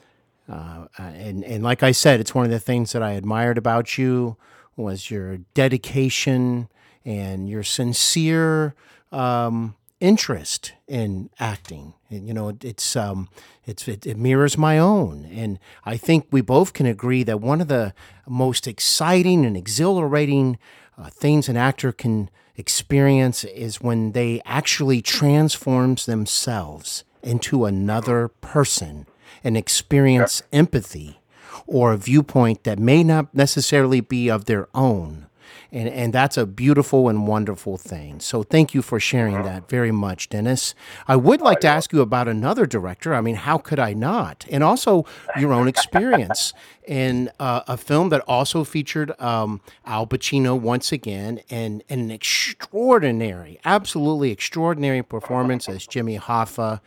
Uh, 0.49 0.87
and, 0.97 1.43
and 1.43 1.63
like 1.63 1.83
I 1.83 1.91
said, 1.91 2.19
it's 2.19 2.33
one 2.33 2.45
of 2.45 2.51
the 2.51 2.59
things 2.59 2.91
that 2.91 3.03
I 3.03 3.11
admired 3.11 3.57
about 3.57 3.97
you 3.97 4.37
was 4.75 5.11
your 5.11 5.37
dedication 5.53 6.67
and 7.05 7.49
your 7.49 7.63
sincere 7.63 8.75
um, 9.11 9.75
interest 10.01 10.73
in 10.87 11.29
acting. 11.39 11.93
And, 12.09 12.27
you 12.27 12.33
know, 12.33 12.57
it's 12.61 12.95
um, 12.95 13.29
it's 13.65 13.87
it, 13.87 14.05
it 14.05 14.17
mirrors 14.17 14.57
my 14.57 14.77
own, 14.77 15.25
and 15.31 15.59
I 15.85 15.95
think 15.95 16.27
we 16.31 16.41
both 16.41 16.73
can 16.73 16.85
agree 16.85 17.23
that 17.23 17.39
one 17.39 17.61
of 17.61 17.69
the 17.69 17.93
most 18.27 18.67
exciting 18.67 19.45
and 19.45 19.55
exhilarating 19.55 20.57
uh, 20.97 21.09
things 21.09 21.47
an 21.47 21.55
actor 21.55 21.93
can 21.93 22.29
experience 22.57 23.43
is 23.45 23.81
when 23.81 24.11
they 24.11 24.41
actually 24.45 25.01
transforms 25.01 26.05
themselves 26.05 27.03
into 27.23 27.65
another 27.65 28.27
person 28.27 29.05
and 29.43 29.55
experience 29.55 30.43
empathy 30.51 31.19
or 31.65 31.93
a 31.93 31.97
viewpoint 31.97 32.63
that 32.63 32.77
may 32.77 33.03
not 33.03 33.33
necessarily 33.33 34.01
be 34.01 34.29
of 34.29 34.45
their 34.45 34.67
own. 34.75 35.27
And, 35.71 35.87
and 35.89 36.13
that's 36.13 36.37
a 36.37 36.45
beautiful 36.45 37.09
and 37.09 37.27
wonderful 37.27 37.77
thing. 37.77 38.19
So 38.19 38.43
thank 38.43 38.73
you 38.73 38.81
for 38.81 38.99
sharing 38.99 39.43
that 39.43 39.69
very 39.69 39.91
much, 39.91 40.29
Dennis. 40.29 40.75
I 41.07 41.15
would 41.15 41.41
like 41.41 41.59
to 41.61 41.67
ask 41.67 41.93
you 41.93 42.01
about 42.01 42.27
another 42.27 42.65
director. 42.65 43.13
I 43.13 43.21
mean, 43.21 43.35
how 43.35 43.57
could 43.57 43.79
I 43.79 43.93
not? 43.93 44.45
And 44.49 44.63
also 44.63 45.05
your 45.37 45.53
own 45.53 45.67
experience 45.67 46.53
in 46.87 47.29
uh, 47.39 47.61
a 47.67 47.77
film 47.77 48.09
that 48.09 48.21
also 48.27 48.63
featured 48.63 49.19
um, 49.19 49.61
Al 49.85 50.07
Pacino 50.07 50.59
once 50.59 50.91
again 50.91 51.41
and, 51.49 51.83
and 51.89 52.01
an 52.01 52.11
extraordinary, 52.11 53.59
absolutely 53.65 54.31
extraordinary 54.31 55.03
performance 55.03 55.69
as 55.69 55.85
Jimmy 55.87 56.17
Hoffa. 56.17 56.81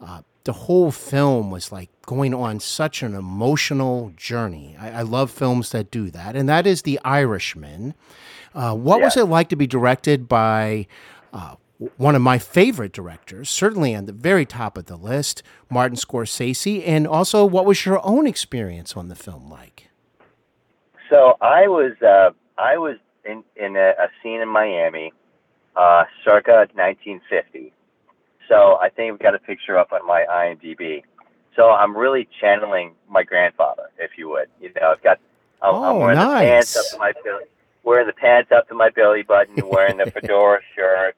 Uh, 0.00 0.22
the 0.48 0.54
whole 0.54 0.90
film 0.90 1.50
was 1.50 1.70
like 1.70 1.90
going 2.06 2.32
on 2.32 2.58
such 2.58 3.02
an 3.02 3.14
emotional 3.14 4.14
journey. 4.16 4.74
I, 4.80 5.00
I 5.00 5.02
love 5.02 5.30
films 5.30 5.72
that 5.72 5.90
do 5.90 6.10
that, 6.10 6.34
and 6.36 6.48
that 6.48 6.66
is 6.66 6.80
The 6.80 6.98
Irishman. 7.04 7.92
Uh, 8.54 8.74
what 8.74 9.00
yeah. 9.00 9.04
was 9.04 9.16
it 9.18 9.24
like 9.24 9.50
to 9.50 9.56
be 9.56 9.66
directed 9.66 10.26
by 10.26 10.86
uh, 11.34 11.56
one 11.98 12.14
of 12.14 12.22
my 12.22 12.38
favorite 12.38 12.92
directors, 12.92 13.50
certainly 13.50 13.94
on 13.94 14.06
the 14.06 14.14
very 14.14 14.46
top 14.46 14.78
of 14.78 14.86
the 14.86 14.96
list, 14.96 15.42
Martin 15.68 15.98
Scorsese, 15.98 16.82
and 16.86 17.06
also 17.06 17.44
what 17.44 17.66
was 17.66 17.84
your 17.84 18.00
own 18.02 18.26
experience 18.26 18.96
on 18.96 19.08
the 19.08 19.14
film 19.14 19.50
like? 19.50 19.90
So 21.10 21.36
I 21.42 21.68
was 21.68 21.92
uh, 22.00 22.30
I 22.56 22.78
was 22.78 22.96
in 23.26 23.44
in 23.54 23.76
a, 23.76 23.90
a 23.98 24.08
scene 24.22 24.40
in 24.40 24.48
Miami, 24.48 25.12
uh, 25.76 26.04
circa 26.24 26.68
1950 26.72 27.74
so 28.48 28.78
I 28.80 28.88
think 28.88 29.12
we've 29.12 29.20
got 29.20 29.34
a 29.34 29.38
picture 29.38 29.78
up 29.78 29.92
on 29.92 30.06
my 30.06 30.24
IMDb. 30.30 31.02
So 31.54 31.70
I'm 31.70 31.96
really 31.96 32.28
channeling 32.40 32.92
my 33.08 33.22
grandfather, 33.22 33.90
if 33.98 34.12
you 34.16 34.28
would. 34.30 34.48
You 34.60 34.70
know, 34.80 34.92
I've 34.92 35.02
got 35.02 35.18
I'm, 35.62 35.74
oh, 35.74 35.84
I'm 35.84 35.98
wearing 35.98 36.16
nice. 36.16 36.38
the 36.38 36.50
pants 36.50 36.76
up 36.76 36.84
to 36.92 36.98
my 36.98 37.12
belly, 37.24 37.44
wearing 37.82 38.06
the 38.06 38.12
pants 38.12 38.52
up 38.52 38.68
to 38.68 38.74
my 38.74 38.90
belly 38.90 39.22
button, 39.22 39.56
wearing 39.68 39.98
the 39.98 40.10
fedora 40.10 40.60
shirt, 40.74 41.16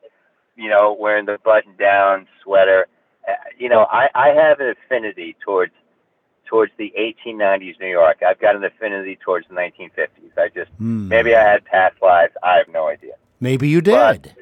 you 0.56 0.68
know, 0.68 0.96
wearing 0.98 1.26
the 1.26 1.38
button 1.44 1.74
down 1.78 2.26
sweater. 2.42 2.86
Uh, 3.28 3.34
you 3.58 3.68
know, 3.68 3.86
I 3.90 4.08
I 4.14 4.28
have 4.28 4.60
an 4.60 4.70
affinity 4.70 5.36
towards 5.44 5.72
towards 6.46 6.72
the 6.78 6.92
1890s 6.98 7.78
New 7.78 7.86
York. 7.86 8.22
I've 8.26 8.40
got 8.40 8.56
an 8.56 8.64
affinity 8.64 9.16
towards 9.16 9.46
the 9.48 9.54
1950s. 9.54 10.36
I 10.36 10.48
just 10.48 10.70
mm. 10.80 11.06
maybe 11.06 11.34
I 11.34 11.42
had 11.42 11.64
past 11.64 11.96
lives. 12.02 12.32
I 12.42 12.56
have 12.56 12.68
no 12.68 12.88
idea. 12.88 13.12
Maybe 13.40 13.68
you 13.68 13.80
did. 13.80 14.34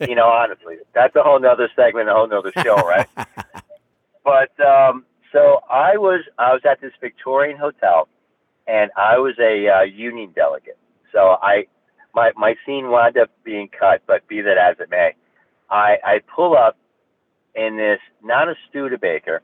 you 0.00 0.14
know, 0.14 0.28
honestly, 0.28 0.76
that's 0.94 1.14
a 1.16 1.22
whole 1.22 1.40
nother 1.40 1.70
segment, 1.74 2.08
a 2.08 2.12
whole 2.12 2.28
nother 2.28 2.52
show, 2.62 2.76
right? 2.76 3.08
but 4.24 4.50
um, 4.60 5.04
so 5.32 5.60
I 5.70 5.96
was 5.96 6.22
I 6.38 6.52
was 6.52 6.62
at 6.68 6.80
this 6.80 6.92
Victorian 7.00 7.56
hotel, 7.56 8.08
and 8.66 8.90
I 8.96 9.18
was 9.18 9.34
a 9.38 9.68
uh, 9.68 9.82
union 9.82 10.32
delegate. 10.34 10.78
So 11.12 11.36
I 11.40 11.66
my 12.14 12.32
my 12.36 12.56
scene 12.66 12.90
wound 12.90 13.16
up 13.16 13.30
being 13.44 13.68
cut, 13.68 14.02
but 14.06 14.26
be 14.28 14.40
that 14.42 14.58
as 14.58 14.76
it 14.80 14.90
may, 14.90 15.14
I 15.70 15.96
I 16.04 16.20
pull 16.34 16.56
up 16.56 16.76
in 17.54 17.76
this 17.76 18.00
not 18.22 18.48
a 18.48 18.54
Studebaker. 18.68 19.42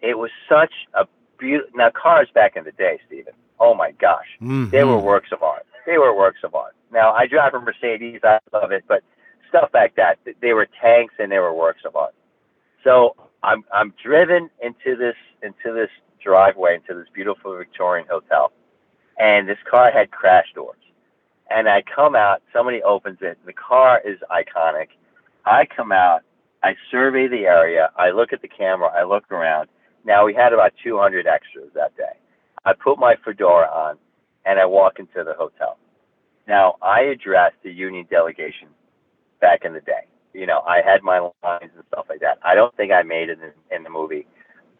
It 0.00 0.18
was 0.18 0.30
such 0.48 0.72
a 0.94 1.06
beautiful. 1.38 1.72
Now 1.76 1.90
cars 1.90 2.28
back 2.34 2.56
in 2.56 2.64
the 2.64 2.72
day, 2.72 3.00
Steven. 3.06 3.32
Oh 3.58 3.74
my 3.74 3.92
gosh, 3.92 4.26
mm-hmm. 4.40 4.70
they 4.70 4.84
were 4.84 4.98
works 4.98 5.30
of 5.32 5.42
art. 5.42 5.66
They 5.86 5.98
were 5.98 6.16
works 6.16 6.40
of 6.44 6.54
art. 6.54 6.74
Now 6.92 7.12
I 7.12 7.26
drive 7.26 7.54
a 7.54 7.60
Mercedes. 7.60 8.20
I 8.22 8.38
love 8.52 8.72
it, 8.72 8.84
but 8.86 9.02
stuff 9.48 9.70
like 9.74 9.96
that. 9.96 10.18
They 10.40 10.52
were 10.52 10.68
tanks 10.80 11.14
and 11.18 11.30
they 11.30 11.38
were 11.38 11.54
works 11.54 11.82
of 11.84 11.96
art. 11.96 12.14
So 12.84 13.16
I'm 13.42 13.64
I'm 13.72 13.94
driven 14.02 14.50
into 14.62 14.96
this 14.96 15.16
into 15.42 15.74
this 15.74 15.90
driveway 16.22 16.76
into 16.76 16.94
this 16.94 17.08
beautiful 17.12 17.56
Victorian 17.56 18.06
hotel, 18.08 18.52
and 19.18 19.48
this 19.48 19.58
car 19.68 19.90
had 19.90 20.10
crash 20.10 20.46
doors. 20.54 20.76
And 21.50 21.68
I 21.68 21.82
come 21.82 22.14
out, 22.14 22.42
somebody 22.52 22.82
opens 22.82 23.18
it. 23.20 23.38
The 23.44 23.52
car 23.52 24.00
is 24.04 24.18
iconic. 24.30 24.88
I 25.44 25.66
come 25.66 25.92
out, 25.92 26.22
I 26.62 26.76
survey 26.90 27.26
the 27.26 27.44
area, 27.46 27.90
I 27.96 28.10
look 28.10 28.32
at 28.32 28.40
the 28.42 28.48
camera, 28.48 28.88
I 28.88 29.02
look 29.02 29.30
around. 29.30 29.68
Now 30.04 30.24
we 30.24 30.34
had 30.34 30.52
about 30.52 30.72
200 30.82 31.26
extras 31.26 31.70
that 31.74 31.96
day. 31.96 32.14
I 32.64 32.72
put 32.72 32.98
my 32.98 33.16
fedora 33.24 33.66
on, 33.66 33.98
and 34.44 34.58
I 34.58 34.66
walk 34.66 34.98
into 34.98 35.24
the 35.24 35.34
hotel. 35.34 35.78
Now 36.46 36.76
I 36.82 37.02
addressed 37.02 37.56
the 37.62 37.72
union 37.72 38.06
delegation 38.10 38.68
back 39.40 39.64
in 39.64 39.72
the 39.72 39.80
day. 39.80 40.06
You 40.32 40.46
know, 40.46 40.60
I 40.60 40.80
had 40.82 41.02
my 41.02 41.18
lines 41.18 41.70
and 41.74 41.84
stuff 41.88 42.06
like 42.08 42.20
that. 42.20 42.38
I 42.42 42.54
don't 42.54 42.74
think 42.76 42.92
I 42.92 43.02
made 43.02 43.28
it 43.28 43.38
in, 43.40 43.76
in 43.76 43.82
the 43.82 43.90
movie, 43.90 44.26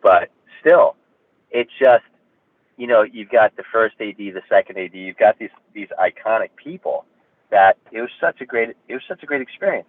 but 0.03 0.31
still, 0.61 0.97
it's 1.51 1.71
just, 1.79 2.05
you 2.79 2.87
know, 2.87 3.03
you've 3.03 3.29
got 3.29 3.55
the 3.57 3.65
first 3.71 3.97
AD, 4.01 4.17
the 4.17 4.43
second 4.49 4.79
AD, 4.79 4.95
you've 4.95 5.19
got 5.19 5.39
these 5.39 5.51
these 5.75 5.89
iconic 6.01 6.51
people 6.57 7.05
that 7.51 7.77
it 7.93 8.01
was 8.01 8.11
such 8.21 8.41
a 8.41 8.47
great 8.47 8.71
it 8.89 8.95
was 8.95 9.03
such 9.07 9.23
a 9.23 9.27
great 9.27 9.43
experience. 9.43 9.89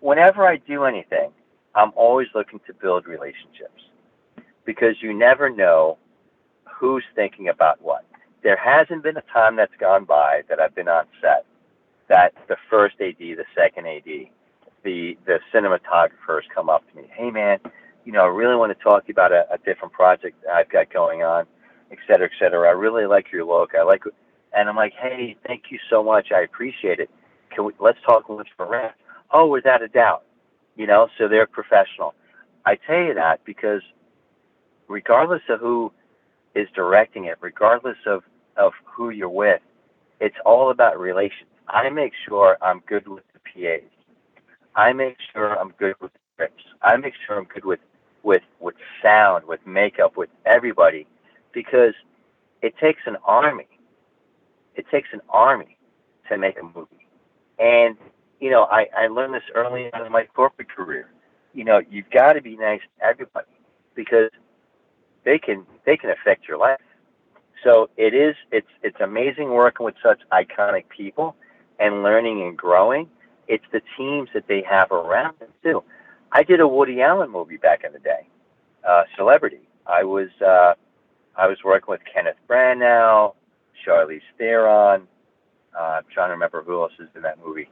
Whenever 0.00 0.46
I 0.46 0.56
do 0.56 0.84
anything, 0.84 1.30
I'm 1.74 1.92
always 1.94 2.28
looking 2.34 2.60
to 2.66 2.74
build 2.74 3.06
relationships 3.06 3.82
because 4.64 4.96
you 5.00 5.12
never 5.12 5.50
know 5.50 5.98
who's 6.64 7.04
thinking 7.14 7.48
about 7.48 7.80
what. 7.82 8.04
There 8.44 8.58
hasn't 8.58 9.04
been 9.04 9.18
a 9.18 9.24
time 9.34 9.56
that's 9.56 9.74
gone 9.80 10.06
by 10.06 10.42
that 10.50 10.60
I've 10.60 10.76
been 10.76 10.88
on 10.88 11.06
set 11.22 11.46
that 12.08 12.34
the 12.48 12.56
first 12.70 12.96
AD, 13.00 13.16
the 13.18 13.44
second 13.56 13.88
AD, 13.88 14.04
the 14.84 15.18
the 15.26 15.40
cinematographers 15.54 16.42
come 16.54 16.70
up 16.70 16.84
to 16.90 16.96
me, 16.96 17.10
hey 17.14 17.30
man, 17.32 17.60
you 18.04 18.12
know, 18.12 18.24
I 18.24 18.28
really 18.28 18.56
want 18.56 18.76
to 18.76 18.84
talk 18.84 19.04
to 19.04 19.08
you 19.08 19.12
about 19.14 19.32
a, 19.32 19.46
a 19.52 19.58
different 19.58 19.94
project 19.94 20.36
I've 20.52 20.70
got 20.70 20.92
going 20.92 21.22
on, 21.24 21.46
et 21.92 21.98
cetera, 22.06 22.26
et 22.26 22.32
cetera. 22.38 22.68
I 22.68 22.72
really 22.72 23.06
like 23.06 23.32
your 23.32 23.46
look. 23.46 23.72
I 23.78 23.84
like, 23.84 24.04
and 24.56 24.68
I'm 24.68 24.76
like, 24.76 24.94
hey, 25.00 25.36
thank 25.46 25.64
you 25.70 25.80
so 25.90 26.04
much. 26.04 26.28
I 26.34 26.42
appreciate 26.42 27.00
it. 27.00 27.10
Can 27.54 27.64
we 27.66 27.72
let's 27.80 27.98
talk 28.06 28.28
lunch 28.28 28.48
for 28.56 28.66
rent? 28.68 28.92
Oh, 29.32 29.48
without 29.48 29.82
a 29.82 29.88
doubt. 29.88 30.24
You 30.76 30.86
know, 30.86 31.08
so 31.18 31.28
they're 31.28 31.46
professional. 31.46 32.14
I 32.66 32.76
tell 32.76 32.98
you 33.00 33.14
that 33.14 33.44
because 33.44 33.82
regardless 34.88 35.42
of 35.48 35.60
who 35.60 35.92
is 36.54 36.68
directing 36.74 37.26
it, 37.26 37.36
regardless 37.40 37.98
of, 38.06 38.22
of 38.56 38.72
who 38.84 39.10
you're 39.10 39.28
with, 39.28 39.60
it's 40.20 40.36
all 40.44 40.70
about 40.70 40.98
relations. 40.98 41.48
I 41.68 41.88
make 41.90 42.12
sure 42.26 42.58
I'm 42.62 42.80
good 42.86 43.08
with 43.08 43.24
the 43.32 43.40
PAs. 43.40 43.90
I 44.76 44.92
make 44.92 45.16
sure 45.32 45.58
I'm 45.58 45.72
good 45.78 45.94
with 46.00 46.12
the 46.12 46.18
scripts. 46.34 46.64
I 46.82 46.96
make 46.96 47.14
sure 47.26 47.38
I'm 47.38 47.44
good 47.44 47.64
with 47.64 47.80
with 48.22 48.42
with 48.60 48.74
sound, 49.02 49.44
with 49.46 49.60
makeup, 49.66 50.16
with 50.16 50.30
everybody, 50.46 51.06
because 51.52 51.94
it 52.62 52.74
takes 52.78 53.02
an 53.06 53.16
army. 53.24 53.66
It 54.74 54.86
takes 54.90 55.08
an 55.12 55.20
army 55.28 55.78
to 56.28 56.38
make 56.38 56.58
a 56.60 56.64
movie, 56.64 57.06
and 57.58 57.96
you 58.40 58.50
know 58.50 58.64
I 58.64 58.86
I 58.96 59.08
learned 59.08 59.34
this 59.34 59.42
early 59.54 59.92
on 59.92 60.06
in 60.06 60.12
my 60.12 60.26
corporate 60.34 60.68
career. 60.70 61.08
You 61.52 61.64
know 61.64 61.80
you've 61.90 62.10
got 62.10 62.34
to 62.34 62.42
be 62.42 62.56
nice 62.56 62.80
to 62.98 63.06
everybody 63.06 63.46
because 63.94 64.30
they 65.24 65.38
can 65.38 65.66
they 65.86 65.96
can 65.96 66.10
affect 66.10 66.48
your 66.48 66.58
life. 66.58 66.80
So 67.62 67.88
it 67.96 68.14
is 68.14 68.34
it's 68.50 68.68
it's 68.82 69.00
amazing 69.00 69.50
working 69.50 69.84
with 69.84 69.94
such 70.02 70.20
iconic 70.32 70.88
people 70.88 71.36
and 71.78 72.02
learning 72.02 72.42
and 72.42 72.56
growing, 72.56 73.08
it's 73.48 73.64
the 73.72 73.80
teams 73.96 74.28
that 74.34 74.46
they 74.48 74.62
have 74.68 74.90
around 74.92 75.38
them 75.38 75.48
too. 75.62 75.82
I 76.32 76.42
did 76.42 76.60
a 76.60 76.68
Woody 76.68 77.00
Allen 77.00 77.30
movie 77.30 77.56
back 77.56 77.84
in 77.84 77.92
the 77.92 77.98
day, 77.98 78.28
uh, 78.88 79.04
Celebrity. 79.16 79.60
I 79.86 80.04
was 80.04 80.28
uh, 80.44 80.74
I 81.36 81.46
was 81.46 81.58
working 81.64 81.90
with 81.90 82.00
Kenneth 82.12 82.36
Branagh, 82.48 83.34
Charlize 83.86 84.20
Theron. 84.38 85.06
Uh, 85.76 85.82
I'm 85.82 86.04
trying 86.12 86.28
to 86.28 86.32
remember 86.34 86.62
who 86.62 86.82
else 86.82 86.92
is 87.00 87.08
in 87.16 87.22
that 87.22 87.38
movie, 87.44 87.68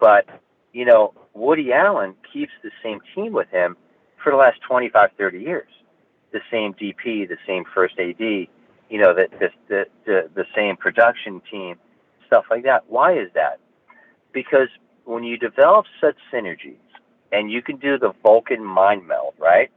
but 0.00 0.26
you 0.72 0.84
know 0.84 1.14
Woody 1.34 1.72
Allen 1.72 2.14
keeps 2.32 2.52
the 2.62 2.70
same 2.82 3.00
team 3.14 3.32
with 3.32 3.48
him 3.50 3.76
for 4.22 4.30
the 4.32 4.36
last 4.38 4.60
25, 4.62 5.10
30 5.16 5.38
years. 5.38 5.68
The 6.32 6.40
same 6.50 6.74
DP, 6.74 7.28
the 7.28 7.38
same 7.46 7.64
first 7.72 7.98
AD, 7.98 8.48
you 8.90 9.00
know, 9.00 9.14
the 9.14 9.28
the 9.38 9.50
the, 9.68 9.86
the, 10.06 10.30
the 10.34 10.44
same 10.54 10.76
production 10.76 11.42
team 11.50 11.76
stuff 12.26 12.44
like 12.50 12.64
that. 12.64 12.84
Why 12.88 13.18
is 13.18 13.28
that? 13.34 13.60
Because 14.32 14.68
when 15.04 15.24
you 15.24 15.38
develop 15.38 15.86
such 16.00 16.16
synergies 16.32 16.76
and 17.32 17.50
you 17.50 17.62
can 17.62 17.76
do 17.76 17.98
the 17.98 18.12
Vulcan 18.22 18.64
mind 18.64 19.06
meld, 19.06 19.34
right? 19.38 19.70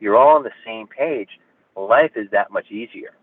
You're 0.00 0.16
all 0.16 0.36
on 0.36 0.42
the 0.42 0.52
same 0.64 0.86
page. 0.86 1.28
Life 1.76 2.12
is 2.16 2.30
that 2.32 2.50
much 2.50 2.70
easier. 2.70 3.14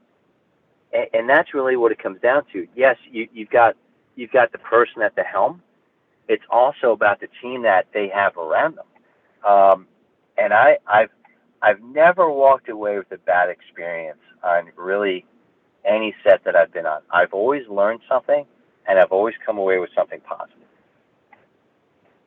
And, 0.94 1.08
and 1.14 1.30
that's 1.30 1.54
really 1.54 1.76
what 1.78 1.92
it 1.92 2.02
comes 2.02 2.22
down 2.22 2.44
to. 2.54 2.68
Yes, 2.76 2.98
you, 3.12 3.28
you've 3.34 3.50
got 3.50 3.76
you've 4.16 4.32
got 4.32 4.52
the 4.52 4.58
person 4.60 5.02
at 5.02 5.16
the 5.16 5.24
helm. 5.24 5.62
It's 6.28 6.44
also 6.50 6.92
about 6.92 7.20
the 7.20 7.28
team 7.42 7.64
that 7.64 7.88
they 7.94 8.10
have 8.10 8.38
around 8.38 8.78
them. 8.78 8.86
Um, 9.50 9.88
and 10.38 10.54
I, 10.54 10.78
I've 10.88 11.10
I've 11.62 11.82
never 11.82 12.30
walked 12.32 12.70
away 12.70 12.97
with 12.97 13.12
a 13.12 13.18
bad 13.18 13.49
experience 13.49 14.20
on 14.43 14.70
really 14.76 15.26
any 15.86 16.16
set 16.24 16.43
that 16.45 16.55
I've 16.55 16.72
been 16.72 16.86
on. 16.86 17.01
I've 17.12 17.34
always 17.34 17.68
learned 17.68 18.01
something, 18.07 18.45
and 18.88 18.99
I've 18.99 19.12
always 19.12 19.36
come 19.45 19.57
away 19.57 19.78
with 19.80 19.89
something 19.95 20.20
positive. 20.22 20.55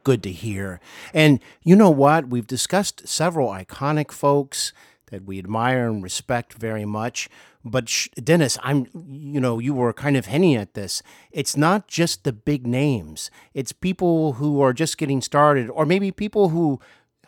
Good 0.05 0.23
to 0.25 0.33
hear. 0.33 0.81
And 1.15 1.41
you 1.63 1.77
know 1.77 1.91
what? 1.91 2.29
We've 2.29 2.47
discussed 2.47 3.07
several 3.07 3.49
iconic 3.49 4.11
folks 4.11 4.73
that 5.13 5.25
we 5.25 5.39
admire 5.39 5.89
and 5.89 6.03
respect 6.03 6.55
very 6.55 6.85
much. 6.85 7.29
But 7.65 7.89
sh- 7.89 8.09
Dennis, 8.17 8.59
I'm, 8.63 8.87
you 8.95 9.41
know, 9.41 9.61
you 9.61 9.75
were 9.75 9.93
kind 9.93 10.17
of 10.17 10.27
hinting 10.27 10.57
at 10.57 10.75
this. 10.75 11.03
It's 11.31 11.57
not 11.57 11.87
just 11.87 12.25
the 12.25 12.33
big 12.33 12.67
names. 12.67 13.31
It's 13.55 13.73
people 13.73 14.35
who 14.35 14.61
are 14.61 14.73
just 14.73 14.99
getting 14.99 15.21
started, 15.21 15.71
or 15.71 15.87
maybe 15.87 16.11
people 16.11 16.49
who 16.49 16.81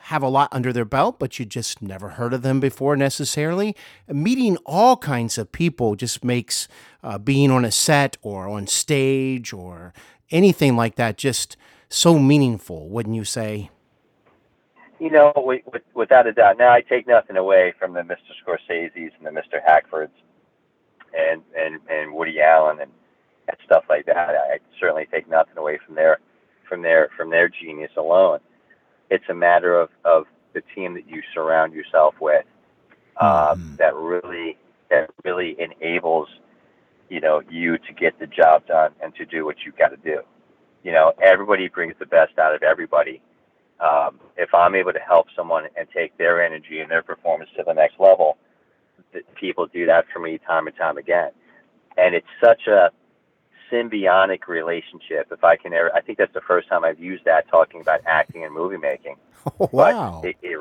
have 0.08 0.22
a 0.22 0.28
lot 0.28 0.50
under 0.52 0.70
their 0.70 0.84
belt, 0.84 1.18
but 1.18 1.38
you 1.38 1.46
just 1.46 1.80
never 1.80 2.10
heard 2.10 2.34
of 2.34 2.42
them 2.42 2.60
before 2.60 2.94
necessarily. 2.94 3.74
Meeting 4.06 4.58
all 4.66 4.98
kinds 4.98 5.38
of 5.38 5.50
people 5.50 5.96
just 5.96 6.22
makes 6.22 6.68
uh, 7.02 7.16
being 7.16 7.50
on 7.50 7.64
a 7.64 7.70
set 7.70 8.18
or 8.20 8.46
on 8.46 8.66
stage 8.66 9.52
or 9.52 9.94
anything 10.30 10.76
like 10.76 10.96
that 10.96 11.16
just 11.16 11.56
so 11.88 12.18
meaningful, 12.18 12.88
wouldn't 12.90 13.14
you 13.14 13.24
say? 13.24 13.70
You 15.00 15.10
know, 15.10 15.32
with, 15.36 15.62
without 15.94 16.26
a 16.26 16.32
doubt. 16.32 16.58
Now, 16.58 16.70
I 16.70 16.82
take 16.82 17.06
nothing 17.06 17.38
away 17.38 17.72
from 17.78 17.94
the 17.94 18.02
Mr. 18.02 18.18
Scorsese's 18.44 19.12
and 19.18 19.26
the 19.26 19.30
Mr. 19.30 19.58
Hackfords 19.66 20.10
and, 21.16 21.40
and, 21.56 21.80
and 21.88 22.12
Woody 22.12 22.42
Allen 22.42 22.78
and, 22.80 22.90
and 23.48 23.56
stuff 23.64 23.84
like 23.88 24.04
that. 24.04 24.34
I 24.34 24.58
certainly 24.78 25.06
take 25.10 25.30
nothing 25.30 25.56
away 25.56 25.78
from 25.84 25.94
their 25.94 26.18
from 26.68 26.80
their 26.80 27.10
from 27.16 27.28
their 27.30 27.48
genius 27.48 27.92
alone. 27.96 28.40
It's 29.10 29.24
a 29.28 29.34
matter 29.34 29.78
of, 29.78 29.90
of 30.04 30.24
the 30.54 30.62
team 30.74 30.94
that 30.94 31.08
you 31.08 31.22
surround 31.34 31.74
yourself 31.74 32.14
with 32.20 32.44
uh, 33.16 33.54
mm. 33.54 33.76
that 33.76 33.94
really 33.94 34.56
that 34.90 35.10
really 35.24 35.56
enables 35.58 36.28
you 37.08 37.20
know 37.20 37.42
you 37.50 37.78
to 37.78 37.92
get 37.92 38.18
the 38.18 38.26
job 38.26 38.66
done 38.66 38.92
and 39.02 39.14
to 39.16 39.24
do 39.24 39.44
what 39.44 39.56
you've 39.64 39.76
got 39.76 39.88
to 39.88 39.96
do. 39.96 40.20
You 40.82 40.92
know, 40.92 41.12
everybody 41.22 41.68
brings 41.68 41.94
the 41.98 42.06
best 42.06 42.38
out 42.38 42.54
of 42.54 42.62
everybody. 42.62 43.22
Um, 43.80 44.20
if 44.36 44.52
I'm 44.54 44.74
able 44.74 44.92
to 44.92 45.00
help 45.00 45.26
someone 45.34 45.66
and 45.76 45.88
take 45.94 46.16
their 46.18 46.44
energy 46.44 46.80
and 46.80 46.90
their 46.90 47.02
performance 47.02 47.50
to 47.56 47.64
the 47.66 47.72
next 47.72 47.98
level, 47.98 48.36
people 49.34 49.66
do 49.66 49.86
that 49.86 50.04
for 50.12 50.20
me 50.20 50.38
time 50.46 50.66
and 50.66 50.76
time 50.76 50.98
again. 50.98 51.30
And 51.96 52.14
it's 52.14 52.26
such 52.42 52.66
a 52.66 52.90
symbiotic 53.74 54.46
relationship. 54.46 55.28
If 55.32 55.42
I 55.42 55.56
can 55.56 55.72
ever, 55.72 55.94
I 55.94 56.00
think 56.00 56.18
that's 56.18 56.32
the 56.32 56.40
first 56.40 56.68
time 56.68 56.84
I've 56.84 57.00
used 57.00 57.24
that 57.24 57.48
talking 57.48 57.80
about 57.80 58.00
acting 58.06 58.44
and 58.44 58.54
movie 58.54 58.78
making. 58.78 59.16
Oh, 59.60 59.68
wow. 59.72 60.20
But 60.22 60.36
it, 60.40 60.58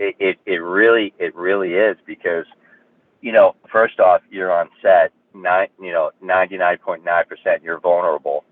it, 0.00 0.16
it, 0.18 0.38
it 0.44 0.56
really, 0.56 1.14
it 1.20 1.36
really 1.36 1.74
is 1.74 1.96
because, 2.04 2.46
you 3.20 3.30
know, 3.30 3.54
first 3.70 4.00
off, 4.00 4.22
you're 4.28 4.52
on 4.52 4.70
set, 4.82 5.12
nine, 5.32 5.68
you 5.80 5.92
know, 5.92 6.10
99.9% 6.20 7.62
you're 7.62 7.78
vulnerable. 7.78 8.44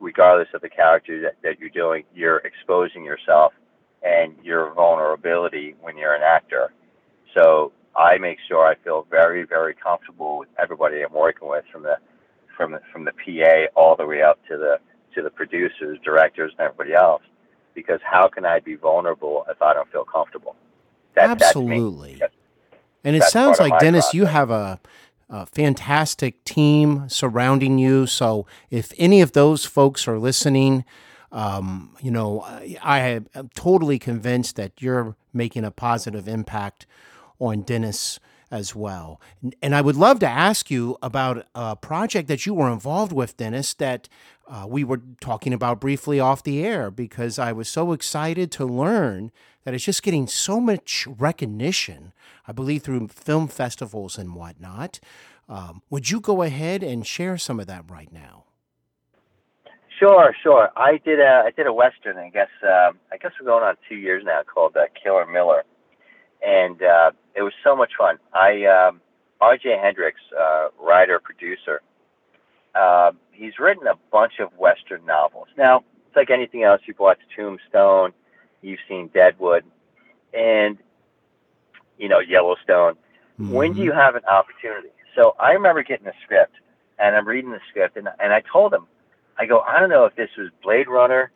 Regardless 0.00 0.48
of 0.54 0.62
the 0.62 0.70
character 0.70 1.20
that, 1.20 1.36
that 1.42 1.60
you're 1.60 1.68
doing, 1.68 2.04
you're 2.14 2.38
exposing 2.38 3.04
yourself 3.04 3.52
and 4.02 4.34
your 4.42 4.72
vulnerability 4.72 5.74
when 5.82 5.98
you're 5.98 6.14
an 6.14 6.22
actor. 6.22 6.72
So 7.34 7.72
I 7.94 8.16
make 8.16 8.38
sure 8.48 8.66
I 8.66 8.76
feel 8.76 9.06
very, 9.10 9.44
very 9.44 9.74
comfortable 9.74 10.38
with 10.38 10.48
everybody 10.58 11.02
I'm 11.02 11.12
working 11.12 11.48
with 11.48 11.66
from 11.70 11.82
the 11.82 11.98
from 12.60 12.72
the, 12.72 12.80
from 12.92 13.06
the 13.06 13.12
PA 13.12 13.80
all 13.80 13.96
the 13.96 14.04
way 14.04 14.20
up 14.20 14.38
to 14.46 14.58
the 14.58 14.78
to 15.14 15.22
the 15.22 15.30
producers, 15.30 15.98
directors, 16.04 16.52
and 16.58 16.68
everybody 16.68 16.94
else. 16.94 17.22
Because 17.74 18.00
how 18.04 18.28
can 18.28 18.44
I 18.44 18.60
be 18.60 18.74
vulnerable 18.74 19.46
if 19.48 19.60
I 19.62 19.72
don't 19.72 19.90
feel 19.90 20.04
comfortable? 20.04 20.54
That, 21.14 21.30
Absolutely. 21.30 22.16
That's 22.20 22.34
and 23.02 23.16
it 23.16 23.22
sounds 23.24 23.58
like 23.58 23.78
Dennis, 23.80 24.04
process. 24.04 24.14
you 24.14 24.26
have 24.26 24.50
a, 24.50 24.78
a 25.30 25.46
fantastic 25.46 26.44
team 26.44 27.08
surrounding 27.08 27.78
you. 27.78 28.06
So 28.06 28.46
if 28.70 28.92
any 28.98 29.22
of 29.22 29.32
those 29.32 29.64
folks 29.64 30.06
are 30.06 30.18
listening, 30.18 30.84
um, 31.32 31.96
you 32.02 32.10
know, 32.10 32.40
I 32.82 32.98
am 32.98 33.50
totally 33.54 33.98
convinced 33.98 34.56
that 34.56 34.72
you're 34.80 35.16
making 35.32 35.64
a 35.64 35.70
positive 35.70 36.28
impact 36.28 36.86
on 37.38 37.62
Dennis 37.62 38.20
as 38.50 38.74
well. 38.74 39.20
And 39.62 39.74
I 39.74 39.80
would 39.80 39.96
love 39.96 40.18
to 40.20 40.28
ask 40.28 40.70
you 40.70 40.96
about 41.02 41.46
a 41.54 41.76
project 41.76 42.28
that 42.28 42.46
you 42.46 42.54
were 42.54 42.70
involved 42.70 43.12
with, 43.12 43.36
Dennis, 43.36 43.74
that 43.74 44.08
uh, 44.48 44.66
we 44.68 44.82
were 44.82 45.00
talking 45.20 45.52
about 45.52 45.80
briefly 45.80 46.18
off 46.18 46.42
the 46.42 46.64
air 46.64 46.90
because 46.90 47.38
I 47.38 47.52
was 47.52 47.68
so 47.68 47.92
excited 47.92 48.50
to 48.52 48.64
learn 48.64 49.30
that 49.64 49.74
it's 49.74 49.84
just 49.84 50.02
getting 50.02 50.26
so 50.26 50.60
much 50.60 51.06
recognition, 51.06 52.12
I 52.48 52.52
believe, 52.52 52.82
through 52.82 53.08
film 53.08 53.46
festivals 53.46 54.18
and 54.18 54.34
whatnot. 54.34 54.98
Um, 55.48 55.82
would 55.90 56.10
you 56.10 56.20
go 56.20 56.42
ahead 56.42 56.82
and 56.82 57.06
share 57.06 57.38
some 57.38 57.60
of 57.60 57.66
that 57.66 57.88
right 57.88 58.12
now? 58.12 58.44
Sure, 59.98 60.34
sure. 60.42 60.70
I 60.76 60.98
did 61.04 61.20
a 61.20 61.42
I 61.44 61.50
did 61.54 61.66
a 61.66 61.74
western. 61.74 62.16
I 62.16 62.30
guess 62.30 62.48
uh, 62.64 62.92
I 63.12 63.18
guess 63.20 63.32
we're 63.38 63.46
going 63.46 63.62
on 63.62 63.76
two 63.86 63.96
years 63.96 64.22
now, 64.24 64.40
called 64.42 64.74
uh, 64.74 64.86
Killer 65.00 65.26
Miller 65.26 65.64
and 66.46 66.82
uh, 66.82 67.10
it 67.34 67.42
was 67.42 67.52
so 67.62 67.76
much 67.76 67.92
fun. 67.96 68.18
I 68.32 68.64
um, 68.64 69.00
R.J. 69.40 69.78
Hendricks, 69.80 70.20
uh, 70.38 70.68
writer 70.78 71.18
producer, 71.18 71.82
uh, 72.74 73.12
he's 73.32 73.58
written 73.58 73.86
a 73.86 73.96
bunch 74.12 74.34
of 74.38 74.52
Western 74.58 75.04
novels. 75.04 75.48
Now 75.56 75.84
it's 76.06 76.16
like 76.16 76.30
anything 76.30 76.62
else. 76.62 76.82
You've 76.86 76.98
watched 76.98 77.22
Tombstone, 77.36 78.12
you've 78.62 78.80
seen 78.88 79.08
Deadwood, 79.08 79.64
and 80.32 80.78
you 81.98 82.08
know 82.08 82.20
Yellowstone. 82.20 82.94
Mm-hmm. 83.40 83.52
When 83.52 83.72
do 83.72 83.82
you 83.82 83.92
have 83.92 84.14
an 84.14 84.24
opportunity? 84.26 84.88
So 85.16 85.34
I 85.40 85.52
remember 85.52 85.82
getting 85.82 86.04
the 86.04 86.12
script, 86.24 86.54
and 86.98 87.16
I'm 87.16 87.26
reading 87.26 87.50
the 87.50 87.60
script, 87.68 87.96
and 87.96 88.08
and 88.22 88.32
I 88.32 88.42
told 88.52 88.72
him, 88.72 88.86
I 89.38 89.46
go, 89.46 89.60
I 89.60 89.80
don't 89.80 89.90
know 89.90 90.04
if 90.04 90.14
this 90.16 90.30
was 90.36 90.48
Blade 90.62 90.88
Runner, 90.88 91.30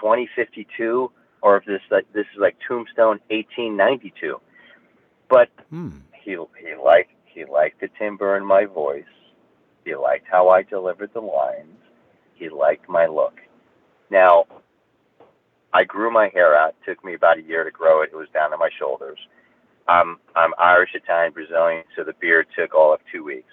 2052 0.00 1.10
or 1.46 1.56
if 1.56 1.64
this 1.64 1.80
like 1.92 2.12
this 2.12 2.26
is 2.34 2.40
like 2.40 2.56
Tombstone 2.66 3.20
1892. 3.30 4.40
But 5.28 5.48
hmm. 5.70 5.90
he 6.12 6.32
he 6.32 6.74
liked 6.74 7.12
he 7.24 7.44
liked 7.44 7.80
the 7.80 7.88
timbre 7.96 8.36
in 8.36 8.44
my 8.44 8.64
voice. 8.64 9.04
He 9.84 9.94
liked 9.94 10.26
how 10.28 10.48
I 10.48 10.64
delivered 10.64 11.10
the 11.14 11.20
lines. 11.20 11.78
He 12.34 12.48
liked 12.48 12.88
my 12.88 13.06
look. 13.06 13.38
Now, 14.10 14.46
I 15.72 15.84
grew 15.84 16.10
my 16.10 16.30
hair 16.34 16.58
out. 16.58 16.70
It 16.70 16.90
took 16.90 17.04
me 17.04 17.14
about 17.14 17.38
a 17.38 17.42
year 17.42 17.62
to 17.62 17.70
grow 17.70 18.02
it. 18.02 18.10
It 18.12 18.16
was 18.16 18.28
down 18.34 18.50
to 18.50 18.56
my 18.56 18.70
shoulders. 18.76 19.18
I'm 19.86 20.18
I'm 20.34 20.50
Irish, 20.58 20.90
Italian, 20.94 21.32
Brazilian, 21.32 21.84
so 21.94 22.02
the 22.02 22.14
beard 22.14 22.48
took 22.58 22.74
all 22.74 22.92
of 22.92 23.00
two 23.12 23.22
weeks. 23.24 23.52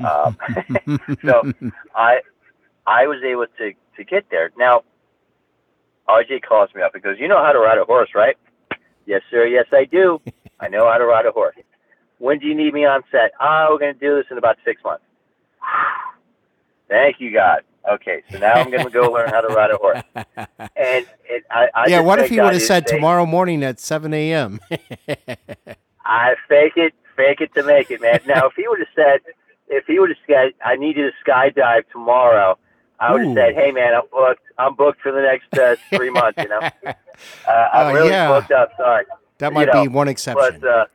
Um, 0.00 0.36
so 1.24 1.52
I 1.92 2.20
I 2.86 3.08
was 3.08 3.20
able 3.24 3.46
to 3.58 3.72
to 3.96 4.04
get 4.04 4.30
there. 4.30 4.52
Now 4.56 4.84
RJ 6.08 6.42
calls 6.42 6.70
me 6.74 6.82
up 6.82 6.94
and 6.94 7.02
goes, 7.02 7.16
"You 7.18 7.28
know 7.28 7.42
how 7.42 7.52
to 7.52 7.58
ride 7.58 7.78
a 7.78 7.84
horse, 7.84 8.10
right?" 8.14 8.36
Yes, 9.06 9.22
sir. 9.30 9.46
Yes, 9.46 9.66
I 9.72 9.84
do. 9.84 10.20
I 10.60 10.68
know 10.68 10.90
how 10.90 10.98
to 10.98 11.06
ride 11.06 11.26
a 11.26 11.32
horse. 11.32 11.56
When 12.18 12.38
do 12.38 12.46
you 12.46 12.54
need 12.54 12.74
me 12.74 12.84
on 12.84 13.02
set? 13.12 13.32
Ah, 13.40 13.66
oh, 13.68 13.72
we're 13.72 13.78
going 13.78 13.94
to 13.94 14.00
do 14.00 14.16
this 14.16 14.26
in 14.30 14.38
about 14.38 14.56
six 14.64 14.82
months. 14.82 15.04
Thank 16.88 17.20
you, 17.20 17.32
God. 17.32 17.62
Okay, 17.90 18.22
so 18.30 18.38
now 18.38 18.54
I'm 18.54 18.70
going 18.70 18.84
to 18.84 18.90
go 18.90 19.10
learn 19.10 19.30
how 19.30 19.40
to 19.40 19.48
ride 19.48 19.70
a 19.70 19.76
horse. 19.76 20.02
And 20.76 21.06
it, 21.24 21.44
I, 21.50 21.68
I 21.74 21.86
yeah, 21.86 22.00
what 22.00 22.18
if 22.18 22.28
he 22.28 22.40
would 22.40 22.52
have 22.52 22.62
said 22.62 22.86
tomorrow 22.86 23.26
morning 23.26 23.62
at 23.64 23.80
7 23.80 24.12
a.m.? 24.14 24.60
I 26.04 26.34
fake 26.48 26.74
it, 26.76 26.94
fake 27.16 27.40
it 27.40 27.52
to 27.54 27.62
make 27.62 27.90
it, 27.90 28.00
man. 28.00 28.20
Now, 28.26 28.46
if 28.46 28.54
he 28.56 28.66
would 28.68 28.78
have 28.78 28.88
said, 28.94 29.20
if 29.68 29.84
he 29.86 29.98
would 29.98 30.10
have 30.10 30.18
said, 30.26 30.52
I 30.64 30.76
need 30.76 30.96
you 30.96 31.10
to 31.10 31.12
skydive 31.24 31.82
tomorrow, 31.92 32.58
I 33.00 33.12
would 33.12 33.24
have 33.24 33.34
said, 33.34 33.54
"Hey, 33.54 33.70
man, 33.70 33.94
I'm 33.94 34.02
booked. 34.10 34.42
I'm 34.58 34.74
booked 34.74 35.00
for 35.00 35.12
the 35.12 35.22
next 35.22 35.56
uh, 35.56 35.76
three 35.96 36.10
months. 36.10 36.42
You 36.42 36.48
know, 36.48 36.58
uh, 36.86 36.92
I'm 37.48 37.86
uh, 37.88 37.92
really 37.92 38.10
yeah. 38.10 38.28
booked 38.28 38.50
up. 38.50 38.70
Sorry." 38.76 39.04
That 39.38 39.52
might 39.52 39.68
you 39.68 39.74
know, 39.74 39.82
be 39.82 39.88
one 39.88 40.08
exception. 40.08 40.60
But 40.60 40.68
uh, 40.68 40.86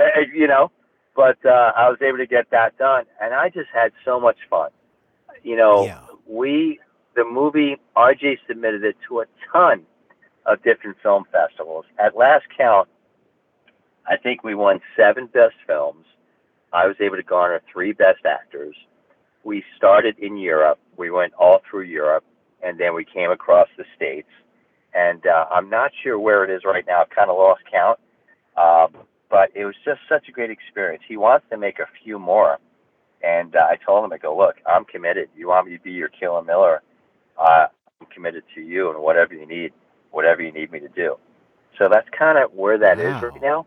uh, 0.00 0.20
you 0.32 0.46
know, 0.46 0.70
but 1.16 1.44
uh, 1.44 1.72
I 1.76 1.88
was 1.88 1.98
able 2.02 2.18
to 2.18 2.26
get 2.26 2.50
that 2.50 2.78
done, 2.78 3.04
and 3.20 3.34
I 3.34 3.48
just 3.48 3.68
had 3.72 3.92
so 4.04 4.20
much 4.20 4.36
fun. 4.48 4.70
You 5.42 5.56
know, 5.56 5.84
yeah. 5.84 6.00
we 6.26 6.78
the 7.16 7.24
movie 7.24 7.76
RJ 7.96 8.38
submitted 8.46 8.84
it 8.84 8.96
to 9.08 9.20
a 9.20 9.24
ton 9.52 9.82
of 10.46 10.62
different 10.62 10.96
film 11.02 11.24
festivals. 11.32 11.84
At 11.98 12.16
last 12.16 12.44
count, 12.56 12.88
I 14.06 14.16
think 14.16 14.44
we 14.44 14.54
won 14.54 14.80
seven 14.96 15.26
best 15.26 15.54
films. 15.66 16.06
I 16.72 16.86
was 16.86 16.96
able 17.00 17.16
to 17.16 17.22
garner 17.22 17.62
three 17.72 17.92
best 17.92 18.24
actors 18.24 18.76
we 19.44 19.62
started 19.76 20.18
in 20.18 20.36
Europe. 20.36 20.78
We 20.96 21.10
went 21.10 21.34
all 21.34 21.60
through 21.70 21.82
Europe, 21.82 22.24
and 22.62 22.78
then 22.78 22.94
we 22.94 23.04
came 23.04 23.30
across 23.30 23.68
the 23.76 23.84
states. 23.96 24.28
And 24.94 25.26
uh, 25.26 25.46
I'm 25.50 25.68
not 25.70 25.90
sure 26.02 26.18
where 26.18 26.44
it 26.44 26.50
is 26.50 26.62
right 26.64 26.84
now. 26.86 27.02
I've 27.02 27.10
kind 27.10 27.30
of 27.30 27.36
lost 27.36 27.62
count. 27.70 27.98
Um, 28.56 29.02
but 29.30 29.50
it 29.54 29.64
was 29.64 29.74
just 29.84 30.00
such 30.08 30.28
a 30.28 30.32
great 30.32 30.50
experience. 30.50 31.02
He 31.08 31.16
wants 31.16 31.46
to 31.50 31.58
make 31.58 31.78
a 31.80 31.86
few 32.04 32.18
more. 32.18 32.58
And 33.22 33.56
uh, 33.56 33.60
I 33.70 33.76
told 33.84 34.04
him, 34.04 34.12
I 34.12 34.18
go, 34.18 34.36
look, 34.36 34.56
I'm 34.66 34.84
committed. 34.84 35.28
You 35.36 35.48
want 35.48 35.66
me 35.68 35.76
to 35.76 35.82
be 35.82 35.92
your 35.92 36.08
Killer 36.08 36.42
Miller? 36.42 36.82
Uh, 37.38 37.66
I'm 38.00 38.06
committed 38.14 38.44
to 38.54 38.60
you 38.60 38.90
and 38.90 39.00
whatever 39.00 39.34
you 39.34 39.46
need, 39.46 39.72
whatever 40.10 40.42
you 40.42 40.52
need 40.52 40.70
me 40.70 40.80
to 40.80 40.88
do. 40.88 41.16
So 41.78 41.88
that's 41.90 42.08
kind 42.16 42.38
of 42.38 42.52
where 42.52 42.78
that 42.78 43.00
is 43.00 43.20
Wow. 43.20 43.20
right 43.22 43.42
now. 43.42 43.66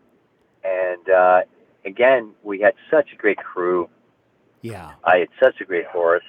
And 0.63 1.09
uh, 1.09 1.41
again, 1.85 2.33
we 2.43 2.59
had 2.61 2.73
such 2.89 3.09
a 3.13 3.17
great 3.17 3.37
crew. 3.37 3.89
Yeah. 4.61 4.91
I 5.03 5.17
had 5.17 5.27
such 5.41 5.61
a 5.61 5.65
great 5.65 5.85
horse, 5.87 6.23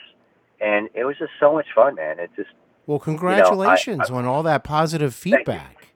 and 0.61 0.89
it 0.95 1.05
was 1.05 1.17
just 1.19 1.33
so 1.41 1.53
much 1.53 1.67
fun, 1.75 1.95
man. 1.97 2.19
It 2.19 2.31
just 2.37 2.51
Well, 2.87 2.99
congratulations 2.99 4.11
on 4.11 4.25
all 4.27 4.43
that 4.45 4.65
positive 4.65 5.15
Thank 5.15 5.33
you. 5.33 5.37
feedback. 5.39 5.89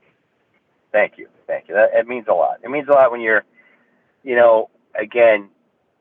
Thank 0.92 1.18
you, 1.18 1.28
thank 1.46 1.68
you. 1.68 1.74
That 1.74 1.90
it 1.94 2.06
means 2.06 2.26
a 2.28 2.34
lot. 2.34 2.58
It 2.62 2.70
means 2.70 2.88
a 2.88 2.92
lot 2.92 3.10
when 3.10 3.20
you're, 3.20 3.44
you 4.22 4.36
know, 4.36 4.68
again, 4.98 5.48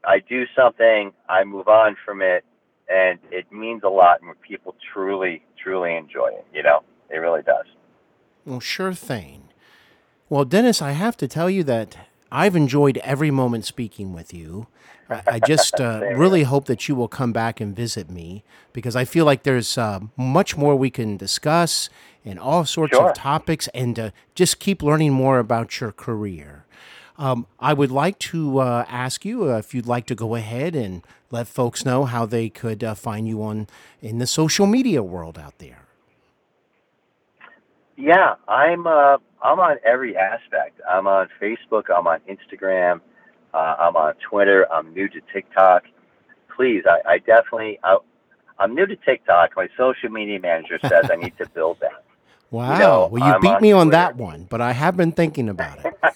I 0.04 0.20
do 0.20 0.46
something, 0.56 1.14
I 1.30 1.44
move 1.44 1.68
on 1.68 1.96
from 2.04 2.22
it, 2.22 2.44
and 2.90 3.20
it 3.32 3.52
means 3.52 3.84
a 3.84 3.90
lot 3.90 4.22
when 4.22 4.36
people 4.36 4.76
truly, 4.94 5.44
truly 5.62 5.96
enjoy 5.96 6.28
it. 6.30 6.46
You 6.54 6.64
know, 6.64 6.84
it 7.10 7.18
really 7.18 7.42
does. 7.44 7.66
Well, 8.46 8.60
sure 8.60 8.94
thing. 8.94 9.44
Well, 10.28 10.46
Dennis, 10.46 10.82
I 10.82 10.92
have 10.92 11.16
to 11.18 11.28
tell 11.28 11.50
you 11.50 11.64
that 11.66 11.98
I've 12.32 12.56
enjoyed 12.56 12.98
every 13.00 13.32
moment 13.32 13.66
speaking 13.66 14.14
with 14.14 14.34
you. 14.34 14.68
I, 15.28 15.40
just 15.40 15.82
uh, 15.82 16.00
really 16.16 16.44
hope 16.44 16.66
that 16.68 16.88
you 16.88 16.96
will 16.96 17.10
come 17.10 17.34
back 17.34 17.60
and 17.60 17.76
visit 17.76 18.10
me 18.10 18.46
because 18.72 18.96
I 18.96 19.04
feel 19.04 19.26
like 19.26 19.44
there's 19.44 19.78
uh, 19.78 20.00
much 20.16 20.56
more 20.56 20.76
we 20.76 20.90
can 20.90 21.18
discuss 21.18 21.90
and 22.24 22.40
all 22.40 22.64
sorts 22.64 22.96
Sure. 22.96 23.10
of 23.10 23.16
topics 23.16 23.68
and 23.74 24.00
uh, 24.00 24.12
just 24.36 24.60
keep 24.60 24.82
learning 24.82 25.12
more 25.12 25.40
about 25.40 25.82
your 25.82 25.92
career. 25.92 26.64
Um, 27.18 27.46
I 27.60 27.74
would 27.74 27.92
like 27.92 28.20
to 28.20 28.60
uh, 28.60 28.86
ask 28.88 29.26
you 29.26 29.52
uh, 29.52 29.58
if 29.58 29.76
you'd 29.76 29.86
like 29.86 30.06
to 30.08 30.16
go 30.16 30.36
ahead 30.36 30.76
and 30.76 31.04
let 31.30 31.48
folks 31.48 31.84
know 31.84 32.06
how 32.06 32.26
they 32.26 32.48
could 32.48 32.82
uh, 32.84 32.96
find 32.96 33.28
you 33.28 33.44
on 33.44 33.68
in 34.02 34.20
the 34.20 34.28
social 34.28 34.66
media 34.66 35.04
world 35.04 35.38
out 35.38 35.58
there. 35.60 35.86
Yeah, 37.98 38.36
I'm 38.48 38.88
uh, 38.88 39.18
I'm 39.44 39.60
on 39.60 39.78
every 39.86 40.16
aspect. 40.18 40.80
I'm 40.90 41.08
on 41.08 41.28
Facebook. 41.42 41.84
I'm 41.96 42.08
on 42.08 42.20
Instagram. 42.30 43.02
Uh, 43.54 43.76
I'm 43.80 43.96
on 43.96 44.14
Twitter. 44.30 44.66
I'm 44.72 44.94
new 44.94 45.08
to 45.10 45.22
TikTok. 45.34 45.84
Please, 46.56 46.84
I, 46.88 47.14
I 47.14 47.18
definitely 47.20 47.80
I, 47.84 47.98
I'm 48.60 48.76
new 48.76 48.86
to 48.86 48.96
TikTok. 48.96 49.52
My 49.56 49.68
social 49.78 50.10
media 50.10 50.40
manager 50.40 50.80
says 50.82 51.06
I 51.12 51.16
need 51.16 51.38
to 51.38 51.50
build 51.54 51.80
that. 51.82 52.04
Wow. 52.50 52.78
know, 52.80 53.08
well, 53.12 53.26
you 53.26 53.34
I'm 53.34 53.42
beat 53.42 53.48
on 53.50 53.62
me 53.62 53.72
on 53.72 53.88
Twitter. 53.88 53.98
that 53.98 54.16
one, 54.18 54.46
but 54.50 54.60
I 54.60 54.74
have 54.74 54.98
been 54.98 55.14
thinking 55.14 55.48
about 55.48 55.86
it. 55.86 55.94
I, 56.04 56.12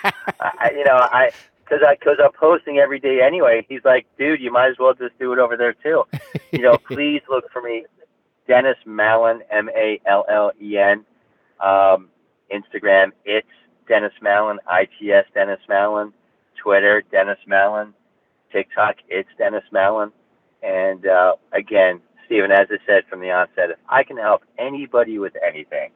I- 0.40 0.70
you 0.76 0.84
know, 0.84 0.96
I 0.96 1.30
because 1.64 1.82
I 1.86 1.94
because 1.94 2.16
I'm 2.22 2.32
posting 2.32 2.78
every 2.78 2.98
day 2.98 3.20
anyway. 3.22 3.64
He's 3.68 3.84
like, 3.84 4.06
dude, 4.18 4.40
you 4.40 4.50
might 4.50 4.68
as 4.70 4.76
well 4.78 4.94
just 4.94 5.18
do 5.18 5.32
it 5.32 5.38
over 5.38 5.56
there 5.56 5.74
too. 5.74 6.04
You 6.52 6.62
know, 6.62 6.78
please 6.88 7.22
look 7.28 7.44
for 7.52 7.62
me, 7.62 7.84
Dennis 8.48 8.78
Mallen, 8.86 9.42
M 9.50 9.68
A 9.76 10.00
L 10.06 10.24
L 10.28 10.52
E 10.60 10.78
N, 10.78 11.04
um, 11.60 12.08
Instagram. 12.52 13.12
It's 13.24 13.46
Dennis 13.86 14.14
Mallen, 14.22 14.58
I 14.66 14.88
T 14.98 15.12
S 15.12 15.26
Dennis 15.34 15.60
Mallen, 15.68 16.12
Twitter 16.60 17.04
Dennis 17.12 17.38
Mallen, 17.46 17.94
TikTok. 18.50 18.96
It's 19.08 19.28
Dennis 19.38 19.64
Mallen, 19.70 20.10
and 20.62 21.06
uh, 21.06 21.34
again, 21.52 22.00
Steven, 22.26 22.50
as 22.50 22.68
I 22.70 22.78
said 22.86 23.04
from 23.08 23.20
the 23.20 23.30
onset, 23.30 23.70
if 23.70 23.78
I 23.88 24.02
can 24.02 24.16
help 24.16 24.42
anybody 24.58 25.18
with 25.18 25.34
anything, 25.46 25.90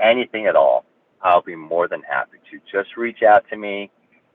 anything 0.00 0.46
at 0.46 0.56
all, 0.56 0.84
I'll 1.22 1.42
be 1.42 1.56
more 1.56 1.88
than 1.88 2.02
happy 2.02 2.38
to. 2.50 2.60
Just 2.70 2.96
reach 2.96 3.22
out 3.22 3.44
to 3.50 3.56
me, 3.56 3.90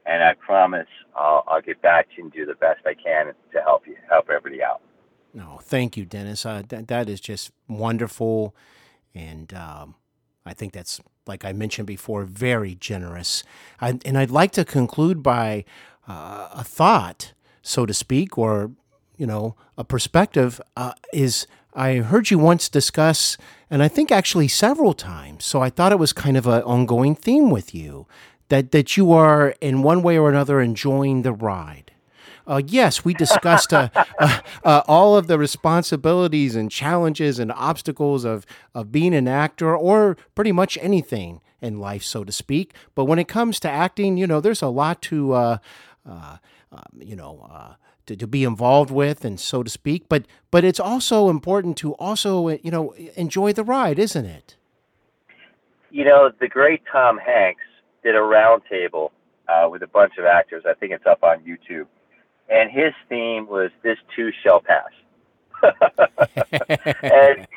and 0.06 0.24
I 0.24 0.34
promise 0.34 0.88
I'll, 1.16 1.44
I'll 1.48 1.62
get 1.62 1.82
back 1.82 2.08
to 2.10 2.18
you 2.18 2.24
and 2.24 2.34
do 2.34 2.46
the 2.46 2.56
best 2.56 2.80
I 2.86 2.94
can 2.94 3.28
to 3.54 3.62
help 3.62 3.88
you, 3.88 3.98
help 4.10 4.30
everybody 4.30 4.64
out. 4.64 4.82
No, 5.34 5.60
thank 5.64 5.96
you, 5.96 6.06
Dennis. 6.06 6.46
Uh, 6.46 6.64
that, 6.70 6.88
that 6.88 7.10
is 7.10 7.22
just 7.22 7.52
wonderful. 7.68 8.56
And 9.16 9.54
um, 9.54 9.96
I 10.46 10.54
think 10.54 10.74
that's, 10.74 11.00
like 11.26 11.46
I 11.46 11.54
mentioned 11.54 11.88
before, 11.88 12.24
very 12.26 12.76
generous. 12.76 13.44
I, 13.80 14.00
and 14.06 14.18
I'd 14.18 14.32
like 14.32 14.52
to 14.54 14.66
conclude 14.66 15.24
by 15.24 15.66
uh, 16.08 16.50
a 16.54 16.64
thought, 16.64 17.34
so 17.62 17.86
to 17.86 17.94
speak, 17.94 18.38
or, 18.38 18.72
you 19.18 19.26
know, 19.26 19.56
a 19.78 19.84
perspective 19.84 20.60
uh, 20.76 20.94
is 21.14 21.48
I 21.74 21.98
heard 21.98 22.30
you 22.32 22.38
once 22.38 22.68
discuss, 22.68 23.38
and 23.70 23.82
I 23.82 23.88
think 23.88 24.12
actually 24.12 24.50
several 24.50 24.94
times, 24.94 25.46
so 25.46 25.62
I 25.62 25.70
thought 25.70 25.94
it 25.94 26.00
was 26.00 26.12
kind 26.12 26.36
of 26.36 26.46
an 26.48 26.64
ongoing 26.64 27.16
theme 27.16 27.50
with 27.50 27.74
you, 27.74 28.08
that, 28.50 28.72
that 28.72 28.98
you 28.98 29.14
are 29.14 29.56
in 29.62 29.82
one 29.82 30.02
way 30.02 30.18
or 30.18 30.30
another 30.30 30.60
enjoying 30.60 31.22
the 31.22 31.32
ride. 31.32 31.91
Uh, 32.52 32.62
yes, 32.68 33.06
we 33.06 33.14
discussed 33.14 33.72
uh, 33.72 33.88
uh, 34.20 34.40
uh, 34.66 34.82
all 34.86 35.16
of 35.16 35.28
the 35.28 35.38
responsibilities 35.38 36.54
and 36.54 36.70
challenges 36.70 37.40
and 37.40 37.50
obstacles 37.54 38.26
of, 38.26 38.46
of 38.76 38.92
being 38.92 39.14
an 39.14 39.26
actor 39.26 39.74
or 39.74 40.18
pretty 40.36 40.52
much 40.52 40.78
anything 40.82 41.40
in 41.62 41.80
life, 41.80 42.04
so 42.04 42.26
to 42.26 42.32
speak. 42.32 42.74
But 42.94 43.06
when 43.06 43.20
it 43.20 43.30
comes 43.30 43.58
to 43.62 43.70
acting, 43.70 44.18
you 44.18 44.28
know, 44.28 44.42
there's 44.42 44.62
a 44.62 44.68
lot 44.68 45.02
to, 45.04 45.32
uh, 45.32 45.58
uh, 46.06 46.38
um, 46.74 46.84
you 47.00 47.16
know, 47.16 47.78
to, 48.08 48.18
to 48.18 48.28
be 48.28 48.44
involved 48.44 48.92
with 48.92 49.24
and 49.24 49.40
so 49.40 49.64
to 49.64 49.70
speak. 49.70 50.10
But 50.10 50.26
but 50.50 50.66
it's 50.66 50.80
also 50.80 51.30
important 51.30 51.78
to 51.78 51.94
also, 51.94 52.50
you 52.50 52.72
know, 52.72 52.92
enjoy 53.16 53.54
the 53.54 53.64
ride, 53.64 53.98
isn't 53.98 54.26
it? 54.26 54.58
You 55.90 56.04
know, 56.04 56.30
the 56.38 56.50
great 56.50 56.82
Tom 56.92 57.18
Hanks 57.18 57.64
did 58.04 58.16
a 58.16 58.20
roundtable 58.20 59.12
uh, 59.48 59.70
with 59.70 59.84
a 59.84 59.88
bunch 59.88 60.18
of 60.18 60.26
actors. 60.26 60.64
I 60.68 60.74
think 60.74 60.92
it's 60.92 61.06
up 61.06 61.24
on 61.24 61.40
YouTube. 61.44 61.88
And 62.52 62.70
his 62.70 62.94
theme 63.08 63.48
was 63.48 63.72
"This 63.82 63.98
too 64.16 64.32
shall 64.44 64.62
pass," 64.62 64.92
and 67.02 67.48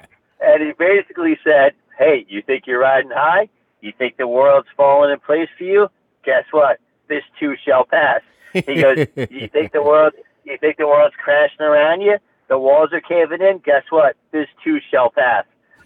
and 0.40 0.62
he 0.62 0.72
basically 0.78 1.36
said, 1.42 1.72
"Hey, 1.98 2.24
you 2.28 2.42
think 2.42 2.66
you're 2.66 2.78
riding 2.78 3.10
high? 3.10 3.48
You 3.80 3.92
think 3.98 4.16
the 4.18 4.28
world's 4.28 4.68
falling 4.76 5.10
in 5.10 5.18
place 5.18 5.48
for 5.58 5.64
you? 5.64 5.88
Guess 6.24 6.44
what? 6.52 6.78
This 7.08 7.24
too 7.40 7.56
shall 7.66 7.84
pass." 7.84 8.20
He 8.52 8.80
goes, 8.80 8.98
"You 9.30 9.48
think 9.48 9.72
the 9.72 9.82
world? 9.82 10.12
You 10.44 10.56
think 10.58 10.76
the 10.76 10.86
world's 10.86 11.16
crashing 11.16 11.60
around 11.60 12.02
you? 12.02 12.18
The 12.48 12.58
walls 12.58 12.90
are 12.92 13.00
caving 13.00 13.42
in. 13.42 13.58
Guess 13.58 13.84
what? 13.90 14.16
This 14.30 14.46
too 14.62 14.78
shall 14.90 15.10
pass." 15.10 15.44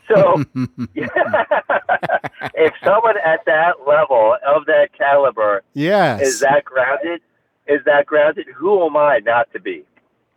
So, 0.09 0.45
if 0.95 2.73
someone 2.85 3.17
at 3.25 3.45
that 3.47 3.87
level 3.87 4.37
of 4.47 4.67
that 4.67 4.89
caliber 4.97 5.63
yes. 5.75 6.21
is 6.23 6.41
that 6.41 6.65
grounded, 6.65 7.21
is 7.69 7.81
that 7.85 8.07
grounded? 8.07 8.47
Who 8.57 8.85
am 8.85 8.97
I 8.97 9.21
not 9.25 9.53
to 9.53 9.61
be? 9.61 9.85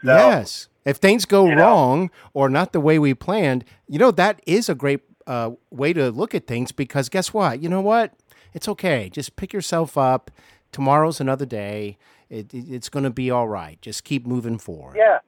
So, 0.03 0.11
yes. 0.15 0.67
If 0.85 0.97
things 0.97 1.25
go 1.25 1.47
you 1.47 1.55
know. 1.55 1.63
wrong 1.63 2.11
or 2.33 2.49
not 2.49 2.73
the 2.73 2.79
way 2.79 2.97
we 2.99 3.13
planned, 3.13 3.63
you 3.87 3.99
know, 3.99 4.11
that 4.11 4.41
is 4.47 4.67
a 4.69 4.75
great 4.75 5.01
uh, 5.27 5.51
way 5.69 5.93
to 5.93 6.09
look 6.11 6.33
at 6.33 6.47
things 6.47 6.71
because 6.71 7.07
guess 7.09 7.33
what? 7.33 7.61
You 7.61 7.69
know 7.69 7.81
what? 7.81 8.13
It's 8.53 8.67
okay. 8.67 9.09
Just 9.09 9.35
pick 9.35 9.53
yourself 9.53 9.97
up. 9.97 10.31
Tomorrow's 10.71 11.21
another 11.21 11.45
day. 11.45 11.97
It, 12.29 12.53
it- 12.53 12.69
it's 12.69 12.89
going 12.89 13.03
to 13.03 13.09
be 13.11 13.29
all 13.29 13.47
right. 13.47 13.79
Just 13.81 14.03
keep 14.03 14.25
moving 14.25 14.57
forward. 14.57 14.95
Yeah. 14.97 15.19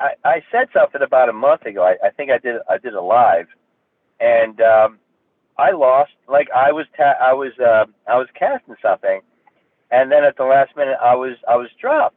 I, 0.00 0.28
I 0.28 0.42
said 0.52 0.68
something 0.72 1.02
about 1.02 1.28
a 1.28 1.32
month 1.32 1.62
ago. 1.66 1.82
I, 1.82 1.96
I 2.06 2.10
think 2.10 2.30
I 2.30 2.38
did 2.38 2.56
I 2.70 2.78
did 2.78 2.94
a 2.94 3.00
live, 3.02 3.46
and 4.20 4.60
um, 4.60 4.98
I 5.58 5.72
lost. 5.72 6.12
Like 6.28 6.48
I 6.54 6.70
was 6.70 6.86
ta- 6.96 7.16
I 7.20 7.32
was 7.32 7.52
uh, 7.58 7.86
I 8.06 8.16
was 8.16 8.28
casting 8.38 8.76
something, 8.80 9.20
and 9.90 10.10
then 10.10 10.24
at 10.24 10.36
the 10.36 10.44
last 10.44 10.76
minute 10.76 10.96
I 11.02 11.14
was 11.14 11.36
I 11.48 11.56
was 11.56 11.68
dropped, 11.80 12.16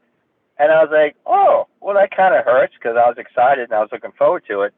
and 0.59 0.71
I 0.71 0.83
was 0.83 0.89
like, 0.91 1.15
oh, 1.25 1.67
well 1.79 1.95
that 1.95 2.15
kind 2.15 2.35
of 2.35 2.45
hurts 2.45 2.73
because 2.75 2.97
I 2.97 3.07
was 3.07 3.17
excited 3.17 3.65
and 3.65 3.73
I 3.73 3.79
was 3.79 3.89
looking 3.91 4.11
forward 4.17 4.43
to 4.49 4.61
it, 4.61 4.73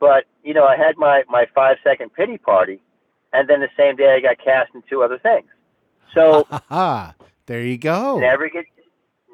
but 0.00 0.24
you 0.44 0.54
know 0.54 0.64
I 0.64 0.76
had 0.76 0.96
my 0.96 1.22
my 1.28 1.46
five 1.54 1.76
second 1.84 2.12
pity 2.14 2.38
party, 2.38 2.80
and 3.32 3.48
then 3.48 3.60
the 3.60 3.68
same 3.76 3.96
day 3.96 4.16
I 4.16 4.20
got 4.20 4.42
cast 4.42 4.74
in 4.74 4.82
two 4.88 5.02
other 5.02 5.18
things. 5.18 5.48
So. 6.14 6.46
There 7.46 7.62
you 7.62 7.78
go. 7.78 8.18
never 8.18 8.50
get 8.50 8.66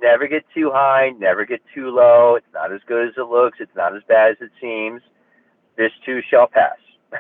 never 0.00 0.28
get 0.28 0.44
too 0.54 0.70
high, 0.72 1.10
never 1.18 1.44
get 1.44 1.60
too 1.74 1.90
low. 1.90 2.36
It's 2.36 2.46
not 2.54 2.72
as 2.72 2.80
good 2.86 3.08
as 3.08 3.14
it 3.16 3.28
looks. 3.28 3.58
It's 3.60 3.74
not 3.74 3.96
as 3.96 4.02
bad 4.06 4.32
as 4.32 4.36
it 4.40 4.50
seems. 4.60 5.02
This 5.76 5.90
too 6.06 6.20
shall 6.30 6.46
pass. 6.46 6.76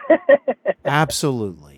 Absolutely. 0.84 1.73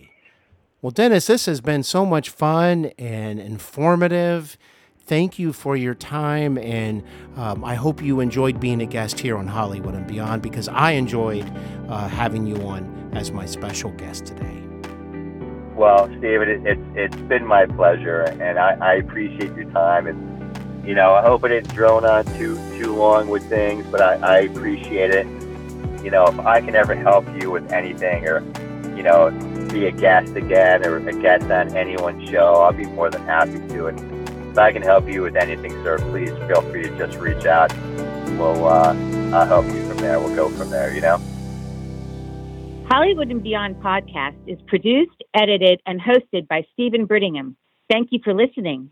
Well, 0.86 0.92
Dennis, 0.92 1.26
this 1.26 1.46
has 1.46 1.60
been 1.60 1.82
so 1.82 2.06
much 2.06 2.30
fun 2.30 2.92
and 2.96 3.40
informative. 3.40 4.56
Thank 5.00 5.36
you 5.36 5.52
for 5.52 5.76
your 5.76 5.96
time, 5.96 6.56
and 6.58 7.02
um, 7.34 7.64
I 7.64 7.74
hope 7.74 8.00
you 8.00 8.20
enjoyed 8.20 8.60
being 8.60 8.80
a 8.80 8.86
guest 8.86 9.18
here 9.18 9.36
on 9.36 9.48
Hollywood 9.48 9.96
and 9.96 10.06
Beyond 10.06 10.42
because 10.42 10.68
I 10.68 10.92
enjoyed 10.92 11.44
uh, 11.88 12.06
having 12.06 12.46
you 12.46 12.54
on 12.68 13.10
as 13.14 13.32
my 13.32 13.46
special 13.46 13.90
guest 13.94 14.26
today. 14.26 14.62
well, 15.74 16.06
Steven, 16.18 16.48
it, 16.48 16.64
it's 16.64 16.80
it's 16.94 17.22
been 17.22 17.44
my 17.44 17.66
pleasure, 17.66 18.20
and 18.22 18.56
I, 18.56 18.76
I 18.80 18.92
appreciate 18.94 19.56
your 19.56 19.68
time. 19.72 20.06
And 20.06 20.86
you 20.86 20.94
know, 20.94 21.14
I 21.14 21.22
hope 21.22 21.42
I 21.42 21.48
didn't 21.48 21.74
drone 21.74 22.04
on 22.04 22.24
too 22.38 22.54
too 22.78 22.94
long 22.94 23.26
with 23.26 23.42
things, 23.48 23.84
but 23.90 24.00
I, 24.00 24.14
I 24.18 24.38
appreciate 24.42 25.10
it. 25.10 25.26
You 26.04 26.12
know, 26.12 26.26
if 26.26 26.38
I 26.38 26.60
can 26.60 26.76
ever 26.76 26.94
help 26.94 27.26
you 27.42 27.50
with 27.50 27.72
anything, 27.72 28.24
or 28.28 28.44
you 28.96 29.02
know, 29.02 29.30
be 29.70 29.86
a 29.86 29.90
guest 29.90 30.34
again 30.34 30.84
or 30.86 30.96
a 30.96 31.12
guest 31.12 31.44
on 31.44 31.76
anyone's 31.76 32.28
show, 32.28 32.54
I'll 32.54 32.72
be 32.72 32.86
more 32.86 33.10
than 33.10 33.22
happy 33.22 33.58
to. 33.68 33.86
And 33.86 34.28
if 34.50 34.58
I 34.58 34.72
can 34.72 34.82
help 34.82 35.08
you 35.08 35.22
with 35.22 35.36
anything, 35.36 35.72
sir, 35.84 35.98
please 35.98 36.30
feel 36.48 36.62
free 36.62 36.84
to 36.84 36.98
just 36.98 37.18
reach 37.18 37.44
out. 37.44 37.76
We'll 38.38 38.66
uh, 38.66 38.94
I'll 39.32 39.46
help 39.46 39.66
you 39.66 39.86
from 39.88 39.98
there. 39.98 40.18
We'll 40.18 40.34
go 40.34 40.48
from 40.48 40.70
there. 40.70 40.94
You 40.94 41.00
know. 41.00 41.20
Hollywood 42.88 43.30
and 43.30 43.42
Beyond 43.42 43.76
podcast 43.76 44.36
is 44.46 44.58
produced, 44.68 45.22
edited, 45.34 45.80
and 45.86 46.00
hosted 46.00 46.46
by 46.46 46.64
Steven 46.72 47.06
Brittingham. 47.06 47.56
Thank 47.90 48.08
you 48.12 48.20
for 48.22 48.32
listening. 48.32 48.90